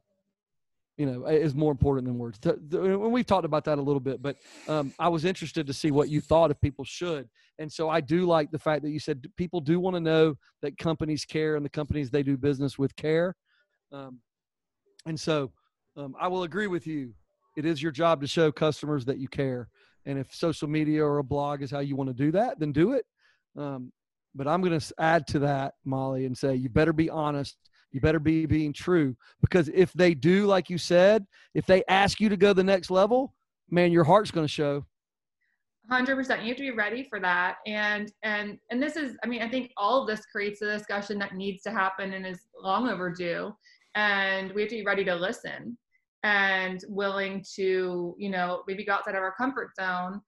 you 0.97 1.05
know 1.05 1.25
is 1.25 1.53
more 1.53 1.71
important 1.71 2.07
than 2.07 2.17
words. 2.17 2.39
And 2.45 3.11
we've 3.11 3.25
talked 3.25 3.45
about 3.45 3.65
that 3.65 3.77
a 3.77 3.81
little 3.81 3.99
bit 3.99 4.21
but 4.21 4.37
um, 4.67 4.93
i 4.97 5.09
was 5.09 5.25
interested 5.25 5.67
to 5.67 5.73
see 5.73 5.91
what 5.91 6.09
you 6.09 6.21
thought 6.21 6.51
if 6.51 6.59
people 6.61 6.85
should. 6.85 7.27
And 7.59 7.71
so 7.71 7.89
i 7.89 7.99
do 8.01 8.25
like 8.25 8.51
the 8.51 8.59
fact 8.59 8.83
that 8.83 8.91
you 8.91 8.99
said 8.99 9.25
people 9.35 9.59
do 9.59 9.79
want 9.79 9.95
to 9.95 9.99
know 9.99 10.35
that 10.61 10.77
companies 10.77 11.25
care 11.25 11.55
and 11.55 11.65
the 11.65 11.69
companies 11.69 12.09
they 12.09 12.23
do 12.23 12.37
business 12.37 12.79
with 12.79 12.95
care. 12.95 13.35
Um, 13.91 14.19
and 15.05 15.19
so 15.19 15.51
um, 15.97 16.15
I 16.19 16.27
will 16.27 16.43
agree 16.43 16.67
with 16.67 16.87
you. 16.87 17.13
It 17.55 17.65
is 17.65 17.81
your 17.81 17.91
job 17.91 18.21
to 18.21 18.27
show 18.27 18.51
customers 18.51 19.05
that 19.05 19.17
you 19.17 19.27
care. 19.27 19.69
And 20.05 20.19
if 20.19 20.33
social 20.33 20.67
media 20.67 21.03
or 21.03 21.19
a 21.19 21.23
blog 21.23 21.61
is 21.61 21.71
how 21.71 21.79
you 21.79 21.95
want 21.95 22.09
to 22.09 22.13
do 22.13 22.31
that, 22.31 22.59
then 22.59 22.71
do 22.71 22.93
it. 22.93 23.05
Um, 23.57 23.91
but 24.35 24.47
I'm 24.47 24.61
going 24.61 24.77
to 24.77 24.93
add 24.99 25.25
to 25.27 25.39
that, 25.39 25.75
Molly, 25.85 26.25
and 26.25 26.37
say 26.37 26.55
you 26.55 26.69
better 26.69 26.93
be 26.93 27.09
honest. 27.09 27.57
You 27.91 28.01
better 28.01 28.19
be 28.19 28.45
being 28.45 28.73
true 28.73 29.15
because 29.39 29.69
if 29.73 29.93
they 29.93 30.13
do, 30.13 30.47
like 30.47 30.69
you 30.69 30.77
said, 30.77 31.25
if 31.53 31.65
they 31.65 31.81
ask 31.87 32.19
you 32.19 32.27
to 32.27 32.35
go 32.35 32.51
the 32.51 32.63
next 32.63 32.91
level, 32.91 33.33
man, 33.69 33.93
your 33.93 34.03
heart's 34.03 34.31
going 34.31 34.45
to 34.45 34.51
show. 34.51 34.85
100% 35.89 36.41
you 36.41 36.47
have 36.47 36.57
to 36.57 36.63
be 36.63 36.71
ready 36.71 37.05
for 37.07 37.19
that 37.19 37.57
and 37.67 38.11
and 38.23 38.57
and 38.71 38.81
this 38.81 38.95
is 38.95 39.17
i 39.23 39.27
mean 39.27 39.43
i 39.43 39.47
think 39.47 39.71
all 39.77 40.01
of 40.01 40.07
this 40.07 40.25
creates 40.25 40.59
a 40.63 40.65
discussion 40.65 41.19
that 41.19 41.35
needs 41.35 41.61
to 41.61 41.69
happen 41.69 42.13
and 42.13 42.25
is 42.25 42.39
long 42.59 42.89
overdue 42.89 43.53
and 43.93 44.51
we 44.53 44.61
have 44.61 44.69
to 44.71 44.77
be 44.77 44.83
ready 44.83 45.05
to 45.05 45.13
listen 45.13 45.77
and 46.25 46.83
willing 46.89 47.45
to 47.55 48.15
you 48.17 48.29
know 48.29 48.63
maybe 48.67 48.83
go 48.83 48.93
outside 48.93 49.13
of 49.15 49.21
our 49.21 49.35
comfort 49.35 49.69
zone 49.79 50.19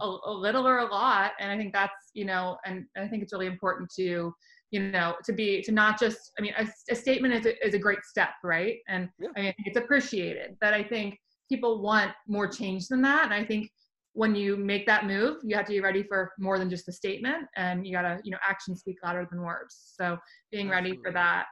a, 0.00 0.16
a 0.26 0.30
little 0.30 0.68
or 0.68 0.78
a 0.78 0.84
lot 0.84 1.32
and 1.40 1.50
i 1.50 1.56
think 1.56 1.72
that's 1.72 2.10
you 2.12 2.26
know 2.26 2.58
and 2.66 2.84
i 2.98 3.08
think 3.08 3.22
it's 3.22 3.32
really 3.32 3.46
important 3.46 3.90
to 3.90 4.32
you 4.70 4.90
know 4.90 5.14
to 5.24 5.32
be 5.32 5.62
to 5.62 5.72
not 5.72 5.98
just 5.98 6.32
i 6.38 6.42
mean 6.42 6.52
a, 6.58 6.68
a 6.90 6.94
statement 6.94 7.32
is 7.32 7.46
a, 7.46 7.66
is 7.66 7.72
a 7.72 7.78
great 7.78 8.04
step 8.04 8.30
right 8.44 8.76
and 8.88 9.08
Yeah. 9.18 9.28
i 9.36 9.40
mean 9.40 9.54
it's 9.64 9.78
appreciated 9.78 10.56
but 10.60 10.74
i 10.74 10.82
think 10.82 11.18
people 11.48 11.80
want 11.80 12.12
more 12.26 12.46
change 12.46 12.88
than 12.88 13.00
that 13.02 13.24
and 13.24 13.32
i 13.32 13.42
think 13.42 13.70
when 14.18 14.34
you 14.34 14.56
make 14.56 14.84
that 14.84 15.06
move, 15.06 15.36
you 15.44 15.54
have 15.54 15.64
to 15.66 15.70
be 15.70 15.80
ready 15.80 16.02
for 16.02 16.32
more 16.40 16.58
than 16.58 16.68
just 16.68 16.88
a 16.88 16.92
statement, 16.92 17.46
and 17.54 17.86
you 17.86 17.92
gotta, 17.92 18.18
you 18.24 18.32
know, 18.32 18.38
actions 18.44 18.80
speak 18.80 18.96
louder 19.04 19.24
than 19.30 19.42
words. 19.42 19.92
So 19.96 20.18
being 20.50 20.68
ready 20.68 20.98
for 21.04 21.12
that. 21.12 21.44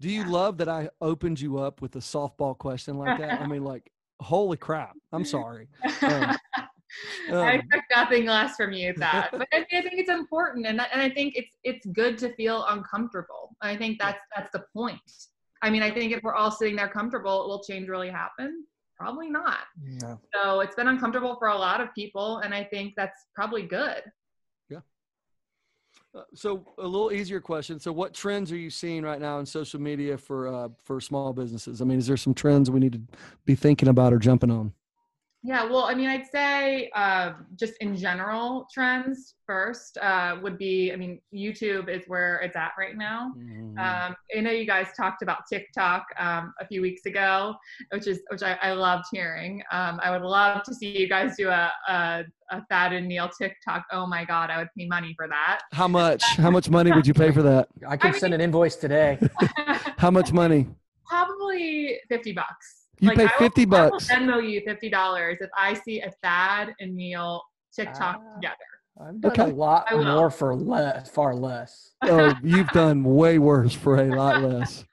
Do 0.00 0.10
you 0.10 0.22
Yeah. 0.22 0.28
love 0.28 0.58
that 0.58 0.68
I 0.68 0.90
opened 1.00 1.40
you 1.40 1.58
up 1.58 1.80
with 1.80 1.96
a 1.96 2.00
softball 2.00 2.56
question 2.56 2.98
like 2.98 3.18
that? 3.18 3.40
I 3.40 3.46
mean, 3.50 3.64
like, 3.64 3.90
holy 4.20 4.56
crap. 4.56 4.96
I'm 5.12 5.24
sorry. 5.24 5.68
Um, 6.02 6.36
I 7.30 7.32
um, 7.32 7.60
expect 7.60 7.92
nothing 7.94 8.26
less 8.26 8.56
from 8.56 8.72
you, 8.72 8.92
that, 8.98 9.30
But 9.32 9.48
I, 9.52 9.58
I 9.72 9.82
think 9.82 9.94
it's 9.94 10.10
important, 10.10 10.66
and 10.66 10.80
and 10.80 11.00
I 11.00 11.10
think 11.10 11.34
it's 11.36 11.56
it's 11.64 11.84
good 11.86 12.18
to 12.18 12.32
feel 12.34 12.64
uncomfortable. 12.68 13.56
I 13.60 13.76
think 13.76 13.98
that's 13.98 14.22
that's 14.34 14.50
the 14.52 14.64
point. 14.72 15.00
I 15.62 15.70
mean, 15.70 15.82
I 15.82 15.90
think 15.90 16.12
if 16.12 16.22
we're 16.22 16.34
all 16.34 16.50
sitting 16.50 16.76
there 16.76 16.88
comfortable, 16.88 17.48
will 17.48 17.64
change 17.64 17.88
really 17.88 18.10
happen? 18.10 18.64
Probably 18.96 19.28
not. 19.28 19.60
No. 19.82 20.20
So 20.34 20.60
it's 20.60 20.76
been 20.76 20.88
uncomfortable 20.88 21.36
for 21.38 21.48
a 21.48 21.56
lot 21.56 21.80
of 21.80 21.92
people, 21.94 22.38
and 22.38 22.54
I 22.54 22.64
think 22.64 22.94
that's 22.96 23.26
probably 23.34 23.62
good. 23.62 24.02
So 26.34 26.64
a 26.78 26.86
little 26.86 27.12
easier 27.12 27.40
question. 27.40 27.80
So 27.80 27.92
what 27.92 28.14
trends 28.14 28.52
are 28.52 28.56
you 28.56 28.70
seeing 28.70 29.02
right 29.02 29.20
now 29.20 29.40
in 29.40 29.46
social 29.46 29.80
media 29.80 30.16
for 30.16 30.48
uh, 30.48 30.68
for 30.82 31.00
small 31.00 31.32
businesses? 31.32 31.80
I 31.80 31.84
mean, 31.84 31.98
is 31.98 32.06
there 32.06 32.16
some 32.16 32.34
trends 32.34 32.70
we 32.70 32.80
need 32.80 32.92
to 32.92 33.00
be 33.44 33.54
thinking 33.54 33.88
about 33.88 34.12
or 34.12 34.18
jumping 34.18 34.50
on? 34.50 34.72
Yeah, 35.46 35.64
well, 35.64 35.84
I 35.84 35.94
mean, 35.94 36.08
I'd 36.08 36.26
say 36.26 36.90
uh, 36.96 37.34
just 37.56 37.74
in 37.82 37.94
general 37.98 38.66
trends 38.72 39.34
first 39.46 39.98
uh, 39.98 40.38
would 40.42 40.56
be, 40.56 40.90
I 40.90 40.96
mean, 40.96 41.20
YouTube 41.34 41.90
is 41.90 42.04
where 42.06 42.36
it's 42.38 42.56
at 42.56 42.72
right 42.78 42.96
now. 42.96 43.34
Mm-hmm. 43.36 43.78
Um, 43.78 44.16
I 44.34 44.40
know 44.40 44.50
you 44.50 44.66
guys 44.66 44.86
talked 44.96 45.20
about 45.20 45.40
TikTok 45.46 46.06
um, 46.18 46.54
a 46.62 46.66
few 46.66 46.80
weeks 46.80 47.04
ago, 47.04 47.56
which 47.92 48.06
is 48.06 48.22
which 48.30 48.42
I, 48.42 48.54
I 48.62 48.72
loved 48.72 49.04
hearing. 49.12 49.62
Um, 49.70 50.00
I 50.02 50.10
would 50.10 50.22
love 50.26 50.62
to 50.62 50.74
see 50.74 50.98
you 50.98 51.10
guys 51.10 51.36
do 51.36 51.50
a, 51.50 51.70
a 51.88 52.24
a 52.50 52.64
Thad 52.70 52.94
and 52.94 53.06
Neil 53.06 53.28
TikTok. 53.28 53.84
Oh 53.92 54.06
my 54.06 54.24
God, 54.24 54.48
I 54.48 54.56
would 54.56 54.68
pay 54.78 54.86
money 54.86 55.12
for 55.14 55.28
that. 55.28 55.60
How 55.72 55.88
much? 55.88 56.24
How 56.36 56.50
much 56.50 56.70
money 56.70 56.90
would 56.90 57.06
you 57.06 57.12
pay 57.12 57.32
for 57.32 57.42
that? 57.42 57.68
I 57.86 57.98
could 57.98 58.14
I 58.14 58.18
send 58.18 58.32
an 58.32 58.40
invoice 58.40 58.76
today. 58.76 59.18
How 59.98 60.10
much 60.10 60.32
money? 60.32 60.68
Probably 61.06 61.98
fifty 62.08 62.32
bucks. 62.32 62.83
You 63.04 63.10
like, 63.10 63.18
pay 63.18 63.24
I 63.24 63.26
will- 63.26 63.38
fifty 63.38 63.62
I 63.62 63.64
will 63.64 63.90
bucks. 63.90 64.08
Venmo 64.08 64.48
you 64.50 64.62
fifty 64.64 64.88
dollars 64.88 65.38
if 65.40 65.50
I 65.56 65.74
see 65.74 66.00
a 66.00 66.10
Thad 66.22 66.74
and 66.80 66.96
Neil 66.96 67.42
TikTok 67.74 68.22
Ah. 68.24 68.34
together. 68.36 68.56
I've 69.00 69.20
done 69.20 69.30
Okay. 69.32 69.50
a 69.50 69.54
lot 69.54 69.86
more 69.92 70.30
for 70.30 70.54
less, 70.54 71.10
far 71.10 71.34
less. 71.34 71.92
oh, 72.02 72.32
you've 72.42 72.68
done 72.68 73.02
way 73.04 73.38
worse 73.38 73.74
for 73.74 73.96
a 74.00 74.14
lot 74.14 74.40
less. 74.42 74.84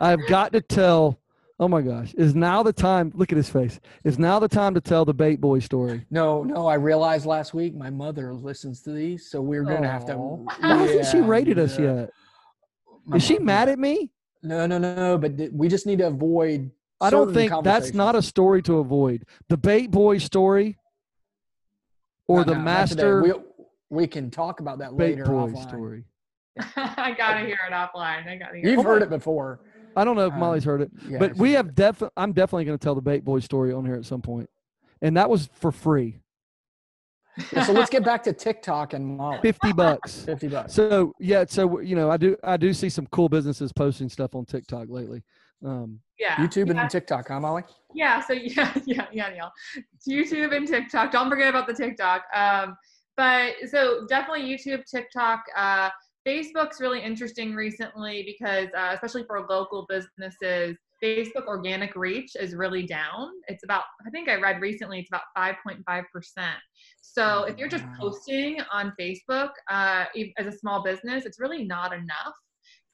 I've 0.00 0.24
got 0.28 0.52
to 0.52 0.60
tell. 0.60 1.18
Oh 1.60 1.68
my 1.68 1.82
gosh, 1.82 2.14
is 2.14 2.34
now 2.34 2.62
the 2.64 2.72
time? 2.72 3.12
Look 3.14 3.30
at 3.30 3.36
his 3.36 3.48
face. 3.48 3.78
Is 4.04 4.18
now 4.18 4.38
the 4.40 4.48
time 4.48 4.74
to 4.74 4.80
tell 4.80 5.04
the 5.04 5.14
bait 5.14 5.40
boy 5.40 5.58
story? 5.60 6.04
No, 6.10 6.42
no, 6.42 6.66
I 6.66 6.74
realized 6.74 7.26
last 7.26 7.54
week 7.54 7.74
my 7.76 7.90
mother 7.90 8.32
listens 8.34 8.82
to 8.82 8.90
these, 8.92 9.30
so 9.30 9.40
we're 9.40 9.62
gonna 9.64 9.88
have 9.88 10.04
to. 10.06 10.14
Aw. 10.14 10.36
Why 10.60 10.76
hasn't 10.76 11.06
she 11.06 11.18
Yeah, 11.18 11.26
rated 11.28 11.58
us 11.58 11.78
yeah. 11.78 11.94
yet? 11.94 12.10
My 13.06 13.16
Is 13.18 13.22
she 13.24 13.34
mom- 13.38 13.44
mad 13.46 13.68
at 13.68 13.78
me? 13.78 14.10
No, 14.42 14.66
no, 14.66 14.78
no. 14.78 15.16
But 15.18 15.36
th- 15.38 15.50
we 15.52 15.68
just 15.68 15.86
need 15.86 15.98
to 15.98 16.06
avoid. 16.08 16.70
I 17.04 17.10
don't 17.10 17.32
think 17.34 17.52
that's 17.62 17.92
not 17.94 18.14
a 18.16 18.22
story 18.22 18.62
to 18.62 18.78
avoid. 18.78 19.24
The 19.48 19.56
bait 19.56 19.90
boy 19.90 20.18
story 20.18 20.76
or 22.28 22.38
No, 22.38 22.44
the 22.44 22.54
no, 22.54 22.60
master 22.60 23.22
We, 23.22 23.32
we 23.90 24.06
can 24.06 24.30
talk 24.30 24.60
about 24.60 24.78
that 24.78 24.96
bait 24.96 25.10
later. 25.18 25.24
boy 25.24 25.50
offline. 25.52 25.68
story. 25.68 26.04
I 26.76 27.14
gotta 27.16 27.40
hear 27.46 27.58
it 27.68 27.72
offline. 27.72 28.26
I 28.28 28.36
gotta 28.38 28.56
hear. 28.58 28.70
You've 28.70 28.80
it. 28.80 28.84
heard 28.84 29.02
it 29.02 29.10
before. 29.10 29.60
I 29.96 30.04
don't 30.04 30.16
know 30.16 30.26
if 30.26 30.32
Um, 30.32 30.40
Molly's 30.40 30.64
heard 30.64 30.80
it, 30.82 30.90
Yeah, 31.08 31.18
but 31.18 31.36
we 31.36 31.52
have 31.52 31.74
definitely. 31.74 32.12
I'm 32.16 32.32
definitely 32.32 32.64
going 32.64 32.76
to 32.78 32.82
tell 32.82 32.94
the 32.96 33.00
bait 33.00 33.24
boy 33.24 33.38
story 33.40 33.72
on 33.72 33.84
here 33.84 33.94
at 33.94 34.04
some 34.04 34.20
point, 34.22 34.50
and 35.02 35.16
that 35.16 35.30
was 35.30 35.48
for 35.54 35.70
free, 35.70 36.18
Yeah, 37.52 37.62
so 37.64 37.72
let's 37.72 37.90
get 37.90 38.04
back 38.04 38.22
to 38.24 38.32
TikTok 38.32 38.92
and 38.92 39.04
Molly. 39.16 39.38
fifty 39.42 39.72
bucks. 39.72 40.22
Fifty 40.26 40.48
bucks. 40.48 40.72
So 40.74 41.12
yeah, 41.20 41.44
so 41.48 41.78
you 41.80 41.94
know, 41.94 42.10
I 42.10 42.16
do 42.16 42.36
I 42.42 42.56
do 42.56 42.72
see 42.72 42.88
some 42.88 43.06
cool 43.12 43.28
businesses 43.28 43.72
posting 43.72 44.08
stuff 44.08 44.34
on 44.34 44.44
TikTok 44.46 44.88
lately. 44.88 45.22
Um, 45.64 46.00
yeah. 46.18 46.36
YouTube 46.36 46.72
yeah. 46.72 46.82
and 46.82 46.90
TikTok, 46.90 47.28
huh, 47.28 47.40
Molly? 47.40 47.62
Yeah, 47.94 48.20
so 48.20 48.32
yeah, 48.32 48.72
yeah, 48.84 49.06
yeah, 49.12 49.30
Neil. 49.30 49.50
YouTube 50.08 50.54
and 50.56 50.66
TikTok. 50.66 51.12
Don't 51.12 51.28
forget 51.28 51.48
about 51.48 51.66
the 51.66 51.74
TikTok. 51.74 52.24
Um, 52.34 52.76
but 53.16 53.54
so 53.70 54.06
definitely 54.08 54.42
YouTube, 54.42 54.84
TikTok. 54.86 55.44
Uh, 55.56 55.90
Facebook's 56.26 56.80
really 56.80 57.02
interesting 57.02 57.54
recently 57.54 58.22
because, 58.24 58.68
uh, 58.76 58.90
especially 58.94 59.24
for 59.24 59.46
local 59.48 59.86
businesses, 59.88 60.76
Facebook 61.02 61.46
organic 61.46 61.94
reach 61.96 62.30
is 62.40 62.54
really 62.54 62.86
down. 62.86 63.28
It's 63.48 63.62
about, 63.62 63.84
I 64.06 64.10
think 64.10 64.28
I 64.28 64.36
read 64.40 64.62
recently, 64.62 65.00
it's 65.00 65.10
about 65.10 65.24
5.5%. 65.36 66.04
So 67.02 67.44
if 67.44 67.58
you're 67.58 67.68
just 67.68 67.84
posting 68.00 68.58
on 68.72 68.94
Facebook 68.98 69.50
uh, 69.70 70.06
as 70.38 70.46
a 70.46 70.52
small 70.52 70.82
business, 70.82 71.26
it's 71.26 71.38
really 71.38 71.64
not 71.64 71.92
enough 71.92 72.34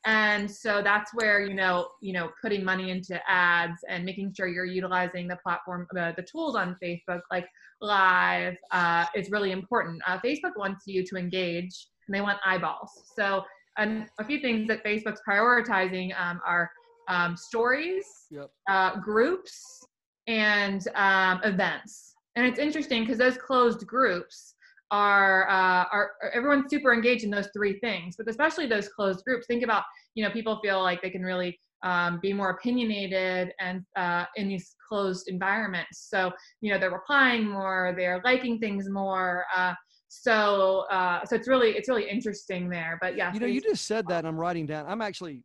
and 0.06 0.50
so 0.50 0.80
that's 0.82 1.12
where 1.14 1.40
you 1.40 1.54
know 1.54 1.88
you 2.00 2.12
know 2.12 2.30
putting 2.40 2.64
money 2.64 2.90
into 2.90 3.20
ads 3.30 3.84
and 3.88 4.04
making 4.04 4.32
sure 4.32 4.46
you're 4.46 4.64
utilizing 4.64 5.28
the 5.28 5.36
platform 5.36 5.86
the, 5.92 6.14
the 6.16 6.22
tools 6.22 6.56
on 6.56 6.74
facebook 6.82 7.20
like 7.30 7.46
live 7.80 8.56
uh, 8.72 9.06
is 9.14 9.30
really 9.30 9.52
important. 9.52 10.00
Uh, 10.06 10.18
facebook 10.24 10.56
wants 10.56 10.86
you 10.86 11.04
to 11.04 11.16
engage 11.16 11.88
and 12.06 12.14
they 12.14 12.20
want 12.20 12.38
eyeballs. 12.44 12.90
So 13.16 13.44
and 13.78 14.06
a 14.18 14.24
few 14.24 14.40
things 14.40 14.68
that 14.68 14.84
facebook's 14.84 15.20
prioritizing 15.26 16.18
um, 16.20 16.40
are 16.46 16.70
um, 17.08 17.36
stories 17.36 18.04
Yep. 18.30 18.50
uh, 18.68 18.96
groups 19.00 19.82
and 20.26 20.86
um, 20.94 21.40
events. 21.44 22.14
And 22.36 22.46
it's 22.46 22.58
interesting 22.58 23.02
because 23.02 23.18
those 23.18 23.36
closed 23.36 23.86
groups 23.86 24.54
are, 24.90 25.48
uh, 25.48 25.84
are 25.92 26.12
are 26.22 26.30
everyone's 26.34 26.68
super 26.70 26.92
engaged 26.92 27.24
in 27.24 27.30
those 27.30 27.48
three 27.54 27.78
things 27.80 28.16
but 28.16 28.28
especially 28.28 28.66
those 28.66 28.88
closed 28.88 29.24
groups 29.24 29.46
think 29.46 29.62
about 29.62 29.84
you 30.14 30.24
know 30.24 30.30
people 30.30 30.58
feel 30.62 30.82
like 30.82 31.00
they 31.02 31.10
can 31.10 31.22
really 31.22 31.58
um, 31.82 32.18
be 32.20 32.32
more 32.32 32.50
opinionated 32.50 33.52
and 33.60 33.82
uh, 33.96 34.24
in 34.36 34.48
these 34.48 34.74
closed 34.88 35.28
environments 35.28 36.08
so 36.10 36.30
you 36.60 36.72
know 36.72 36.78
they're 36.78 36.90
replying 36.90 37.48
more 37.48 37.94
they're 37.96 38.20
liking 38.24 38.58
things 38.58 38.88
more 38.90 39.44
uh, 39.56 39.72
so 40.08 40.84
uh, 40.90 41.24
so 41.24 41.36
it's 41.36 41.48
really 41.48 41.70
it's 41.70 41.88
really 41.88 42.08
interesting 42.08 42.68
there 42.68 42.98
but 43.00 43.16
yeah 43.16 43.32
you 43.32 43.40
know, 43.40 43.46
you 43.46 43.60
just 43.60 43.86
said 43.86 44.08
that. 44.08 44.18
and 44.18 44.26
I'm 44.26 44.38
writing 44.38 44.66
down. 44.66 44.86
I'm 44.88 45.00
actually 45.02 45.44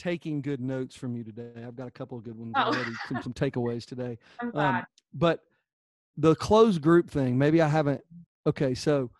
taking 0.00 0.40
good 0.40 0.60
notes 0.60 0.96
from 0.96 1.14
you 1.14 1.22
today. 1.22 1.62
I've 1.64 1.76
got 1.76 1.86
a 1.86 1.90
couple 1.90 2.16
of 2.16 2.24
good 2.24 2.36
ones 2.36 2.54
Oh. 2.56 2.62
already. 2.62 2.90
Some, 3.06 3.22
some 3.22 3.32
takeaways 3.34 3.84
today. 3.84 4.18
I'm 4.40 4.50
glad. 4.50 4.74
Um, 4.76 4.86
but 5.12 5.40
the 6.16 6.34
closed 6.34 6.80
group 6.80 7.10
thing, 7.10 7.36
maybe 7.38 7.60
I 7.60 7.68
haven't. 7.68 8.02
Okay, 8.46 8.74
so 8.74 9.10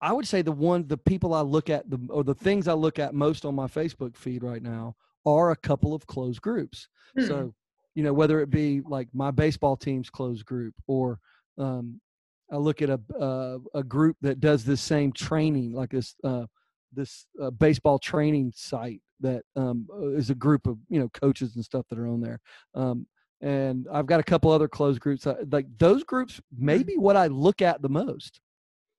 I 0.00 0.12
would 0.12 0.26
say 0.26 0.42
the 0.42 0.52
one, 0.52 0.86
the 0.86 0.98
people 0.98 1.34
I 1.34 1.40
look 1.40 1.70
at, 1.70 1.88
the 1.88 1.98
or 2.10 2.22
the 2.22 2.34
things 2.34 2.68
I 2.68 2.74
look 2.74 2.98
at 2.98 3.14
most 3.14 3.44
on 3.44 3.54
my 3.54 3.66
Facebook 3.66 4.16
feed 4.16 4.42
right 4.42 4.62
now 4.62 4.94
are 5.24 5.50
a 5.50 5.56
couple 5.56 5.94
of 5.94 6.06
closed 6.06 6.42
groups. 6.42 6.88
Hmm. 7.16 7.26
So, 7.26 7.54
you 7.94 8.02
know, 8.02 8.12
whether 8.12 8.40
it 8.40 8.50
be 8.50 8.82
like 8.82 9.08
my 9.14 9.30
baseball 9.30 9.76
team's 9.76 10.10
closed 10.10 10.44
group, 10.44 10.74
or 10.86 11.18
um, 11.58 12.00
I 12.52 12.56
look 12.56 12.82
at 12.82 12.90
a 12.90 13.00
uh, 13.18 13.58
a 13.74 13.82
group 13.82 14.16
that 14.20 14.40
does 14.40 14.64
this 14.64 14.80
same 14.80 15.12
training, 15.12 15.72
like 15.72 15.90
this 15.90 16.14
uh, 16.22 16.46
this 16.92 17.26
uh, 17.42 17.50
baseball 17.50 17.98
training 17.98 18.52
site 18.54 19.00
that 19.20 19.42
um, 19.56 19.86
is 20.14 20.28
a 20.28 20.34
group 20.34 20.66
of 20.66 20.78
you 20.88 21.00
know 21.00 21.08
coaches 21.08 21.56
and 21.56 21.64
stuff 21.64 21.86
that 21.88 21.98
are 21.98 22.06
on 22.06 22.20
there. 22.20 22.40
Um, 22.74 23.06
and 23.40 23.86
I've 23.92 24.06
got 24.06 24.20
a 24.20 24.22
couple 24.22 24.50
other 24.50 24.68
closed 24.68 25.00
groups. 25.00 25.26
uh, 25.26 25.36
Like 25.50 25.66
those 25.78 26.04
groups, 26.04 26.40
maybe 26.56 26.96
what 26.96 27.16
I 27.16 27.26
look 27.26 27.62
at 27.62 27.82
the 27.82 27.88
most. 27.88 28.40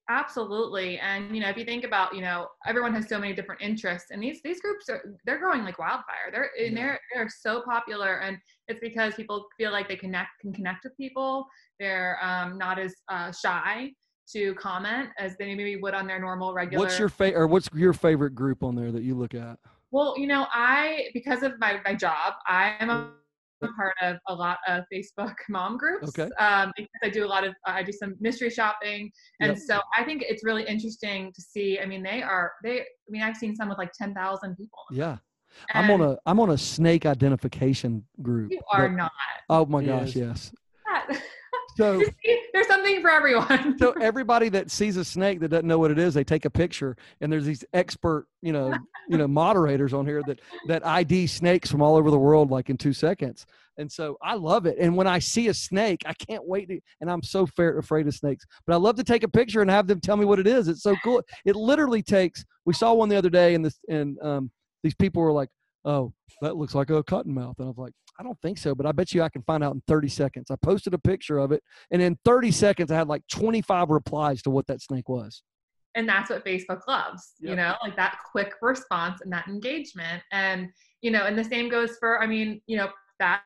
Absolutely. 0.09 0.99
And 0.99 1.35
you 1.35 1.41
know, 1.41 1.49
if 1.49 1.57
you 1.57 1.65
think 1.65 1.83
about, 1.83 2.15
you 2.15 2.21
know, 2.21 2.47
everyone 2.65 2.93
has 2.93 3.09
so 3.09 3.19
many 3.19 3.33
different 3.33 3.61
interests 3.61 4.11
and 4.11 4.23
these 4.23 4.39
these 4.41 4.61
groups 4.61 4.87
are 4.89 5.01
they're 5.25 5.37
growing 5.37 5.65
like 5.65 5.79
wildfire. 5.79 6.31
They're 6.31 6.49
and 6.57 6.77
Yeah. 6.77 6.81
they're 6.81 6.99
they're 7.13 7.29
so 7.29 7.61
popular 7.63 8.21
and 8.21 8.37
it's 8.69 8.79
because 8.79 9.15
people 9.15 9.47
feel 9.57 9.71
like 9.71 9.89
they 9.89 9.97
connect 9.97 10.29
can 10.39 10.53
connect 10.53 10.85
with 10.85 10.95
people. 10.95 11.45
They're 11.79 12.17
um, 12.23 12.57
not 12.57 12.79
as 12.79 12.95
uh, 13.09 13.33
shy 13.33 13.91
to 14.33 14.53
comment 14.55 15.09
as 15.17 15.35
they 15.37 15.53
maybe 15.55 15.75
would 15.75 15.93
on 15.93 16.07
their 16.07 16.19
normal 16.19 16.53
regular 16.53 16.85
What's 16.85 16.99
your 16.99 17.09
favorite, 17.09 17.39
or 17.39 17.47
what's 17.47 17.69
your 17.73 17.93
favorite 17.93 18.33
group 18.35 18.63
on 18.63 18.75
there 18.75 18.93
that 18.93 19.03
you 19.03 19.13
look 19.13 19.33
at? 19.33 19.57
Well, 19.91 20.17
you 20.17 20.27
know, 20.27 20.47
I 20.53 21.09
because 21.13 21.43
of 21.43 21.59
my 21.59 21.81
my 21.83 21.95
job, 21.95 22.35
I 22.45 22.75
am 22.79 22.89
a 22.89 23.11
a 23.61 23.67
part 23.73 23.93
of 24.01 24.17
a 24.27 24.33
lot 24.33 24.57
of 24.67 24.83
Facebook 24.93 25.35
mom 25.49 25.77
groups. 25.77 26.09
Okay. 26.09 26.29
Um, 26.39 26.71
because 26.75 26.89
I 27.03 27.09
do 27.09 27.25
a 27.25 27.27
lot 27.27 27.43
of 27.45 27.53
I 27.65 27.83
do 27.83 27.91
some 27.91 28.15
mystery 28.19 28.49
shopping, 28.49 29.11
and 29.41 29.49
Yep. 29.49 29.57
so 29.65 29.79
I 29.97 30.03
think 30.03 30.23
it's 30.27 30.43
really 30.43 30.63
interesting 30.63 31.31
to 31.33 31.41
see. 31.41 31.79
I 31.79 31.85
mean, 31.85 32.03
they 32.03 32.21
are 32.21 32.51
they. 32.63 32.81
I 32.81 32.85
mean, 33.09 33.21
I've 33.21 33.37
seen 33.37 33.55
some 33.55 33.69
with 33.69 33.77
like 33.77 33.91
ten 33.93 34.13
thousand 34.13 34.55
people. 34.55 34.79
Yeah, 34.91 35.17
I'm 35.73 35.89
on 35.91 36.01
a 36.01 36.17
I'm 36.25 36.39
on 36.39 36.51
a 36.51 36.57
snake 36.57 37.05
identification 37.05 38.05
group. 38.21 38.51
You 38.51 38.59
are 38.71 38.87
that- 38.89 38.95
not. 38.95 39.11
Oh 39.49 39.65
my 39.65 39.83
gosh, 39.83 40.09
is. 40.09 40.15
yes. 40.15 40.51
So 41.77 42.01
There's 42.53 42.67
something 42.67 43.01
for 43.01 43.11
everyone. 43.11 43.77
so 43.77 43.91
everybody 44.01 44.49
that 44.49 44.71
sees 44.71 44.97
a 44.97 45.05
snake 45.05 45.39
that 45.41 45.49
doesn't 45.49 45.67
know 45.67 45.77
what 45.77 45.91
it 45.91 45.99
is, 45.99 46.15
they 46.15 46.23
take 46.23 46.45
a 46.45 46.49
picture, 46.49 46.97
and 47.21 47.31
there's 47.31 47.45
these 47.45 47.63
expert, 47.73 48.27
you 48.41 48.51
know, 48.51 48.73
you 49.07 49.17
know, 49.17 49.27
moderators 49.27 49.93
on 49.93 50.05
here 50.05 50.23
that 50.25 50.39
that 50.67 50.85
ID 50.85 51.27
snakes 51.27 51.69
from 51.69 51.83
all 51.83 51.95
over 51.95 52.09
the 52.09 52.17
world 52.17 52.49
like 52.49 52.71
in 52.71 52.77
two 52.77 52.93
seconds. 52.93 53.45
And 53.77 53.91
so 53.91 54.17
I 54.23 54.33
love 54.33 54.65
it. 54.65 54.77
And 54.79 54.97
when 54.97 55.05
I 55.05 55.19
see 55.19 55.49
a 55.49 55.53
snake, 55.53 56.01
I 56.07 56.13
can't 56.13 56.43
wait 56.47 56.67
to. 56.69 56.79
And 56.99 57.11
I'm 57.11 57.21
so 57.21 57.45
fair, 57.45 57.77
afraid 57.77 58.07
of 58.07 58.15
snakes, 58.15 58.43
but 58.65 58.73
I 58.73 58.77
love 58.77 58.95
to 58.95 59.03
take 59.03 59.21
a 59.21 59.27
picture 59.27 59.61
and 59.61 59.69
have 59.69 59.85
them 59.85 59.99
tell 59.99 60.17
me 60.17 60.25
what 60.25 60.39
it 60.39 60.47
is. 60.47 60.67
It's 60.67 60.81
so 60.81 60.95
cool. 61.03 61.21
It 61.45 61.55
literally 61.55 62.01
takes. 62.01 62.43
We 62.65 62.73
saw 62.73 62.93
one 62.93 63.07
the 63.07 63.15
other 63.15 63.29
day, 63.29 63.53
and 63.53 63.63
this 63.63 63.79
and 63.87 64.17
um, 64.23 64.49
these 64.83 64.95
people 64.95 65.21
were 65.21 65.31
like, 65.31 65.49
"Oh, 65.87 66.13
that 66.41 66.55
looks 66.57 66.75
like 66.75 66.91
a 66.91 67.03
cottonmouth," 67.03 67.57
and 67.57 67.65
I 67.65 67.69
was 67.69 67.77
like. 67.77 67.93
I 68.19 68.23
don't 68.23 68.41
think 68.41 68.57
so, 68.57 68.73
but 68.73 68.87
I 68.87 68.91
bet 68.93 69.13
you 69.13 69.21
I 69.21 69.29
can 69.29 69.43
find 69.43 69.63
out 69.63 69.75
in 69.75 69.83
30 69.87 70.07
seconds. 70.07 70.49
I 70.49 70.55
posted 70.55 70.91
a 70.95 70.97
picture 70.97 71.37
of 71.37 71.51
it, 71.51 71.61
and 71.91 72.01
in 72.01 72.17
30 72.25 72.49
seconds, 72.49 72.91
I 72.91 72.95
had 72.95 73.07
like 73.07 73.21
25 73.31 73.91
replies 73.91 74.41
to 74.41 74.49
what 74.49 74.65
that 74.65 74.81
snake 74.81 75.07
was. 75.07 75.43
and 75.95 76.07
that's 76.07 76.29
what 76.29 76.45
Facebook 76.45 76.81
loves, 76.87 77.33
you 77.39 77.55
know, 77.55 77.75
like 77.83 77.95
that 77.95 78.19
quick 78.31 78.53
response 78.61 79.21
and 79.21 79.31
that 79.33 79.47
engagement. 79.47 80.21
And, 80.31 80.69
you 81.01 81.09
know, 81.09 81.23
and 81.25 81.37
the 81.37 81.43
same 81.43 81.69
goes 81.69 81.97
for, 81.99 82.21
I 82.21 82.27
mean, 82.27 82.61
you 82.67 82.77
know, 82.77 82.89
that 83.19 83.41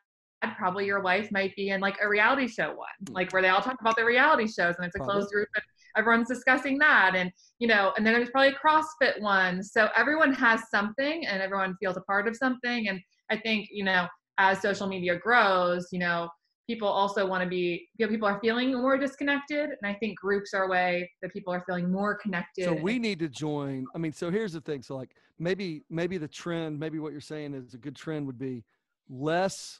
probably 0.57 0.85
your 0.85 1.01
wife 1.01 1.31
might 1.31 1.55
be 1.55 1.69
in 1.69 1.79
like 1.79 1.97
a 2.01 2.07
reality 2.09 2.47
show 2.47 2.69
one, 2.69 2.87
hmm. 3.07 3.13
like 3.13 3.31
where 3.31 3.41
they 3.41 3.47
all 3.47 3.61
talk 3.61 3.79
about 3.79 3.95
their 3.95 4.05
reality 4.05 4.47
shows 4.47 4.75
and 4.77 4.85
it's 4.85 4.95
a 4.95 4.99
Probably. 4.99 5.13
closed 5.13 5.31
group 5.31 5.47
and 5.55 5.63
everyone's 5.97 6.27
discussing 6.27 6.77
that. 6.79 7.13
And, 7.15 7.31
you 7.59 7.67
know, 7.67 7.93
and 7.97 8.05
then 8.05 8.13
there's 8.13 8.29
probably 8.29 8.53
a 8.53 8.67
CrossFit 8.67 9.19
one. 9.21 9.63
So 9.63 9.89
everyone 9.95 10.33
has 10.33 10.69
something 10.69 11.25
and 11.25 11.41
everyone 11.41 11.75
feels 11.79 11.97
a 11.97 12.01
part 12.01 12.27
of 12.27 12.35
something. 12.35 12.87
And 12.87 12.99
I 13.29 13.37
think, 13.37 13.67
you 13.71 13.83
know, 13.83 14.07
as 14.37 14.61
social 14.61 14.87
media 14.87 15.17
grows, 15.17 15.87
you 15.91 15.99
know, 15.99 16.29
people 16.67 16.87
also 16.87 17.25
want 17.27 17.43
to 17.43 17.49
be 17.49 17.87
you 17.97 18.05
know, 18.05 18.09
people 18.09 18.27
are 18.27 18.39
feeling 18.39 18.71
more 18.73 18.97
disconnected 18.97 19.71
and 19.71 19.83
i 19.83 19.93
think 19.95 20.17
groups 20.17 20.53
are 20.53 20.65
a 20.65 20.69
way 20.69 21.09
that 21.21 21.33
people 21.33 21.51
are 21.51 21.63
feeling 21.65 21.91
more 21.91 22.15
connected 22.15 22.63
So 22.63 22.73
we 22.73 22.99
need 22.99 23.19
to 23.19 23.27
join. 23.27 23.85
I 23.95 23.97
mean, 23.97 24.13
so 24.13 24.29
here's 24.29 24.53
the 24.53 24.61
thing. 24.61 24.81
So 24.81 24.95
like 24.95 25.15
maybe 25.39 25.83
maybe 25.89 26.17
the 26.17 26.27
trend, 26.27 26.79
maybe 26.79 26.99
what 26.99 27.11
you're 27.11 27.21
saying 27.21 27.53
is 27.53 27.73
a 27.73 27.77
good 27.77 27.95
trend 27.95 28.25
would 28.27 28.37
be 28.37 28.63
less 29.09 29.79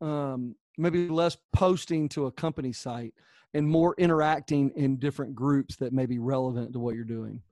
um 0.00 0.54
maybe 0.78 1.08
less 1.08 1.36
posting 1.52 2.08
to 2.10 2.26
a 2.26 2.32
company 2.32 2.72
site 2.72 3.14
and 3.54 3.66
more 3.66 3.94
interacting 3.98 4.70
in 4.76 4.96
different 4.96 5.34
groups 5.34 5.76
that 5.76 5.92
may 5.92 6.06
be 6.06 6.18
relevant 6.18 6.72
to 6.72 6.78
what 6.78 6.94
you're 6.94 7.04
doing. 7.04 7.42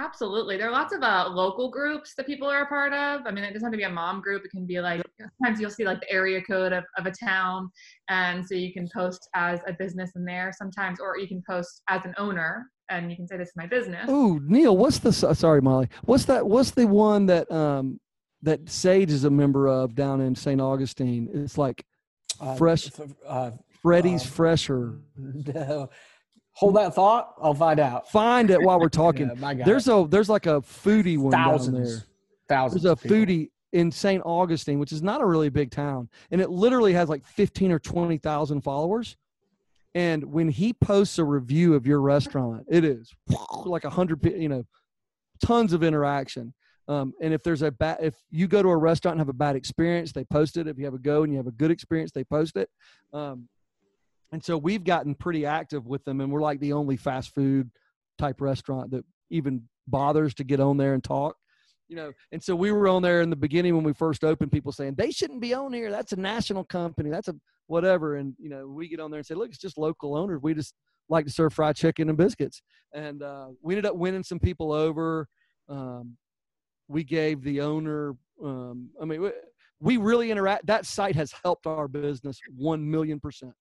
Absolutely. 0.00 0.56
There 0.56 0.68
are 0.68 0.72
lots 0.72 0.94
of 0.94 1.02
uh, 1.02 1.28
local 1.28 1.70
groups 1.70 2.14
that 2.14 2.24
people 2.24 2.48
are 2.48 2.62
a 2.62 2.66
part 2.66 2.92
of. 2.92 3.22
I 3.26 3.32
mean, 3.32 3.42
it 3.42 3.52
doesn't 3.52 3.66
have 3.66 3.72
to 3.72 3.76
be 3.76 3.82
a 3.82 3.90
mom 3.90 4.20
group. 4.20 4.44
It 4.44 4.50
can 4.52 4.64
be 4.64 4.80
like, 4.80 5.02
sometimes 5.20 5.60
you'll 5.60 5.72
see 5.72 5.84
like 5.84 6.00
the 6.00 6.10
area 6.12 6.40
code 6.40 6.72
of, 6.72 6.84
of 6.96 7.06
a 7.06 7.10
town. 7.10 7.68
And 8.08 8.46
so 8.46 8.54
you 8.54 8.72
can 8.72 8.88
post 8.94 9.28
as 9.34 9.58
a 9.66 9.72
business 9.72 10.12
in 10.14 10.24
there 10.24 10.52
sometimes, 10.56 11.00
or 11.00 11.18
you 11.18 11.26
can 11.26 11.42
post 11.48 11.82
as 11.88 12.04
an 12.04 12.14
owner 12.16 12.70
and 12.90 13.10
you 13.10 13.16
can 13.16 13.26
say, 13.26 13.36
this 13.36 13.48
is 13.48 13.56
my 13.56 13.66
business. 13.66 14.04
Oh, 14.06 14.38
Neil, 14.44 14.76
what's 14.76 15.00
the, 15.00 15.12
sorry, 15.12 15.60
Molly, 15.60 15.88
what's 16.04 16.26
that, 16.26 16.46
what's 16.46 16.70
the 16.70 16.86
one 16.86 17.26
that, 17.26 17.50
um, 17.50 17.98
that 18.42 18.70
Sage 18.70 19.10
is 19.10 19.24
a 19.24 19.30
member 19.30 19.66
of 19.66 19.96
down 19.96 20.20
in 20.20 20.36
St. 20.36 20.60
Augustine? 20.60 21.28
It's 21.34 21.58
like 21.58 21.84
fresh, 22.56 22.86
f- 22.86 23.10
uh, 23.26 23.50
Freddy's 23.82 24.22
um, 24.22 24.28
Fresher. 24.28 24.98
Hold 26.52 26.74
that 26.74 26.94
thought. 26.94 27.34
I'll 27.40 27.54
find 27.54 27.78
out. 27.78 28.10
Find 28.10 28.50
it 28.50 28.60
while 28.60 28.80
we're 28.80 28.88
talking. 29.04 29.30
Yeah. 29.40 29.54
There's 29.64 29.86
a, 29.88 30.06
there's 30.08 30.28
like 30.28 30.46
a 30.46 30.60
foodie 30.60 31.16
one 31.16 31.30
down 31.30 31.72
there. 31.72 32.02
thousands. 32.48 32.82
There's 32.82 32.92
a 32.92 33.08
foodie 33.08 33.50
in 33.72 33.92
St. 33.92 34.22
Augustine, 34.24 34.78
which 34.78 34.92
is 34.92 35.02
not 35.02 35.20
a 35.20 35.26
really 35.26 35.50
big 35.50 35.70
town, 35.70 36.08
and 36.30 36.40
it 36.40 36.50
literally 36.50 36.94
has 36.94 37.08
like 37.08 37.24
15 37.26 37.70
or 37.70 37.78
20,000 37.78 38.60
followers. 38.62 39.16
And 39.94 40.24
when 40.32 40.48
he 40.48 40.72
posts 40.72 41.18
a 41.18 41.24
review 41.24 41.74
of 41.74 41.86
your 41.86 42.00
restaurant, 42.00 42.66
it 42.68 42.84
is 42.84 43.14
like 43.64 43.84
a 43.84 43.90
hundred, 43.90 44.24
you 44.24 44.48
know, 44.48 44.64
tons 45.44 45.72
of 45.72 45.82
interaction. 45.82 46.54
Um, 46.88 47.12
and 47.20 47.34
if 47.34 47.42
there's 47.42 47.62
a 47.62 47.70
bad, 47.70 47.98
if 48.00 48.14
you 48.30 48.48
go 48.48 48.62
to 48.62 48.68
a 48.68 48.76
restaurant 48.76 49.14
and 49.14 49.20
have 49.20 49.28
a 49.28 49.34
bad 49.34 49.56
experience, 49.56 50.12
they 50.12 50.24
post 50.24 50.56
it. 50.56 50.66
If 50.66 50.78
you 50.78 50.86
have 50.86 50.94
a 50.94 50.98
go 50.98 51.22
and 51.22 51.32
you 51.32 51.36
have 51.36 51.46
a 51.46 51.52
good 51.52 51.70
experience, 51.70 52.12
they 52.12 52.24
post 52.24 52.56
it. 52.56 52.70
Um, 53.12 53.48
and 54.32 54.42
so 54.42 54.56
we've 54.56 54.84
gotten 54.84 55.14
pretty 55.14 55.46
active 55.46 55.86
with 55.86 56.04
them, 56.04 56.20
and 56.20 56.32
we're 56.32 56.42
like 56.42 56.60
the 56.60 56.72
only 56.72 56.96
fast 56.96 57.34
food 57.34 57.70
type 58.18 58.40
restaurant 58.40 58.90
that 58.90 59.04
even 59.30 59.68
bothers 59.86 60.34
to 60.34 60.44
get 60.44 60.60
on 60.60 60.76
there 60.76 60.94
and 60.94 61.04
talk 61.04 61.36
you 61.88 61.96
know? 61.96 62.12
And 62.32 62.42
so 62.42 62.54
we 62.54 62.70
were 62.70 62.86
on 62.86 63.02
there 63.02 63.22
in 63.22 63.30
the 63.30 63.36
beginning 63.36 63.74
when 63.74 63.84
we 63.84 63.92
first 63.92 64.22
opened 64.22 64.52
people 64.52 64.72
saying 64.72 64.94
they 64.94 65.10
shouldn't 65.10 65.40
be 65.40 65.54
on 65.54 65.72
here. 65.72 65.90
That's 65.90 66.12
a 66.12 66.20
national 66.20 66.64
company. 66.64 67.10
That's 67.10 67.28
a 67.28 67.34
whatever. 67.66 68.16
And 68.16 68.34
you 68.38 68.48
know 68.48 68.68
we 68.68 68.88
get 68.88 69.00
on 69.00 69.10
there 69.10 69.18
and 69.18 69.26
say 69.26 69.34
look 69.34 69.48
it's 69.48 69.58
just 69.58 69.78
local 69.78 70.16
owners. 70.16 70.40
We 70.42 70.54
just 70.54 70.74
like 71.08 71.24
to 71.24 71.32
serve 71.32 71.54
fried 71.54 71.76
chicken 71.76 72.08
and 72.08 72.18
biscuits. 72.18 72.62
And 72.94 73.22
uh, 73.22 73.48
we 73.62 73.74
ended 73.74 73.86
up 73.86 73.96
winning 73.96 74.22
some 74.22 74.38
people 74.38 74.72
over. 74.72 75.26
Um, 75.68 76.16
we 76.88 77.04
gave 77.04 77.42
the 77.42 77.60
owner 77.60 78.14
um, 78.44 78.88
i 79.00 79.04
mean 79.04 79.30
we, 79.80 79.96
really 79.96 80.30
interact 80.30 80.66
that 80.66 80.84
site 80.84 81.14
has 81.14 81.32
helped 81.44 81.66
our 81.66 81.86
business 81.86 82.40
1 82.56 82.90
million 82.90 83.20
percent 83.20 83.54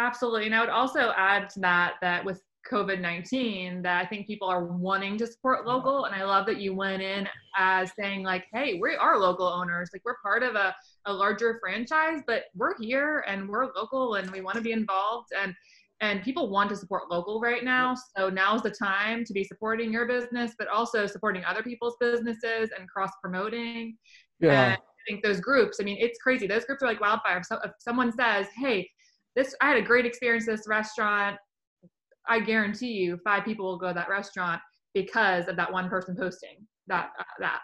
Absolutely. 0.00 0.46
And 0.46 0.54
I 0.54 0.60
would 0.60 0.70
also 0.70 1.12
add 1.14 1.50
to 1.50 1.60
that 1.60 1.94
that 2.00 2.24
with 2.24 2.42
COVID 2.70 3.00
19, 3.00 3.82
that 3.82 4.02
I 4.02 4.06
think 4.06 4.26
people 4.26 4.48
are 4.48 4.64
wanting 4.64 5.18
to 5.18 5.26
support 5.26 5.66
local. 5.66 6.04
And 6.06 6.14
I 6.14 6.24
love 6.24 6.46
that 6.46 6.58
you 6.58 6.74
went 6.74 7.02
in 7.02 7.28
as 7.56 7.92
saying, 7.98 8.22
like, 8.22 8.46
hey, 8.52 8.78
we 8.80 8.94
are 8.94 9.18
local 9.18 9.46
owners. 9.46 9.90
Like, 9.92 10.02
we're 10.04 10.18
part 10.22 10.42
of 10.42 10.54
a, 10.54 10.74
a 11.06 11.12
larger 11.12 11.58
franchise, 11.60 12.20
but 12.26 12.44
we're 12.54 12.78
here 12.80 13.24
and 13.26 13.48
we're 13.48 13.66
local 13.74 14.14
and 14.14 14.30
we 14.30 14.40
want 14.40 14.56
to 14.56 14.62
be 14.62 14.72
involved. 14.72 15.28
And 15.38 15.54
and 16.00 16.22
people 16.22 16.48
want 16.48 16.70
to 16.70 16.76
support 16.76 17.10
local 17.10 17.40
right 17.40 17.62
now. 17.62 17.94
So 18.16 18.30
now's 18.30 18.62
the 18.62 18.70
time 18.70 19.24
to 19.24 19.32
be 19.32 19.44
supporting 19.44 19.92
your 19.92 20.06
business, 20.06 20.52
but 20.58 20.68
also 20.68 21.06
supporting 21.06 21.44
other 21.44 21.62
people's 21.62 21.96
businesses 22.00 22.70
and 22.76 22.88
cross 22.88 23.10
promoting. 23.22 23.96
yeah 24.40 24.64
And 24.64 24.72
I 24.72 25.02
think 25.06 25.22
those 25.22 25.40
groups, 25.40 25.78
I 25.80 25.84
mean, 25.84 25.98
it's 26.00 26.18
crazy. 26.18 26.46
Those 26.46 26.64
groups 26.64 26.82
are 26.82 26.86
like 26.86 27.00
wildfire. 27.00 27.42
So 27.42 27.58
if 27.64 27.72
someone 27.78 28.12
says, 28.12 28.46
hey, 28.56 28.88
this, 29.36 29.54
I 29.60 29.68
had 29.68 29.76
a 29.76 29.82
great 29.82 30.06
experience 30.06 30.48
at 30.48 30.56
this 30.56 30.68
restaurant, 30.68 31.36
I 32.26 32.40
guarantee 32.40 32.92
you 32.92 33.18
five 33.22 33.44
people 33.44 33.66
will 33.66 33.78
go 33.78 33.88
to 33.88 33.94
that 33.94 34.08
restaurant 34.08 34.60
because 34.94 35.48
of 35.48 35.56
that 35.56 35.70
one 35.70 35.88
person 35.88 36.16
posting 36.16 36.66
that, 36.86 37.10
uh, 37.18 37.24
that. 37.40 37.60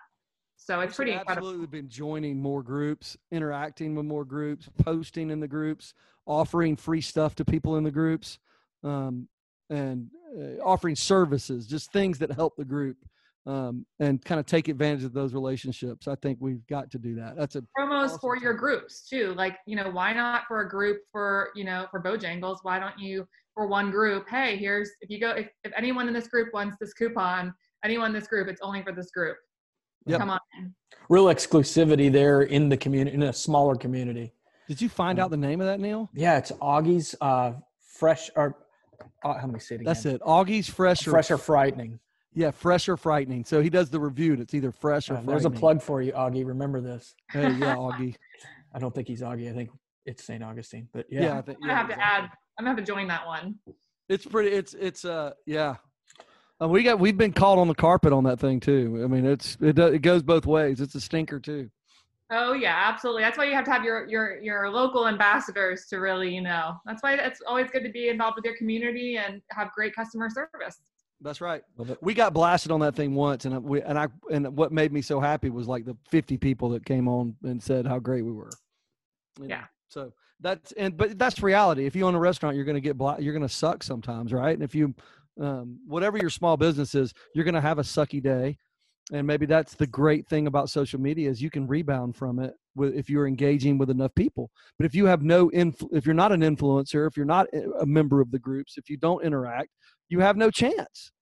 So 0.56 0.80
it's 0.80 0.96
pretty 0.96 1.12
incredible. 1.12 1.48
absolutely 1.48 1.66
been 1.66 1.88
joining 1.88 2.40
more 2.40 2.62
groups, 2.62 3.16
interacting 3.30 3.94
with 3.94 4.06
more 4.06 4.24
groups, 4.24 4.68
posting 4.82 5.30
in 5.30 5.40
the 5.40 5.48
groups, 5.48 5.94
offering 6.26 6.76
free 6.76 7.00
stuff 7.00 7.34
to 7.36 7.44
people 7.44 7.76
in 7.76 7.84
the 7.84 7.90
groups, 7.90 8.38
um, 8.84 9.28
and 9.70 10.10
uh, 10.36 10.62
offering 10.62 10.96
services, 10.96 11.66
just 11.66 11.92
things 11.92 12.18
that 12.18 12.30
help 12.30 12.56
the 12.56 12.64
group, 12.64 12.96
um, 13.46 13.86
and 14.00 14.24
kind 14.24 14.40
of 14.40 14.46
take 14.46 14.68
advantage 14.68 15.04
of 15.04 15.12
those 15.12 15.34
relationships. 15.34 16.08
I 16.08 16.16
think 16.16 16.38
we've 16.40 16.66
got 16.66 16.90
to 16.92 16.98
do 16.98 17.14
that. 17.16 17.36
That's 17.36 17.56
a 17.56 17.62
promos 17.78 18.06
Awesome. 18.06 18.18
for 18.20 18.36
your 18.36 18.54
groups 18.54 19.08
too. 19.08 19.34
Like, 19.34 19.58
you 19.66 19.76
know, 19.76 19.88
why 19.90 20.12
not 20.12 20.42
for 20.48 20.60
a 20.60 20.68
group 20.68 21.02
for, 21.12 21.50
you 21.54 21.64
know, 21.64 21.86
for 21.90 22.02
Bojangles? 22.02 22.58
Why 22.62 22.78
don't 22.78 22.98
you 22.98 23.26
for 23.54 23.66
one 23.66 23.90
group? 23.90 24.28
Hey, 24.28 24.56
here's 24.56 24.90
if 25.00 25.10
you 25.10 25.20
go 25.20 25.30
if, 25.30 25.48
if 25.64 25.72
anyone 25.76 26.08
in 26.08 26.14
this 26.14 26.26
group 26.26 26.52
wants 26.52 26.76
this 26.80 26.92
coupon, 26.92 27.54
anyone 27.84 28.08
in 28.08 28.12
this 28.12 28.28
group, 28.28 28.48
it's 28.48 28.60
only 28.62 28.82
for 28.82 28.92
this 28.92 29.10
group. 29.10 29.36
Yep. 30.06 30.20
Come 30.20 30.30
on. 30.30 30.40
in. 30.58 30.74
Real 31.08 31.26
exclusivity 31.26 32.10
there 32.10 32.42
in 32.42 32.68
the 32.68 32.76
community, 32.76 33.14
in 33.14 33.22
a 33.24 33.32
smaller 33.32 33.74
community. 33.74 34.32
Did 34.68 34.80
you 34.80 34.88
find 34.88 35.18
out 35.18 35.30
the 35.30 35.36
name 35.36 35.60
of 35.60 35.66
that, 35.66 35.80
Neil? 35.80 36.10
Yeah, 36.14 36.38
it's 36.38 36.52
Augie's 36.52 37.14
uh, 37.20 37.52
fresh 37.80 38.30
or 38.36 38.56
uh, 39.24 39.34
how 39.34 39.46
many 39.46 39.60
say 39.60 39.74
it 39.76 39.80
again? 39.82 39.84
That's 39.92 40.04
it. 40.06 40.20
Augie's 40.22 40.68
Fresh 40.68 41.06
or 41.06 41.10
Fresh 41.12 41.30
or 41.30 41.38
frightening. 41.38 41.98
yeah, 42.34 42.50
Fresh 42.50 42.88
or 42.88 42.96
Frightening. 42.96 43.44
So 43.44 43.60
he 43.60 43.70
does 43.70 43.90
the 43.90 44.00
review. 44.00 44.32
and 44.32 44.42
It's 44.42 44.54
either 44.54 44.72
Fresh 44.72 45.10
or 45.10 45.16
Uh, 45.16 45.22
there's 45.22 45.44
a 45.44 45.50
plug 45.50 45.82
for 45.82 46.02
you, 46.02 46.12
Augie. 46.12 46.46
Remember 46.46 46.80
this. 46.80 47.14
Hey, 47.30 47.42
yeah, 47.52 47.76
Augie. 47.76 48.14
I 48.74 48.78
don't 48.78 48.94
think 48.94 49.08
he's 49.08 49.22
Augie. 49.22 49.50
I 49.50 49.54
think 49.54 49.70
it's 50.04 50.24
St. 50.24 50.42
Augustine. 50.42 50.88
But 50.92 51.06
Yeah, 51.10 51.22
yeah, 51.22 51.38
I 51.38 51.42
think, 51.42 51.58
I'm 51.62 51.68
gonna 51.68 51.74
have 51.78 51.88
to 51.88 52.00
add 52.04 52.22
I'm 52.58 52.64
gonna 52.64 52.76
have 52.76 52.84
to 52.84 52.90
join 52.92 53.08
that 53.08 53.26
one. 53.26 53.56
It's 54.08 54.24
pretty. 54.24 54.50
It's 54.50 54.72
it's 54.74 55.04
uh 55.04 55.32
yeah. 55.46 55.76
Uh, 56.60 56.68
we 56.68 56.82
got 56.82 56.98
we've 56.98 57.18
been 57.18 57.32
caught 57.32 57.58
on 57.58 57.68
the 57.68 57.74
carpet 57.74 58.12
on 58.14 58.24
that 58.24 58.38
thing 58.40 58.60
too. 58.60 59.00
I 59.04 59.08
mean, 59.08 59.26
it's 59.26 59.58
it 59.60 59.76
do- 59.76 59.88
it 59.88 60.00
goes 60.00 60.22
both 60.22 60.46
ways. 60.46 60.80
It's 60.80 60.94
a 60.94 61.00
stinker 61.00 61.38
too. 61.40 61.68
Oh 62.30 62.54
yeah, 62.54 62.74
absolutely. 62.76 63.22
That's 63.22 63.38
why 63.38 63.44
you 63.44 63.54
have 63.54 63.64
to 63.66 63.70
have 63.70 63.84
your 63.84 64.06
your 64.08 64.40
your 64.42 64.70
local 64.70 65.06
ambassadors 65.06 65.86
to 65.90 65.98
really, 65.98 66.34
you 66.34 66.40
know. 66.40 66.74
That's 66.84 67.02
why 67.02 67.14
it's 67.14 67.40
always 67.46 67.70
good 67.70 67.84
to 67.84 67.90
be 67.90 68.08
involved 68.08 68.36
with 68.36 68.44
your 68.44 68.56
community 68.56 69.16
and 69.16 69.40
have 69.52 69.70
great 69.72 69.94
customer 69.94 70.28
service. 70.28 70.78
That's 71.20 71.40
right. 71.40 71.62
We 72.00 72.14
got 72.14 72.34
blasted 72.34 72.72
on 72.72 72.80
that 72.80 72.94
thing 72.94 73.14
once, 73.14 73.44
and 73.44 73.62
we 73.62 73.80
and 73.80 73.98
I 73.98 74.08
and 74.30 74.56
what 74.56 74.72
made 74.72 74.92
me 74.92 75.02
so 75.02 75.20
happy 75.20 75.50
was 75.50 75.68
like 75.68 75.84
the 75.84 75.96
fifty 76.10 76.36
people 76.36 76.68
that 76.70 76.84
came 76.84 77.06
on 77.08 77.36
and 77.44 77.62
said 77.62 77.86
how 77.86 77.98
great 78.00 78.22
we 78.22 78.32
were. 78.32 78.50
You 79.38 79.44
know, 79.44 79.54
Yeah. 79.54 79.64
So 79.88 80.12
that's 80.40 80.72
and 80.72 80.96
but 80.96 81.18
that's 81.18 81.40
reality. 81.42 81.86
If 81.86 81.94
you 81.94 82.06
own 82.06 82.14
a 82.14 82.18
restaurant, 82.18 82.56
you're 82.56 82.64
going 82.64 82.74
to 82.74 82.80
get 82.80 82.98
bla- 82.98 83.18
you're 83.20 83.32
going 83.32 83.46
to 83.46 83.54
suck 83.54 83.82
sometimes, 83.82 84.32
right? 84.32 84.52
And 84.52 84.62
if 84.62 84.74
you 84.74 84.94
um, 85.40 85.78
whatever 85.86 86.18
your 86.18 86.30
small 86.30 86.56
business 86.56 86.94
is, 86.94 87.14
you're 87.34 87.44
going 87.44 87.54
to 87.54 87.60
have 87.60 87.78
a 87.78 87.82
sucky 87.82 88.22
day. 88.22 88.58
And 89.12 89.26
maybe 89.26 89.46
that's 89.46 89.74
the 89.74 89.86
great 89.86 90.26
thing 90.26 90.48
about 90.48 90.68
social 90.68 91.00
media 91.00 91.30
is 91.30 91.40
you 91.40 91.50
can 91.50 91.66
rebound 91.66 92.16
from 92.16 92.40
it 92.40 92.54
with, 92.74 92.94
if 92.94 93.08
you're 93.08 93.28
engaging 93.28 93.78
with 93.78 93.88
enough 93.88 94.14
people. 94.16 94.50
But 94.78 94.86
if 94.86 94.94
you 94.94 95.06
have 95.06 95.22
no 95.22 95.48
influ- 95.50 95.88
if 95.92 96.06
you're 96.06 96.14
not 96.14 96.32
an 96.32 96.40
influencer, 96.40 97.06
if 97.06 97.16
you're 97.16 97.24
not 97.24 97.46
a 97.80 97.86
member 97.86 98.20
of 98.20 98.32
the 98.32 98.38
groups, 98.38 98.76
if 98.76 98.90
you 98.90 98.96
don't 98.96 99.24
interact, 99.24 99.68
you 100.08 100.20
have 100.20 100.36
no 100.36 100.50
chance. 100.50 101.12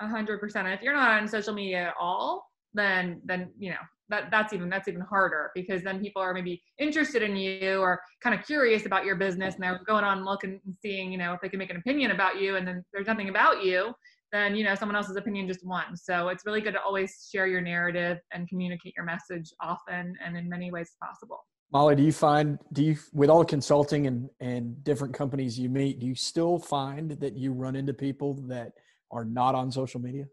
A 0.00 0.06
hundred 0.06 0.38
percent. 0.38 0.68
If 0.68 0.82
you're 0.82 0.94
not 0.94 1.20
on 1.20 1.26
social 1.26 1.52
media 1.52 1.88
at 1.88 1.94
all, 2.00 2.46
then 2.74 3.20
then 3.24 3.50
you 3.58 3.70
know 3.70 3.76
that 4.08 4.30
that's 4.30 4.52
even 4.52 4.68
that's 4.68 4.88
even 4.88 5.00
harder 5.00 5.50
because 5.54 5.82
then 5.82 6.00
people 6.00 6.22
are 6.22 6.34
maybe 6.34 6.62
interested 6.78 7.22
in 7.22 7.36
you 7.36 7.78
or 7.78 8.00
kind 8.22 8.38
of 8.38 8.44
curious 8.46 8.86
about 8.86 9.04
your 9.04 9.16
business 9.16 9.54
and 9.54 9.62
they're 9.62 9.80
going 9.86 10.04
on 10.04 10.24
looking 10.24 10.60
and 10.64 10.76
seeing 10.80 11.10
you 11.10 11.18
know 11.18 11.32
if 11.32 11.40
they 11.40 11.48
can 11.48 11.58
make 11.58 11.70
an 11.70 11.76
opinion 11.76 12.10
about 12.10 12.40
you 12.40 12.56
and 12.56 12.66
then 12.66 12.84
there's 12.92 13.06
nothing 13.06 13.28
about 13.28 13.64
you 13.64 13.92
then 14.32 14.56
you 14.56 14.64
know 14.64 14.74
someone 14.74 14.96
else's 14.96 15.16
opinion 15.16 15.46
just 15.46 15.64
won. 15.64 15.96
So 15.96 16.28
it's 16.28 16.44
really 16.46 16.60
good 16.60 16.72
to 16.72 16.82
always 16.82 17.28
share 17.30 17.46
your 17.46 17.60
narrative 17.60 18.18
and 18.32 18.48
communicate 18.48 18.94
your 18.96 19.04
message 19.04 19.50
often 19.60 20.14
and 20.24 20.36
in 20.36 20.48
many 20.48 20.70
ways 20.70 20.90
possible. 21.02 21.44
Molly, 21.72 21.96
do 21.96 22.02
you 22.02 22.12
find 22.12 22.58
do 22.72 22.82
you 22.82 22.96
with 23.12 23.30
all 23.30 23.40
the 23.40 23.46
consulting 23.46 24.06
and 24.06 24.28
and 24.40 24.82
different 24.84 25.14
companies 25.14 25.58
you 25.58 25.68
meet, 25.68 26.00
do 26.00 26.06
you 26.06 26.14
still 26.14 26.58
find 26.58 27.12
that 27.12 27.36
you 27.36 27.52
run 27.52 27.76
into 27.76 27.94
people 27.94 28.34
that 28.48 28.72
are 29.10 29.24
not 29.24 29.54
on 29.54 29.70
social 29.70 30.00
media? 30.00 30.24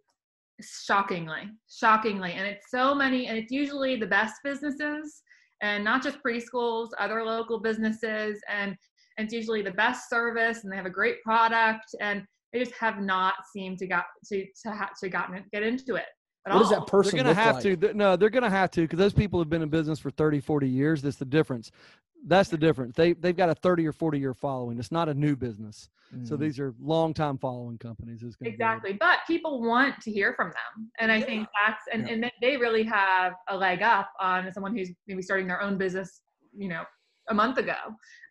shockingly 0.61 1.49
shockingly. 1.69 2.33
And 2.33 2.47
it's 2.47 2.69
so 2.69 2.93
many 2.93 3.27
and 3.27 3.37
it's 3.37 3.51
usually 3.51 3.95
the 3.95 4.07
best 4.07 4.35
businesses 4.43 5.21
and 5.61 5.83
not 5.83 6.03
just 6.03 6.19
preschools 6.23 6.89
other 6.97 7.23
local 7.23 7.59
businesses. 7.59 8.39
And, 8.49 8.75
and 9.17 9.25
it's 9.25 9.33
usually 9.33 9.61
the 9.61 9.71
best 9.71 10.09
service 10.09 10.63
and 10.63 10.71
they 10.71 10.77
have 10.77 10.85
a 10.85 10.91
great 10.91 11.21
product. 11.23 11.85
And 12.01 12.23
they 12.53 12.59
just 12.59 12.73
have 12.73 12.99
not 13.01 13.35
seemed 13.53 13.77
to 13.79 13.87
got 13.87 14.05
to 14.27 14.45
to, 14.63 14.71
ha- 14.71 14.91
to 14.99 15.09
gotten 15.09 15.43
get 15.51 15.63
into 15.63 15.95
it 15.95 16.05
at 16.47 16.53
What 16.53 16.63
all. 16.63 16.69
that 16.69 16.87
person 16.87 17.15
they're 17.15 17.23
going 17.23 17.35
to 17.35 17.41
have 17.41 17.55
like? 17.55 17.63
to. 17.63 17.75
Th- 17.77 17.93
No, 17.95 18.15
they're 18.15 18.29
going 18.29 18.43
to 18.43 18.49
have 18.49 18.71
to 18.71 18.81
because 18.81 18.99
those 18.99 19.13
people 19.13 19.39
have 19.39 19.49
been 19.49 19.61
in 19.61 19.69
business 19.69 19.99
for 19.99 20.09
30, 20.09 20.39
40 20.39 20.67
years. 20.67 21.01
That's 21.01 21.17
the 21.17 21.25
difference. 21.25 21.71
That's 22.25 22.49
the 22.49 22.57
difference. 22.57 22.95
They 22.95 23.13
they've 23.13 23.35
got 23.37 23.49
a 23.49 23.55
30 23.55 23.87
or 23.87 23.93
40 23.93 24.19
year 24.19 24.33
following. 24.33 24.77
It's 24.79 24.91
not 24.91 25.07
a 25.09 25.13
new 25.13 25.35
business. 25.35 25.89
So 26.23 26.35
Mhm. 26.35 26.39
these 26.39 26.59
are 26.59 26.73
long 26.81 27.13
time 27.13 27.37
following 27.37 27.77
companies. 27.77 28.23
Is 28.23 28.35
gonna 28.35 28.49
be- 28.49 28.55
exactly 28.55 28.93
but 28.99 29.19
people 29.27 29.61
want 29.61 30.01
to 30.01 30.11
hear 30.11 30.33
from 30.33 30.47
them 30.47 30.89
and 30.97 31.11
i 31.11 31.21
think 31.21 31.47
that's 31.63 31.83
and, 31.93 32.07
Yeah. 32.07 32.13
and 32.13 32.23
they- 32.23 32.33
they 32.41 32.57
really 32.57 32.83
have 32.83 33.33
a 33.47 33.55
leg 33.55 33.83
up 33.83 34.09
on 34.19 34.51
someone 34.51 34.75
who's 34.75 34.89
maybe 35.07 35.21
starting 35.21 35.47
their 35.47 35.61
own 35.61 35.77
business 35.77 36.21
you 36.57 36.67
know 36.67 36.83
a 37.29 37.33
month 37.33 37.59
ago. 37.59 37.75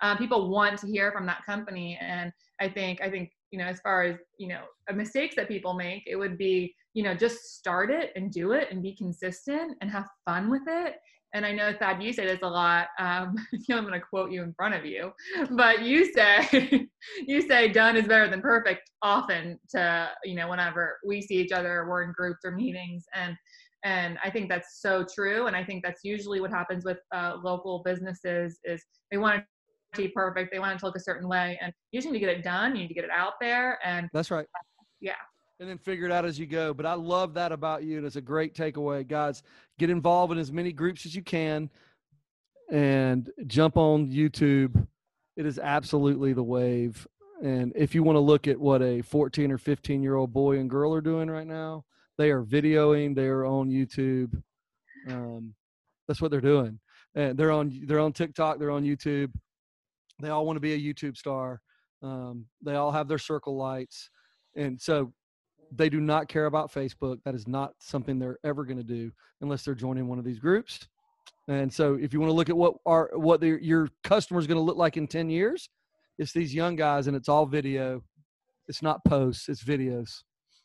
Um, 0.03 0.19
people 0.19 0.51
want 0.51 0.77
to 0.81 0.89
hear 0.89 1.13
from 1.13 1.25
that 1.27 1.45
company, 1.47 1.97
and 2.01 2.33
I 2.61 2.69
think 2.69 3.01
I 3.01 3.09
think 3.09 3.31
you 3.51 3.59
know 3.59 3.67
as 3.67 3.81
far 3.81 4.03
as 4.03 4.17
you 4.39 4.49
know 4.49 4.63
mistakes 4.95 5.37
that 5.37 5.49
people 5.49 5.75
make, 5.75 6.03
it 6.07 6.17
would 6.17 6.39
be 6.39 6.75
you 6.95 7.03
know 7.03 7.15
just 7.15 7.57
start 7.57 7.91
it 7.91 8.13
and 8.17 8.33
do 8.33 8.53
it 8.53 8.69
and 8.71 8.83
be 8.83 8.95
consistent 8.97 9.77
and 9.81 9.91
have 9.91 10.07
fun 10.27 10.51
with 10.51 10.63
it 10.67 10.97
and 11.35 11.45
I 11.45 11.53
know 11.53 11.73
Thad, 11.79 12.03
you 12.03 12.13
say 12.13 12.27
this 12.27 12.41
a 12.43 12.49
lot. 12.49 12.89
Um, 12.99 13.35
I 13.55 13.59
feel 13.67 13.79
I'm 13.79 13.85
going 13.85 13.99
to 13.99 14.01
quote 14.01 14.31
you 14.31 14.43
in 14.43 14.55
front 14.55 14.75
of 14.75 14.85
you, 14.85 15.13
but 15.51 15.83
you 15.83 16.13
say 16.13 16.89
you 17.27 17.43
say 17.43 17.69
done 17.69 17.97
is 17.97 18.07
better 18.07 18.29
than 18.29 18.41
perfect 18.41 18.91
often. 19.03 19.59
To 19.71 20.11
you 20.25 20.35
know, 20.35 20.49
whenever 20.49 20.99
we 21.07 21.21
see 21.21 21.37
each 21.37 21.53
other, 21.53 21.87
we're 21.89 22.03
in 22.03 22.13
groups 22.13 22.41
or 22.45 22.53
meetings, 22.53 23.05
and 23.15 23.37
and 23.85 24.19
I 24.25 24.31
think 24.31 24.49
that's 24.49 24.81
so 24.81 25.05
true. 25.15 25.47
And 25.47 25.55
I 25.55 25.65
think 25.65 25.85
that's 25.85 26.01
usually 26.03 26.41
what 26.41 26.51
happens 26.51 26.85
with 26.85 26.99
uh, 27.15 27.37
local 27.43 27.83
businesses 27.85 28.59
is 28.65 28.85
they 29.11 29.19
want 29.19 29.37
to 29.37 29.47
be 29.97 30.09
perfect, 30.09 30.53
they 30.53 30.59
want 30.59 30.75
it 30.75 30.79
to 30.81 30.87
look 30.87 30.97
a 30.97 31.01
certain 31.01 31.29
way, 31.29 31.59
and 31.61 31.73
you 31.93 32.01
just 32.01 32.07
need 32.11 32.19
to 32.19 32.25
get 32.25 32.37
it 32.37 32.43
done. 32.43 32.77
You 32.77 32.83
need 32.83 32.89
to 32.89 32.95
get 32.95 33.05
it 33.05 33.11
out 33.11 33.35
there, 33.41 33.79
and 33.85 34.09
that's 34.13 34.31
right. 34.31 34.47
Yeah 35.01 35.15
and 35.61 35.69
then 35.69 35.79
figure 35.79 36.07
it 36.07 36.13
out 36.13 36.25
as 36.25 36.39
you 36.39 36.47
go. 36.47 36.73
But 36.73 36.87
I 36.87 36.95
love 36.95 37.35
that 37.35 37.53
about 37.53 37.83
you, 37.83 37.97
and 37.99 38.07
it's 38.07 38.17
a 38.17 38.21
great 38.21 38.55
takeaway, 38.55 39.07
guys. 39.07 39.43
Get 39.79 39.91
involved 39.91 40.33
in 40.33 40.39
as 40.39 40.53
many 40.53 40.73
groups 40.73 41.05
as 41.07 41.15
you 41.15 41.23
can, 41.23 41.71
and 42.71 43.31
jump 43.47 43.77
on 43.77 44.11
YouTube. 44.11 44.87
It 45.37 45.47
is 45.47 45.59
absolutely 45.59 46.33
the 46.33 46.43
wave. 46.43 47.07
And 47.43 47.73
if 47.77 47.95
you 47.95 48.03
want 48.03 48.17
to 48.17 48.21
look 48.21 48.49
at 48.49 48.59
what 48.59 48.83
a 48.83 49.01
14 49.03 49.53
or 49.53 49.59
15 49.59 50.03
year 50.03 50.17
old 50.17 50.33
boy 50.33 50.59
and 50.59 50.69
girl 50.69 50.93
are 50.93 51.01
doing 51.01 51.31
right 51.31 51.47
now, 51.47 51.85
they 52.17 52.31
are 52.31 52.43
videoing. 52.43 53.15
They 53.15 53.27
are 53.27 53.45
on 53.45 53.69
YouTube. 53.69 54.43
Um, 55.09 55.55
that's 56.09 56.21
what 56.21 56.33
they're 56.33 56.41
doing. 56.41 56.81
And 57.15 57.39
they're 57.39 57.53
on 57.53 57.83
they're 57.87 58.01
on 58.01 58.13
TikTok. 58.13 58.59
They're 58.59 58.73
on 58.73 58.83
YouTube. 58.83 59.31
They 60.21 60.31
all 60.31 60.47
want 60.47 60.57
to 60.57 60.61
be 60.61 60.75
a 60.75 60.79
YouTube 60.79 61.17
star. 61.17 61.61
Um, 62.03 62.47
they 62.63 62.75
all 62.75 62.93
have 62.93 63.09
their 63.09 63.19
circle 63.19 63.57
lights, 63.57 64.11
and 64.57 64.81
so 64.81 65.13
they 65.73 65.89
do 65.89 66.01
not 66.01 66.29
care 66.29 66.47
about 66.47 66.73
Facebook. 66.73 67.19
That 67.25 67.35
is 67.35 67.47
not 67.47 67.73
something 67.81 68.19
they're 68.19 68.39
ever 68.45 68.65
going 68.65 68.79
to 68.79 68.85
do 68.85 69.11
unless 69.41 69.65
they're 69.65 69.75
joining 69.75 70.09
one 70.09 70.19
of 70.19 70.25
these 70.25 70.39
groups. 70.39 70.89
And 71.49 71.73
so, 71.73 71.95
if 71.95 72.13
you 72.13 72.21
want 72.21 72.31
to 72.31 72.35
look 72.35 72.51
at 72.51 72.57
what 72.57 72.75
are 72.87 73.11
what 73.15 73.43
your 73.43 73.89
customer 74.05 74.39
is 74.39 74.47
going 74.47 74.59
to 74.59 74.63
look 74.63 74.77
like 74.77 74.97
in 74.97 75.07
ten 75.07 75.31
years, 75.31 75.69
it's 76.19 76.33
these 76.33 76.55
young 76.55 76.77
guys, 76.77 77.07
and 77.07 77.17
it's 77.17 77.29
all 77.29 77.47
video. 77.47 78.03
It's 78.69 78.83
not 78.83 79.05
posts; 79.05 79.49
it's 79.49 79.65
videos. 79.65 80.11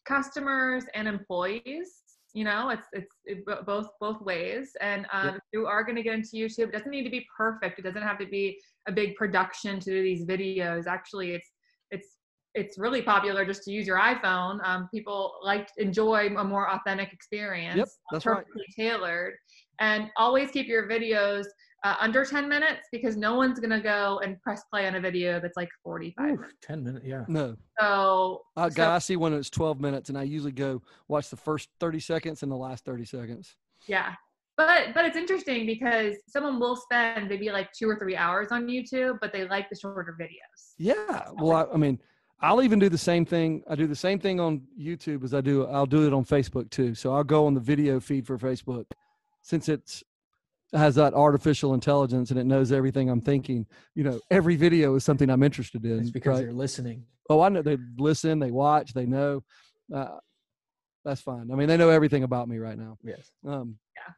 Customers 0.05 0.83
and 0.93 1.07
employees. 1.07 2.02
You 2.33 2.45
know, 2.45 2.69
it's 2.69 2.87
it's 2.93 3.15
it, 3.25 3.45
both 3.65 3.87
both 3.99 4.21
ways. 4.21 4.71
And 4.81 5.05
um, 5.13 5.35
if 5.35 5.41
you 5.51 5.67
are 5.67 5.83
going 5.83 5.95
to 5.95 6.03
get 6.03 6.15
into 6.15 6.29
YouTube, 6.33 6.69
it 6.69 6.71
doesn't 6.71 6.89
need 6.89 7.03
to 7.03 7.09
be 7.09 7.25
perfect. 7.35 7.79
It 7.79 7.83
doesn't 7.83 8.01
have 8.01 8.17
to 8.19 8.25
be 8.25 8.59
a 8.87 8.91
big 8.91 9.15
production 9.15 9.79
to 9.79 9.89
do 9.91 10.01
these 10.01 10.25
videos. 10.25 10.87
Actually, 10.87 11.31
it's 11.31 11.51
it's 11.91 12.17
it's 12.55 12.77
really 12.77 13.01
popular 13.01 13.45
just 13.45 13.63
to 13.63 13.71
use 13.71 13.87
your 13.87 13.99
iPhone. 13.99 14.63
Um, 14.63 14.87
people 14.93 15.33
like 15.43 15.69
enjoy 15.77 16.27
a 16.37 16.43
more 16.43 16.71
authentic 16.71 17.11
experience, 17.13 17.77
yep, 17.77 17.87
that's 18.11 18.23
perfectly 18.23 18.63
right. 18.77 18.89
tailored. 18.89 19.33
And 19.83 20.09
always 20.15 20.49
keep 20.51 20.67
your 20.67 20.87
videos 20.87 21.45
uh, 21.83 21.95
under 21.99 22.23
10 22.23 22.47
minutes 22.47 22.87
because 22.91 23.17
no 23.17 23.35
one's 23.35 23.59
gonna 23.59 23.81
go 23.81 24.21
and 24.23 24.39
press 24.41 24.63
play 24.71 24.87
on 24.87 24.95
a 24.95 25.01
video 25.01 25.39
that's 25.41 25.57
like 25.57 25.69
45 25.83 26.31
Ooh, 26.31 26.45
10 26.61 26.83
minutes 26.83 27.05
yeah 27.05 27.25
no 27.27 27.57
so, 27.77 28.43
uh, 28.55 28.69
so 28.69 28.89
i 28.89 28.99
see 28.99 29.17
one 29.17 29.33
that's 29.33 29.49
12 29.49 29.81
minutes 29.81 30.07
and 30.07 30.17
i 30.17 30.23
usually 30.23 30.53
go 30.53 30.81
watch 31.09 31.29
the 31.29 31.35
first 31.35 31.67
30 31.81 31.99
seconds 31.99 32.41
and 32.41 32.49
the 32.49 32.55
last 32.55 32.85
30 32.85 33.03
seconds 33.03 33.57
yeah 33.85 34.13
but 34.55 34.93
but 34.93 35.03
it's 35.03 35.17
interesting 35.17 35.65
because 35.65 36.15
someone 36.27 36.57
will 36.57 36.77
spend 36.77 37.27
maybe 37.27 37.51
like 37.51 37.69
two 37.73 37.89
or 37.89 37.99
three 37.99 38.15
hours 38.15 38.47
on 38.51 38.65
youtube 38.67 39.17
but 39.19 39.33
they 39.33 39.45
like 39.49 39.69
the 39.69 39.75
shorter 39.75 40.15
videos 40.17 40.75
yeah 40.77 41.27
well 41.33 41.51
I, 41.51 41.73
I 41.73 41.77
mean 41.77 41.99
I'll 42.43 42.61
even 42.61 42.77
do 42.77 42.89
the 42.89 42.97
same 42.97 43.25
thing. 43.25 43.63
I 43.69 43.75
do 43.75 43.87
the 43.87 43.95
same 43.95 44.19
thing 44.19 44.41
on 44.41 44.63
YouTube 44.77 45.23
as 45.23 45.33
I 45.33 45.39
do. 45.39 45.65
I'll 45.65 45.85
do 45.85 46.05
it 46.05 46.11
on 46.11 46.25
Facebook 46.25 46.69
too. 46.69 46.93
So 46.93 47.15
I'll 47.15 47.23
go 47.23 47.45
on 47.45 47.53
the 47.53 47.61
video 47.61 48.01
feed 48.01 48.27
for 48.27 48.37
Facebook, 48.37 48.83
since 49.43 49.69
it's 49.69 50.03
has 50.73 50.95
that 50.95 51.13
artificial 51.13 51.75
intelligence 51.75 52.31
and 52.31 52.39
it 52.39 52.45
knows 52.45 52.71
everything 52.71 53.09
I'm 53.09 53.21
thinking. 53.21 53.67
You 53.93 54.05
know, 54.05 54.19
every 54.31 54.55
video 54.55 54.95
is 54.95 55.03
something 55.03 55.29
I'm 55.29 55.43
interested 55.43 55.85
in. 55.85 55.99
It's 55.99 56.09
because 56.09 56.39
right? 56.39 56.45
they're 56.45 56.53
listening. 56.53 57.05
Oh, 57.29 57.41
I 57.41 57.49
know 57.49 57.61
they 57.61 57.77
listen, 57.97 58.39
they 58.39 58.51
watch, 58.51 58.93
they 58.93 59.05
know. 59.05 59.43
Uh, 59.93 60.17
that's 61.05 61.21
fine. 61.21 61.51
I 61.51 61.55
mean, 61.55 61.67
they 61.67 61.77
know 61.77 61.89
everything 61.89 62.23
about 62.23 62.47
me 62.47 62.57
right 62.57 62.77
now. 62.77 62.97
Yes. 63.03 63.29
Um, 63.47 63.77
yeah. 63.95 64.13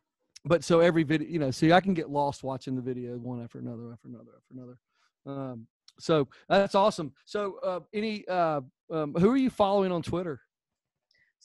But 0.46 0.64
so 0.64 0.80
every 0.80 1.04
video, 1.04 1.28
you 1.28 1.40
know, 1.40 1.52
see, 1.52 1.74
I 1.74 1.82
can 1.82 1.94
get 1.94 2.10
lost 2.10 2.44
watching 2.44 2.76
the 2.76 2.82
video 2.82 3.18
one 3.18 3.44
after 3.44 3.60
another, 3.60 3.92
after 3.92 4.08
another, 4.08 4.32
after 4.38 4.54
another. 4.54 4.78
Um, 5.26 5.68
so 6.00 6.28
that's 6.48 6.76
awesome. 6.76 7.14
So, 7.26 7.58
uh, 7.64 7.80
any 7.94 8.28
uh, 8.28 8.62
um, 8.92 9.14
who 9.14 9.32
are 9.32 9.38
you 9.38 9.50
following 9.50 9.92
on 9.92 10.02
Twitter? 10.02 10.40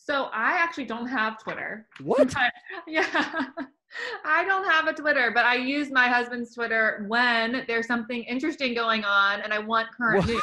So 0.03 0.25
I 0.33 0.53
actually 0.53 0.87
don't 0.87 1.07
have 1.07 1.43
Twitter. 1.43 1.87
What? 2.03 2.35
yeah. 2.87 3.05
I 4.25 4.45
don't 4.45 4.65
have 4.65 4.87
a 4.87 4.93
Twitter, 4.93 5.33
but 5.35 5.45
I 5.45 5.57
use 5.57 5.91
my 5.91 6.09
husband's 6.09 6.55
Twitter 6.55 7.05
when 7.09 7.65
there's 7.67 7.87
something 7.87 8.23
interesting 8.25 8.73
going 8.75 9.05
on 9.05 9.41
and 9.41 9.53
I 9.53 9.59
want 9.59 9.89
current 9.97 10.19
what? 10.19 10.29
news. 10.29 10.43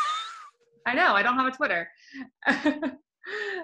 I 0.86 0.94
know, 0.94 1.14
I 1.14 1.24
don't 1.24 1.36
have 1.36 1.48
a 1.48 1.56
Twitter. 1.56 1.90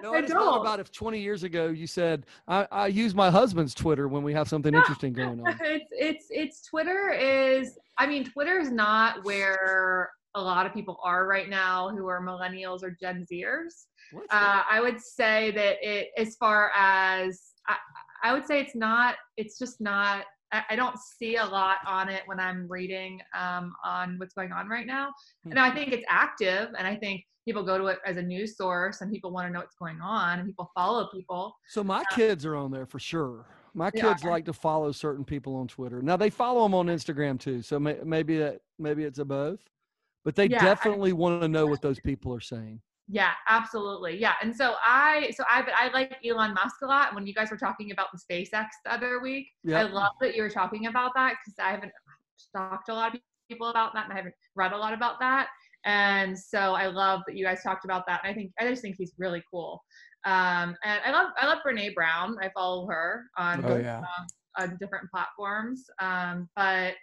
No, 0.02 0.12
I, 0.12 0.18
I 0.18 0.20
just 0.20 0.34
thought 0.34 0.60
about 0.60 0.78
if 0.78 0.92
20 0.92 1.18
years 1.18 1.42
ago 1.42 1.68
you 1.68 1.86
said 1.86 2.26
I, 2.46 2.68
I 2.70 2.86
use 2.88 3.14
my 3.14 3.30
husband's 3.30 3.74
Twitter 3.74 4.08
when 4.08 4.22
we 4.22 4.34
have 4.34 4.46
something 4.46 4.74
interesting 4.74 5.14
going 5.14 5.40
on. 5.40 5.58
It's 5.62 5.88
it's 5.90 6.26
it's 6.28 6.66
Twitter 6.66 7.08
is 7.12 7.78
I 7.96 8.06
mean 8.06 8.24
Twitter 8.24 8.58
is 8.58 8.70
not 8.70 9.24
where 9.24 10.10
a 10.34 10.42
lot 10.42 10.66
of 10.66 10.74
people 10.74 10.98
are 11.02 11.26
right 11.26 11.48
now 11.48 11.90
who 11.90 12.06
are 12.08 12.20
millennials 12.20 12.82
or 12.82 12.90
Gen 12.90 13.26
Zers. 13.30 13.86
Uh, 14.30 14.62
I 14.70 14.80
would 14.80 15.00
say 15.00 15.50
that 15.52 15.76
it, 15.80 16.08
as 16.16 16.36
far 16.36 16.70
as 16.76 17.52
I, 17.66 17.76
I, 18.22 18.32
would 18.32 18.46
say 18.46 18.60
it's 18.60 18.74
not, 18.74 19.16
it's 19.36 19.58
just 19.58 19.80
not. 19.80 20.24
I, 20.52 20.62
I 20.70 20.76
don't 20.76 20.96
see 20.98 21.36
a 21.36 21.44
lot 21.44 21.78
on 21.86 22.08
it 22.08 22.22
when 22.26 22.38
I'm 22.38 22.68
reading 22.68 23.20
um, 23.38 23.72
on 23.84 24.18
what's 24.18 24.34
going 24.34 24.52
on 24.52 24.68
right 24.68 24.86
now. 24.86 25.10
Hmm. 25.44 25.50
And 25.50 25.58
I 25.58 25.70
think 25.70 25.92
it's 25.92 26.04
active, 26.08 26.68
and 26.78 26.86
I 26.86 26.96
think 26.96 27.24
people 27.44 27.62
go 27.64 27.78
to 27.78 27.86
it 27.86 27.98
as 28.06 28.16
a 28.16 28.22
news 28.22 28.56
source, 28.56 29.00
and 29.00 29.10
people 29.10 29.30
want 29.30 29.48
to 29.48 29.52
know 29.52 29.60
what's 29.60 29.76
going 29.76 30.00
on, 30.00 30.38
and 30.38 30.48
people 30.48 30.70
follow 30.74 31.08
people. 31.12 31.56
So 31.68 31.82
my 31.82 32.00
uh, 32.00 32.14
kids 32.14 32.44
are 32.44 32.56
on 32.56 32.70
there 32.70 32.86
for 32.86 32.98
sure. 32.98 33.46
My 33.76 33.90
kids 33.90 34.22
yeah. 34.22 34.30
like 34.30 34.44
to 34.44 34.52
follow 34.52 34.92
certain 34.92 35.24
people 35.24 35.56
on 35.56 35.66
Twitter. 35.66 36.00
Now 36.00 36.16
they 36.16 36.30
follow 36.30 36.62
them 36.62 36.74
on 36.74 36.86
Instagram 36.86 37.40
too. 37.40 37.62
So 37.62 37.80
may, 37.80 37.96
maybe 38.04 38.38
that 38.38 38.60
maybe 38.78 39.02
it's 39.02 39.18
a 39.18 39.24
both 39.24 39.58
but 40.24 40.34
they 40.34 40.46
yeah, 40.46 40.62
definitely 40.64 41.12
want 41.12 41.42
to 41.42 41.48
know 41.48 41.66
what 41.66 41.82
those 41.82 42.00
people 42.00 42.34
are 42.34 42.40
saying. 42.40 42.80
Yeah, 43.08 43.32
absolutely. 43.48 44.18
Yeah. 44.18 44.32
And 44.42 44.54
so 44.54 44.74
I 44.84 45.30
so 45.36 45.44
I 45.50 45.62
but 45.62 45.74
I 45.76 45.88
like 45.92 46.16
Elon 46.26 46.54
Musk 46.54 46.76
a 46.82 46.86
lot. 46.86 47.14
When 47.14 47.26
you 47.26 47.34
guys 47.34 47.50
were 47.50 47.58
talking 47.58 47.90
about 47.90 48.08
the 48.12 48.18
SpaceX 48.18 48.66
the 48.84 48.94
other 48.94 49.20
week, 49.20 49.48
yep. 49.62 49.76
I 49.76 49.82
love 49.90 50.12
that 50.20 50.34
you 50.34 50.42
were 50.42 50.50
talking 50.50 50.86
about 50.86 51.12
that 51.14 51.34
because 51.44 51.58
I 51.58 51.70
haven't 51.70 51.92
talked 52.56 52.86
to 52.86 52.92
a 52.92 52.94
lot 52.94 53.14
of 53.14 53.20
people 53.50 53.68
about 53.68 53.92
that 53.94 54.04
and 54.04 54.12
I 54.12 54.16
haven't 54.16 54.34
read 54.54 54.72
a 54.72 54.76
lot 54.76 54.94
about 54.94 55.20
that. 55.20 55.48
And 55.84 56.38
so 56.38 56.72
I 56.72 56.86
love 56.86 57.20
that 57.26 57.36
you 57.36 57.44
guys 57.44 57.62
talked 57.62 57.84
about 57.84 58.04
that. 58.06 58.22
And 58.24 58.30
I 58.30 58.34
think 58.34 58.52
I 58.58 58.66
just 58.66 58.80
think 58.80 58.96
he's 58.98 59.12
really 59.18 59.42
cool. 59.50 59.82
Um, 60.24 60.74
and 60.82 61.00
I 61.04 61.10
love 61.10 61.30
I 61.38 61.46
love 61.46 61.58
Brene 61.66 61.94
Brown. 61.94 62.36
I 62.40 62.50
follow 62.54 62.86
her 62.86 63.24
on 63.36 63.62
oh, 63.66 63.76
yeah. 63.76 64.00
uh, 64.00 64.62
on 64.62 64.78
different 64.80 65.10
platforms. 65.10 65.84
Um, 66.00 66.48
but 66.56 66.94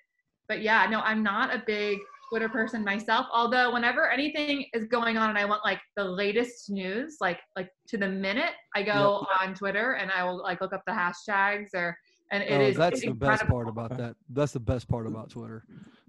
but 0.47 0.63
yeah, 0.63 0.87
no, 0.89 1.01
I'm 1.01 1.21
not 1.21 1.53
a 1.53 1.61
big 1.67 1.99
Twitter 2.31 2.47
person 2.47 2.83
myself. 2.85 3.27
Although 3.33 3.73
whenever 3.73 4.09
anything 4.09 4.65
is 4.73 4.85
going 4.85 5.17
on 5.17 5.29
and 5.29 5.37
I 5.37 5.43
want 5.43 5.65
like 5.65 5.81
the 5.97 6.03
latest 6.03 6.69
news, 6.69 7.17
like 7.19 7.39
like 7.57 7.69
to 7.89 7.97
the 7.97 8.07
minute, 8.07 8.51
I 8.73 8.83
go 8.83 9.25
yep. 9.29 9.41
on 9.49 9.53
Twitter 9.53 9.93
and 9.93 10.09
I 10.09 10.23
will 10.23 10.41
like 10.41 10.61
look 10.61 10.71
up 10.71 10.81
the 10.87 10.93
hashtags 10.93 11.73
or 11.73 11.97
and 12.31 12.41
it 12.43 12.51
oh, 12.51 12.61
is, 12.61 12.77
that's 12.77 13.01
the 13.01 13.07
incredible. 13.07 13.37
best 13.37 13.51
part 13.51 13.67
about 13.67 13.97
that. 13.97 14.15
That's 14.29 14.53
the 14.53 14.59
best 14.61 14.87
part 14.87 15.05
about 15.05 15.31
Twitter. 15.31 15.65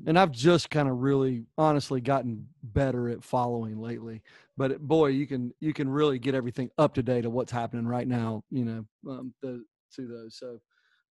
And 0.07 0.17
I've 0.17 0.31
just 0.31 0.71
kind 0.71 0.89
of 0.89 0.99
really 0.99 1.47
honestly 1.59 2.01
gotten 2.01 2.47
better 2.63 3.09
at 3.09 3.25
following 3.25 3.81
lately. 3.81 4.23
But 4.57 4.81
boy, 4.81 5.09
you 5.09 5.27
can 5.27 5.53
you 5.59 5.73
can 5.73 5.89
really 5.89 6.21
get 6.21 6.37
everything 6.37 6.71
up 6.79 6.95
to 6.95 7.03
date 7.03 7.25
of 7.25 7.33
what's 7.33 7.51
happening 7.51 7.89
right 7.89 8.07
now, 8.07 8.45
you 8.51 8.65
know, 8.65 8.85
um, 9.11 9.35
the, 9.43 9.65
to 9.97 10.07
those. 10.07 10.39
So 10.39 10.61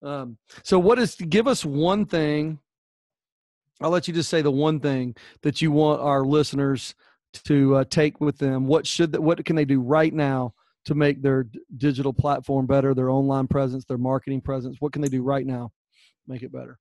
um, 0.02 0.38
so 0.62 0.78
what 0.78 0.98
is 0.98 1.14
give 1.14 1.46
us 1.46 1.64
one 1.64 2.06
thing 2.06 2.58
I'll 3.84 3.90
let 3.90 4.08
you 4.08 4.14
just 4.14 4.30
say 4.30 4.42
the 4.42 4.50
one 4.50 4.80
thing 4.80 5.14
that 5.42 5.60
you 5.60 5.72
want 5.72 6.00
our 6.00 6.24
listeners 6.24 6.94
to 7.44 7.76
uh, 7.76 7.84
take 7.88 8.20
with 8.20 8.38
them. 8.38 8.66
What 8.66 8.86
should 8.86 9.16
what 9.16 9.44
can 9.44 9.56
they 9.56 9.64
do 9.64 9.80
right 9.80 10.12
now 10.12 10.54
to 10.84 10.94
make 10.94 11.22
their 11.22 11.44
d- 11.44 11.60
digital 11.76 12.12
platform 12.12 12.66
better, 12.66 12.94
their 12.94 13.10
online 13.10 13.46
presence, 13.46 13.84
their 13.84 13.98
marketing 13.98 14.40
presence? 14.40 14.76
What 14.80 14.92
can 14.92 15.02
they 15.02 15.08
do 15.08 15.22
right 15.22 15.46
now, 15.46 15.72
make 16.26 16.42
it 16.42 16.52
better? 16.52 16.78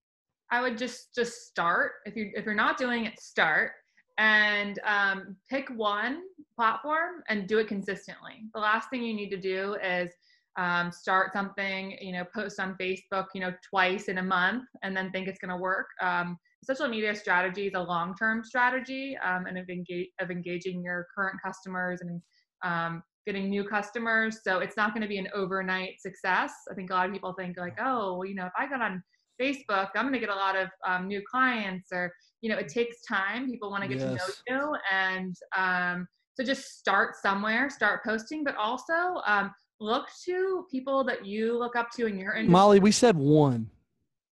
I 0.51 0.61
would 0.61 0.77
just 0.77 1.15
just 1.15 1.47
start. 1.47 1.93
If 2.05 2.15
you 2.15 2.31
if 2.35 2.45
you're 2.45 2.53
not 2.53 2.77
doing 2.77 3.05
it, 3.05 3.19
start 3.19 3.71
and 4.17 4.79
um, 4.85 5.35
pick 5.49 5.69
one 5.69 6.21
platform 6.55 7.23
and 7.29 7.47
do 7.47 7.57
it 7.59 7.67
consistently. 7.67 8.43
The 8.53 8.59
last 8.59 8.89
thing 8.89 9.03
you 9.03 9.13
need 9.13 9.29
to 9.29 9.37
do 9.37 9.75
is 9.83 10.11
um, 10.57 10.91
start 10.91 11.31
something, 11.33 11.97
you 12.01 12.11
know, 12.11 12.25
post 12.35 12.59
on 12.59 12.75
Facebook, 12.79 13.27
you 13.33 13.41
know, 13.41 13.53
twice 13.67 14.09
in 14.09 14.17
a 14.17 14.23
month, 14.23 14.65
and 14.83 14.95
then 14.95 15.11
think 15.11 15.27
it's 15.27 15.39
going 15.39 15.49
to 15.49 15.57
work. 15.57 15.87
Um, 16.01 16.37
social 16.63 16.87
media 16.87 17.15
strategy 17.15 17.67
is 17.67 17.73
a 17.75 17.79
long-term 17.79 18.43
strategy 18.43 19.17
um, 19.25 19.45
and 19.47 19.57
of, 19.57 19.69
engage, 19.69 20.07
of 20.19 20.29
engaging 20.29 20.83
your 20.83 21.07
current 21.15 21.37
customers 21.43 22.01
and 22.01 22.21
um, 22.63 23.03
getting 23.25 23.49
new 23.49 23.63
customers. 23.63 24.39
So 24.43 24.59
it's 24.59 24.77
not 24.77 24.93
going 24.93 25.01
to 25.01 25.07
be 25.07 25.17
an 25.17 25.27
overnight 25.33 25.99
success. 25.99 26.51
I 26.69 26.75
think 26.75 26.91
a 26.91 26.93
lot 26.93 27.07
of 27.07 27.13
people 27.13 27.33
think 27.33 27.57
like, 27.57 27.77
oh, 27.79 28.17
well, 28.17 28.25
you 28.25 28.35
know, 28.35 28.45
if 28.45 28.53
I 28.57 28.67
got 28.67 28.81
on 28.81 29.03
Facebook, 29.41 29.89
I'm 29.95 30.03
going 30.03 30.13
to 30.13 30.19
get 30.19 30.29
a 30.29 30.35
lot 30.35 30.55
of 30.55 30.69
um, 30.87 31.07
new 31.07 31.21
clients 31.29 31.89
or, 31.91 32.11
you 32.41 32.49
know, 32.49 32.57
it 32.57 32.67
takes 32.67 33.03
time. 33.05 33.49
People 33.49 33.71
want 33.71 33.83
to 33.83 33.89
get 33.89 33.99
yes. 33.99 34.41
to 34.47 34.53
know 34.53 34.73
you. 34.73 34.75
And 34.91 35.35
um, 35.57 36.07
so 36.35 36.43
just 36.43 36.77
start 36.77 37.15
somewhere, 37.15 37.69
start 37.69 38.03
posting, 38.03 38.43
but 38.43 38.55
also 38.55 39.21
um, 39.25 39.51
look 39.79 40.07
to 40.25 40.65
people 40.69 41.03
that 41.05 41.25
you 41.25 41.57
look 41.57 41.75
up 41.75 41.89
to 41.95 42.05
in 42.05 42.17
your 42.17 42.33
industry. 42.33 42.51
Molly, 42.51 42.79
we 42.79 42.91
said 42.91 43.17
one. 43.17 43.69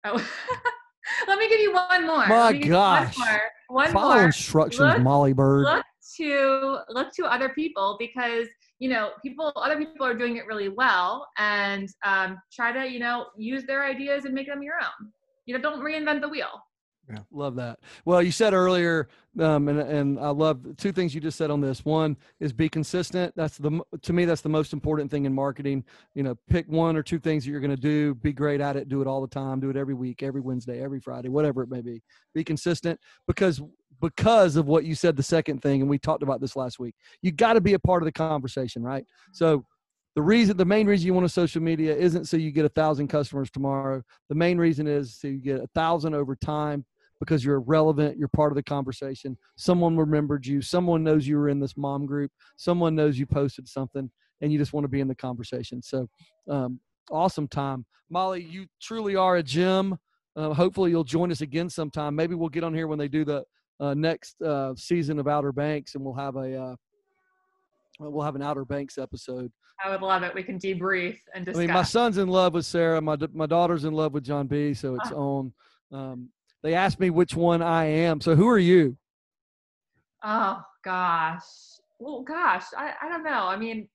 Oh. 0.04 0.24
Let 1.28 1.40
me 1.40 1.50
give 1.50 1.60
you 1.60 1.74
one 1.74 2.08
more. 2.08 2.28
My 2.28 2.54
gosh. 2.54 3.18
One 3.18 3.28
more. 3.28 3.42
One 3.70 3.92
Follow 3.92 4.16
more. 4.16 4.26
instructions, 4.26 4.80
look, 4.80 5.02
Molly 5.02 5.34
Bird. 5.34 5.66
Look 5.66 5.86
to 6.18 6.80
look 6.90 7.14
to 7.14 7.26
other 7.26 7.50
people 7.50 7.96
because 8.00 8.48
you 8.80 8.90
know 8.90 9.12
people 9.22 9.52
other 9.56 9.78
people 9.78 10.06
are 10.06 10.14
doing 10.14 10.38
it 10.38 10.48
really 10.48 10.70
well 10.70 11.28
and 11.38 11.88
um, 12.04 12.38
try 12.54 12.72
to 12.72 12.92
you 12.92 13.00
know 13.00 13.28
use 13.38 13.64
their 13.66 13.86
ideas 13.86 14.26
and 14.26 14.34
make 14.34 14.48
them 14.48 14.64
your 14.64 14.76
own 14.76 15.12
you 15.46 15.54
know 15.54 15.62
don't 15.62 15.82
reinvent 15.82 16.22
the 16.22 16.30
wheel 16.30 16.62
yeah, 17.10 17.20
love 17.32 17.56
that. 17.56 17.80
Well, 18.06 18.22
you 18.22 18.32
said 18.32 18.54
earlier, 18.54 19.10
um, 19.40 19.68
and 19.68 19.80
and 19.80 20.20
I 20.20 20.30
love 20.30 20.64
two 20.78 20.92
things 20.92 21.16
you 21.16 21.22
just 21.22 21.38
said 21.40 21.50
on 21.50 21.60
this. 21.60 21.84
One 21.84 22.16
is 22.40 22.54
be 22.54 22.70
consistent. 22.70 23.34
That's 23.36 23.58
the 23.58 23.82
to 24.02 24.14
me 24.14 24.26
that's 24.26 24.42
the 24.42 24.50
most 24.50 24.74
important 24.74 25.10
thing 25.10 25.26
in 25.26 25.34
marketing. 25.34 25.84
You 26.14 26.22
know, 26.22 26.36
pick 26.50 26.68
one 26.68 26.96
or 26.96 27.02
two 27.02 27.18
things 27.18 27.44
that 27.44 27.52
you're 27.52 27.62
going 27.62 27.76
to 27.76 27.78
do. 27.78 28.14
Be 28.16 28.32
great 28.32 28.62
at 28.62 28.76
it. 28.76 28.90
Do 28.90 29.02
it 29.02 29.08
all 29.08 29.22
the 29.22 29.28
time. 29.28 29.60
Do 29.60 29.72
it 29.72 29.76
every 29.76 29.96
week, 29.96 30.22
every 30.22 30.42
Wednesday, 30.42 30.84
every 30.84 31.00
Friday, 31.00 31.30
whatever 31.30 31.64
it 31.64 31.70
may 31.70 31.82
be. 31.82 32.04
Be 32.36 32.44
consistent 32.44 33.00
because 33.26 33.60
because 34.00 34.56
of 34.56 34.68
what 34.68 34.86
you 34.86 34.94
said. 34.94 35.16
The 35.16 35.24
second 35.24 35.64
thing, 35.64 35.82
and 35.82 35.90
we 35.90 35.98
talked 35.98 36.22
about 36.22 36.42
this 36.42 36.56
last 36.56 36.78
week. 36.78 36.94
You 37.24 37.32
got 37.32 37.54
to 37.54 37.62
be 37.62 37.74
a 37.74 37.80
part 37.80 38.04
of 38.04 38.06
the 38.06 38.12
conversation, 38.12 38.84
right? 38.84 39.06
So 39.32 39.66
the 40.16 40.22
reason 40.22 40.58
the 40.58 40.66
main 40.66 40.86
reason 40.86 41.08
you 41.08 41.14
want 41.14 41.26
a 41.26 41.30
social 41.30 41.62
media 41.62 41.96
isn't 41.96 42.26
so 42.26 42.38
you 42.38 42.52
get 42.52 42.66
a 42.66 42.70
thousand 42.70 43.08
customers 43.08 43.50
tomorrow 43.50 44.02
the 44.28 44.36
main 44.36 44.58
reason 44.58 44.88
is 44.88 45.16
so 45.16 45.28
you 45.28 45.38
get 45.38 45.62
a 45.62 45.68
thousand 45.76 46.14
over 46.14 46.36
time 46.36 46.84
because 47.20 47.44
you're 47.44 47.60
relevant, 47.60 48.18
you're 48.18 48.30
part 48.30 48.52
of 48.52 48.56
the 48.56 48.64
conversation. 48.64 49.38
Someone 49.58 49.98
remembered 49.98 50.46
you, 50.46 50.62
someone 50.62 51.04
knows 51.04 51.28
you 51.28 51.38
were 51.38 51.50
in 51.50 51.60
this 51.60 51.76
mom 51.76 52.06
group, 52.06 52.32
someone 52.58 52.96
knows 52.96 53.20
you 53.20 53.26
posted 53.26 53.68
something, 53.68 54.10
and 54.42 54.52
you 54.52 54.58
just 54.58 54.74
want 54.74 54.84
to 54.86 54.90
be 54.90 55.02
in 55.02 55.08
the 55.08 55.16
conversation. 55.16 55.82
So, 55.82 56.08
um, 56.50 56.80
awesome 57.12 57.48
time. 57.48 57.86
Molly, 58.10 58.42
you 58.44 58.66
truly 58.82 59.16
are 59.16 59.38
a 59.38 59.44
gem. 59.44 59.98
Uh, 60.36 60.54
hopefully, 60.54 60.92
you'll 60.92 61.04
join 61.04 61.32
us 61.32 61.42
again 61.42 61.70
sometime. 61.70 62.16
Maybe 62.16 62.36
we'll 62.36 62.50
get 62.50 62.64
on 62.64 62.74
here 62.74 62.88
when 62.88 63.00
they 63.00 63.08
do 63.08 63.26
the 63.26 63.44
uh, 63.80 63.94
next 63.94 64.42
uh, 64.42 64.74
season 64.76 65.20
of 65.20 65.28
Outer 65.28 65.52
Banks, 65.52 65.96
and 65.96 66.04
we'll 66.04 66.14
have 66.14 66.36
a 66.38 66.56
uh, 66.56 66.76
we'll 68.00 68.24
have 68.24 68.36
an 68.36 68.42
Outer 68.42 68.66
Banks 68.66 68.98
episode. 68.98 69.52
I 69.84 69.90
would 69.90 70.02
love 70.02 70.24
it. 70.24 70.34
We 70.34 70.44
can 70.44 70.60
debrief 70.60 71.18
and 71.34 71.46
discuss. 71.46 71.60
I 71.62 71.66
mean, 71.66 71.74
my 71.74 71.84
son's 71.84 72.18
in 72.18 72.28
love 72.28 72.54
with 72.54 72.66
Sarah. 72.66 73.02
My 73.02 73.18
my 73.34 73.46
daughter's 73.46 73.86
in 73.86 73.94
love 73.94 74.14
with 74.14 74.24
John 74.24 74.48
B. 74.48 74.74
So 74.74 74.96
it's 74.96 75.12
on. 75.12 75.54
Um, 75.92 76.30
they 76.64 76.74
asked 76.74 77.00
me 77.00 77.10
which 77.10 77.36
one 77.36 77.62
I 77.62 77.86
am. 77.86 78.22
So 78.22 78.36
who 78.36 78.48
are 78.48 78.60
you? 78.60 78.98
Oh 80.24 80.62
gosh. 80.84 81.44
Well, 82.00 82.22
gosh, 82.22 82.64
I, 82.78 82.94
I 83.02 83.10
don't 83.10 83.24
know. 83.24 83.48
I 83.48 83.58
mean, 83.58 83.90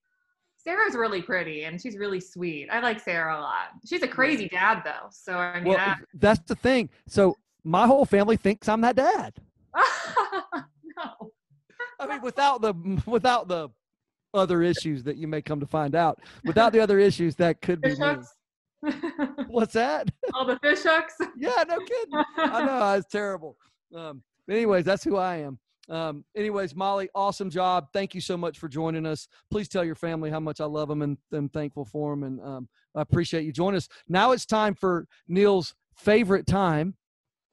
Sarah's 0.57 0.95
really 0.95 1.21
pretty 1.21 1.63
and 1.63 1.79
she's 1.79 1.97
really 1.97 2.19
sweet. 2.19 2.69
I 2.71 2.79
like 2.79 2.99
Sarah 2.99 3.39
a 3.39 3.41
lot. 3.41 3.67
She's 3.87 4.03
a 4.03 4.07
crazy 4.07 4.47
dad 4.47 4.81
though. 4.83 5.09
So 5.11 5.33
I 5.33 5.59
mean, 5.59 5.73
well, 5.73 5.79
I, 5.79 5.95
that's 6.15 6.41
the 6.47 6.55
thing. 6.55 6.89
So 7.07 7.35
my 7.63 7.85
whole 7.85 8.05
family 8.05 8.37
thinks 8.37 8.67
I'm 8.67 8.81
that 8.81 8.95
dad. 8.95 9.33
no. 9.75 11.31
I 11.99 12.07
mean, 12.07 12.21
without 12.21 12.61
the 12.61 12.73
without 13.05 13.47
the 13.47 13.69
other 14.33 14.63
issues 14.63 15.03
that 15.03 15.17
you 15.17 15.27
may 15.27 15.41
come 15.41 15.59
to 15.59 15.67
find 15.67 15.95
out, 15.95 16.19
without 16.45 16.73
the 16.73 16.79
other 16.79 16.99
issues 16.99 17.35
that 17.35 17.61
could 17.61 17.81
be 17.81 17.95
me. 17.95 18.17
What's 19.47 19.73
that? 19.73 20.09
All 20.33 20.45
the 20.45 20.59
fish 20.59 20.79
hooks. 20.83 21.15
yeah, 21.37 21.63
no 21.67 21.79
kidding. 21.79 22.23
I 22.37 22.65
know 22.65 22.93
it's 22.97 23.07
terrible. 23.07 23.57
Um, 23.95 24.23
anyways, 24.49 24.85
that's 24.85 25.03
who 25.03 25.17
I 25.17 25.37
am. 25.37 25.59
Um, 25.87 26.25
anyways, 26.35 26.75
Molly, 26.75 27.09
awesome 27.13 27.49
job. 27.49 27.87
Thank 27.93 28.15
you 28.15 28.21
so 28.21 28.35
much 28.35 28.57
for 28.57 28.67
joining 28.67 29.05
us. 29.05 29.27
Please 29.51 29.67
tell 29.67 29.83
your 29.83 29.95
family 29.95 30.29
how 30.31 30.39
much 30.39 30.59
I 30.59 30.65
love 30.65 30.89
them 30.89 31.01
and 31.03 31.17
I'm 31.31 31.49
thankful 31.49 31.85
for 31.85 32.11
them. 32.11 32.23
And 32.23 32.41
um, 32.41 32.67
I 32.95 33.01
appreciate 33.01 33.45
you 33.45 33.51
joining 33.51 33.77
us. 33.77 33.87
Now 34.09 34.31
it's 34.31 34.45
time 34.45 34.73
for 34.73 35.07
Neil's 35.27 35.75
favorite 35.95 36.47
time, 36.47 36.95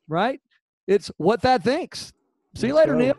right? 0.09 0.41
It's 0.87 1.11
what 1.19 1.43
Thad 1.43 1.63
thinks. 1.63 2.13
See 2.55 2.69
you 2.69 2.75
later, 2.75 2.95
Neil. 2.95 3.17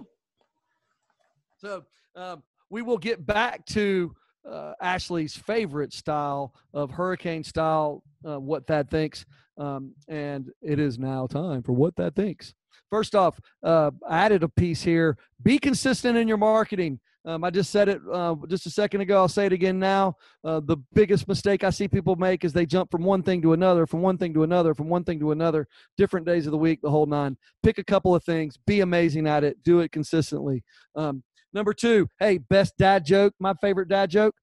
So 1.57 1.83
um, 2.15 2.43
we 2.69 2.81
will 2.81 2.97
get 2.97 3.25
back 3.25 3.65
to 3.67 4.13
uh, 4.49 4.73
Ashley's 4.81 5.35
favorite 5.35 5.93
style 5.93 6.53
of 6.73 6.91
hurricane 6.91 7.43
style, 7.43 8.03
uh, 8.27 8.39
what 8.39 8.67
Thad 8.67 8.89
thinks. 8.89 9.25
Um, 9.57 9.93
and 10.07 10.49
it 10.61 10.79
is 10.79 10.97
now 10.97 11.27
time 11.27 11.61
for 11.61 11.73
what 11.73 11.95
Thad 11.95 12.15
thinks. 12.15 12.53
First 12.89 13.15
off, 13.15 13.39
uh, 13.63 13.91
I 14.07 14.25
added 14.25 14.43
a 14.43 14.49
piece 14.49 14.83
here. 14.83 15.17
Be 15.41 15.57
consistent 15.57 16.17
in 16.17 16.27
your 16.27 16.37
marketing. 16.37 16.99
Um, 17.25 17.43
I 17.43 17.49
just 17.49 17.71
said 17.71 17.87
it 17.87 18.01
uh, 18.11 18.35
just 18.49 18.65
a 18.65 18.69
second 18.69 19.01
ago. 19.01 19.17
I'll 19.17 19.29
say 19.29 19.45
it 19.45 19.53
again 19.53 19.79
now. 19.79 20.17
Uh, 20.43 20.59
the 20.59 20.77
biggest 20.93 21.27
mistake 21.27 21.63
I 21.63 21.69
see 21.69 21.87
people 21.87 22.15
make 22.17 22.43
is 22.43 22.51
they 22.51 22.65
jump 22.65 22.91
from 22.91 23.03
one 23.03 23.23
thing 23.23 23.41
to 23.43 23.53
another, 23.53 23.87
from 23.87 24.01
one 24.01 24.17
thing 24.17 24.33
to 24.33 24.43
another, 24.43 24.73
from 24.73 24.89
one 24.89 25.05
thing 25.05 25.19
to 25.19 25.31
another, 25.31 25.67
different 25.97 26.25
days 26.25 26.45
of 26.45 26.51
the 26.51 26.57
week, 26.57 26.81
the 26.81 26.89
whole 26.89 27.05
nine. 27.05 27.37
Pick 27.63 27.77
a 27.77 27.83
couple 27.83 28.13
of 28.13 28.23
things. 28.23 28.57
Be 28.67 28.81
amazing 28.81 29.25
at 29.25 29.43
it. 29.45 29.63
Do 29.63 29.79
it 29.79 29.91
consistently. 29.91 30.63
Um, 30.95 31.23
Number 31.53 31.73
two, 31.73 32.07
hey, 32.19 32.39
best 32.39 32.73
dad 32.77 33.05
joke. 33.05 33.33
My 33.39 33.53
favorite 33.55 33.87
dad 33.87 34.09
joke. 34.09 34.35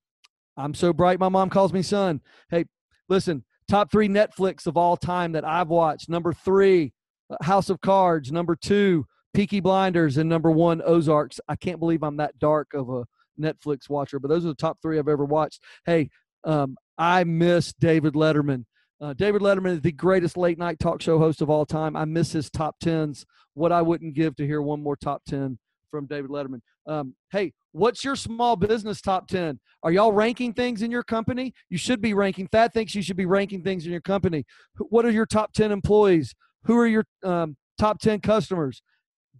I'm 0.56 0.74
so 0.74 0.92
bright, 0.92 1.18
my 1.18 1.28
mom 1.28 1.50
calls 1.50 1.72
me 1.72 1.82
son. 1.82 2.20
Hey, 2.50 2.66
listen, 3.08 3.44
top 3.68 3.90
three 3.90 4.08
Netflix 4.08 4.66
of 4.66 4.76
all 4.76 4.96
time 4.96 5.32
that 5.32 5.44
I've 5.44 5.68
watched. 5.68 6.08
Number 6.08 6.32
three, 6.32 6.92
uh, 7.30 7.36
House 7.42 7.70
of 7.70 7.80
Cards. 7.80 8.30
Number 8.30 8.54
two, 8.56 9.06
Peaky 9.32 9.60
Blinders. 9.60 10.18
And 10.18 10.28
number 10.28 10.50
one, 10.50 10.82
Ozarks. 10.84 11.40
I 11.48 11.56
can't 11.56 11.80
believe 11.80 12.02
I'm 12.02 12.18
that 12.18 12.38
dark 12.38 12.74
of 12.74 12.90
a 12.90 13.04
Netflix 13.40 13.88
watcher, 13.88 14.18
but 14.18 14.28
those 14.28 14.44
are 14.44 14.48
the 14.48 14.54
top 14.54 14.78
three 14.82 14.98
I've 14.98 15.08
ever 15.08 15.24
watched. 15.24 15.62
Hey, 15.86 16.10
um, 16.44 16.76
I 16.98 17.24
miss 17.24 17.72
David 17.72 18.14
Letterman. 18.14 18.64
Uh, 19.00 19.14
David 19.14 19.40
Letterman 19.40 19.76
is 19.76 19.80
the 19.80 19.92
greatest 19.92 20.36
late 20.36 20.58
night 20.58 20.78
talk 20.78 21.00
show 21.00 21.18
host 21.18 21.40
of 21.40 21.48
all 21.48 21.64
time. 21.64 21.96
I 21.96 22.04
miss 22.04 22.32
his 22.32 22.50
top 22.50 22.76
tens. 22.80 23.24
What 23.54 23.72
I 23.72 23.80
wouldn't 23.80 24.14
give 24.14 24.36
to 24.36 24.46
hear 24.46 24.60
one 24.60 24.82
more 24.82 24.96
top 24.96 25.22
ten 25.26 25.58
from 25.90 26.06
David 26.06 26.30
Letterman. 26.30 26.60
Um, 26.86 27.14
hey, 27.30 27.52
what's 27.72 28.04
your 28.04 28.16
small 28.16 28.56
business 28.56 29.00
top 29.00 29.28
10? 29.28 29.58
Are 29.82 29.92
y'all 29.92 30.12
ranking 30.12 30.52
things 30.52 30.82
in 30.82 30.90
your 30.90 31.02
company? 31.02 31.52
You 31.68 31.78
should 31.78 32.00
be 32.00 32.14
ranking. 32.14 32.46
Thad 32.48 32.72
thinks 32.72 32.94
you 32.94 33.02
should 33.02 33.16
be 33.16 33.26
ranking 33.26 33.62
things 33.62 33.86
in 33.86 33.92
your 33.92 34.00
company. 34.00 34.44
What 34.78 35.04
are 35.04 35.10
your 35.10 35.26
top 35.26 35.52
10 35.52 35.72
employees? 35.72 36.34
Who 36.64 36.76
are 36.78 36.86
your 36.86 37.04
um, 37.22 37.56
top 37.78 38.00
10 38.00 38.20
customers? 38.20 38.82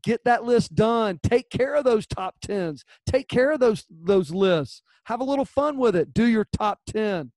Get 0.03 0.25
that 0.25 0.45
list 0.45 0.75
done. 0.75 1.21
Take 1.23 1.51
care 1.51 1.75
of 1.75 1.85
those 1.85 2.07
top 2.07 2.37
10s. 2.47 2.81
Take 3.07 3.29
care 3.29 3.51
of 3.51 3.61
those 3.61 3.85
those 3.91 4.31
lists. 4.31 4.83
Have 5.05 5.21
a 5.21 5.25
little 5.25 5.45
fun 5.45 5.77
with 5.77 5.95
it. 5.95 6.15
Do 6.15 6.27
your 6.27 6.47
top 6.57 6.79
10 6.87 7.33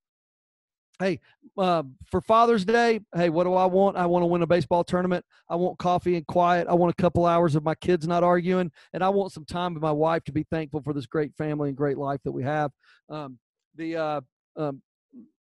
hey, 0.99 1.19
uh, 1.57 1.83
for 2.09 2.21
Father's 2.21 2.65
Day, 2.65 3.01
hey, 3.15 3.29
what 3.29 3.43
do 3.43 3.53
I 3.53 3.65
want? 3.65 3.97
I 3.97 4.05
want 4.05 4.23
to 4.23 4.27
win 4.27 4.41
a 4.41 4.47
baseball 4.47 4.83
tournament. 4.83 5.25
I 5.49 5.55
want 5.55 5.77
coffee 5.79 6.15
and 6.15 6.25
quiet. 6.25 6.67
I 6.67 6.73
want 6.73 6.91
a 6.97 7.01
couple 7.01 7.25
hours 7.25 7.55
of 7.55 7.63
my 7.63 7.75
kids 7.75 8.07
not 8.07 8.23
arguing, 8.23 8.71
and 8.93 9.03
I 9.03 9.09
want 9.09 9.31
some 9.31 9.45
time 9.45 9.73
with 9.73 9.83
my 9.83 9.91
wife 9.91 10.23
to 10.25 10.31
be 10.31 10.43
thankful 10.49 10.81
for 10.81 10.93
this 10.93 11.05
great 11.05 11.35
family 11.35 11.69
and 11.69 11.77
great 11.77 11.97
life 11.97 12.21
that 12.23 12.31
we 12.31 12.43
have. 12.43 12.71
Um, 13.09 13.39
the 13.75 13.97
uh, 13.97 14.21
um, 14.55 14.81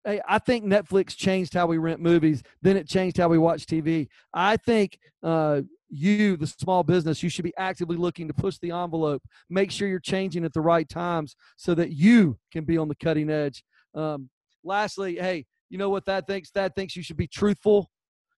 hey, 0.05 0.21
I 0.27 0.39
think 0.39 0.65
Netflix 0.65 1.17
changed 1.17 1.55
how 1.55 1.67
we 1.67 1.79
rent 1.79 2.01
movies. 2.01 2.43
Then 2.63 2.77
it 2.77 2.89
changed 2.89 3.19
how 3.19 3.29
we 3.29 3.39
watch 3.39 3.67
TV. 3.67 4.09
I 4.33 4.57
think 4.57 4.99
uh, 5.23 5.63
you, 5.91 6.37
the 6.37 6.47
small 6.47 6.83
business, 6.83 7.23
you 7.23 7.29
should 7.29 7.45
be 7.45 7.57
actively 7.57 7.97
looking 7.97 8.29
to 8.29 8.35
push 8.35 8.59
the 8.59 8.71
envelope. 8.71 9.23
Make 9.51 9.71
sure 9.71 9.89
you're 9.89 10.01
changing 10.01 10.45
at 10.45 10.53
the 10.53 10.61
right 10.61 10.89
times 10.89 11.37
so 11.57 11.75
that 11.75 11.93
you 11.93 12.39
can 12.51 12.65
be 12.65 12.79
on 12.79 12.89
the 12.89 12.95
cutting 12.95 13.31
edge. 13.31 13.63
Um, 13.95 14.31
lastly, 14.65 15.17
hey, 15.17 15.47
you 15.71 15.79
know 15.79 15.89
what 15.89 16.05
Thad 16.05 16.27
thinks? 16.27 16.51
Thad 16.51 16.75
thinks 16.75 16.97
you 16.97 17.03
should 17.03 17.17
be 17.17 17.27
truthful. 17.27 17.91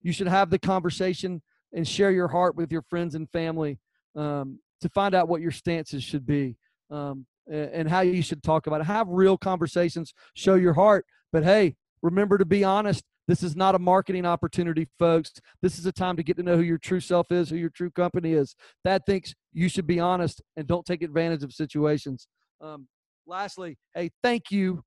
You 0.02 0.12
should 0.12 0.28
have 0.28 0.50
the 0.50 0.58
conversation 0.58 1.42
and 1.72 1.86
share 1.86 2.12
your 2.12 2.28
heart 2.28 2.56
with 2.56 2.70
your 2.70 2.82
friends 2.82 3.14
and 3.14 3.28
family 3.30 3.78
um, 4.16 4.58
to 4.80 4.88
find 4.90 5.14
out 5.14 5.28
what 5.28 5.40
your 5.40 5.50
stances 5.50 6.04
should 6.04 6.26
be 6.26 6.56
um, 6.90 7.26
and 7.50 7.88
how 7.88 8.00
you 8.00 8.22
should 8.22 8.42
talk 8.42 8.66
about 8.66 8.80
it. 8.80 8.84
Have 8.84 9.08
real 9.08 9.36
conversations, 9.36 10.14
show 10.34 10.54
your 10.54 10.74
heart. 10.74 11.06
But 11.32 11.44
hey, 11.44 11.76
remember 12.02 12.38
to 12.38 12.44
be 12.44 12.64
honest. 12.64 13.04
This 13.26 13.42
is 13.42 13.56
not 13.56 13.74
a 13.74 13.78
marketing 13.78 14.26
opportunity, 14.26 14.86
folks. 14.98 15.32
This 15.62 15.78
is 15.78 15.86
a 15.86 15.92
time 15.92 16.14
to 16.16 16.22
get 16.22 16.36
to 16.36 16.42
know 16.42 16.58
who 16.58 16.62
your 16.62 16.76
true 16.76 17.00
self 17.00 17.32
is, 17.32 17.48
who 17.48 17.56
your 17.56 17.70
true 17.70 17.90
company 17.90 18.34
is. 18.34 18.54
Thad 18.84 19.06
thinks 19.06 19.34
you 19.50 19.70
should 19.70 19.86
be 19.86 19.98
honest 19.98 20.42
and 20.58 20.66
don't 20.66 20.84
take 20.84 21.02
advantage 21.02 21.42
of 21.42 21.50
situations. 21.52 22.28
Um, 22.60 22.86
lastly, 23.26 23.78
hey, 23.94 24.10
thank 24.22 24.50
you 24.50 24.84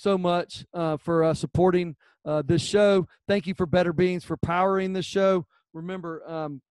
so 0.00 0.16
much 0.16 0.64
uh, 0.72 0.96
for 0.96 1.24
uh, 1.24 1.34
supporting 1.34 1.94
uh, 2.24 2.42
this 2.44 2.62
show. 2.62 3.06
Thank 3.28 3.46
you 3.46 3.54
for 3.54 3.66
Better 3.66 3.92
Beans 3.92 4.24
for 4.24 4.36
powering 4.36 4.92
this 4.92 5.04
show. 5.04 5.46
Remember, 5.72 6.28
um, 6.28 6.62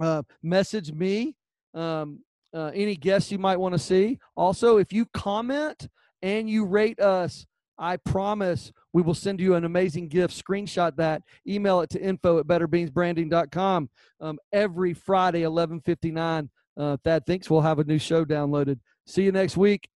uh, 0.00 0.22
message 0.42 0.92
me 0.92 1.36
um, 1.74 2.20
uh, 2.52 2.70
any 2.74 2.96
guests 2.96 3.30
you 3.30 3.38
might 3.38 3.58
want 3.58 3.74
to 3.74 3.78
see. 3.78 4.18
Also, 4.36 4.78
if 4.78 4.92
you 4.92 5.06
comment 5.14 5.88
and 6.22 6.50
you 6.50 6.64
rate 6.64 7.00
us, 7.00 7.46
I 7.78 7.96
promise 7.96 8.72
we 8.92 9.00
will 9.00 9.14
send 9.14 9.40
you 9.40 9.54
an 9.54 9.64
amazing 9.64 10.08
gift. 10.08 10.34
Screenshot 10.34 10.96
that, 10.96 11.22
email 11.46 11.80
it 11.80 11.90
to 11.90 12.02
info 12.02 12.38
at 12.38 12.46
betterbeansbranding.com. 12.46 13.88
Um, 14.20 14.38
every 14.52 14.92
Friday, 14.92 15.46
1159, 15.46 16.50
uh, 16.76 16.96
Thad 17.02 17.24
thinks 17.24 17.48
we'll 17.48 17.62
have 17.62 17.78
a 17.78 17.84
new 17.84 17.98
show 17.98 18.24
downloaded. 18.24 18.80
See 19.06 19.22
you 19.22 19.32
next 19.32 19.56
week. 19.56 19.88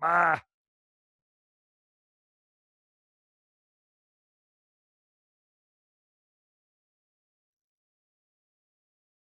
Bye. 0.00 0.40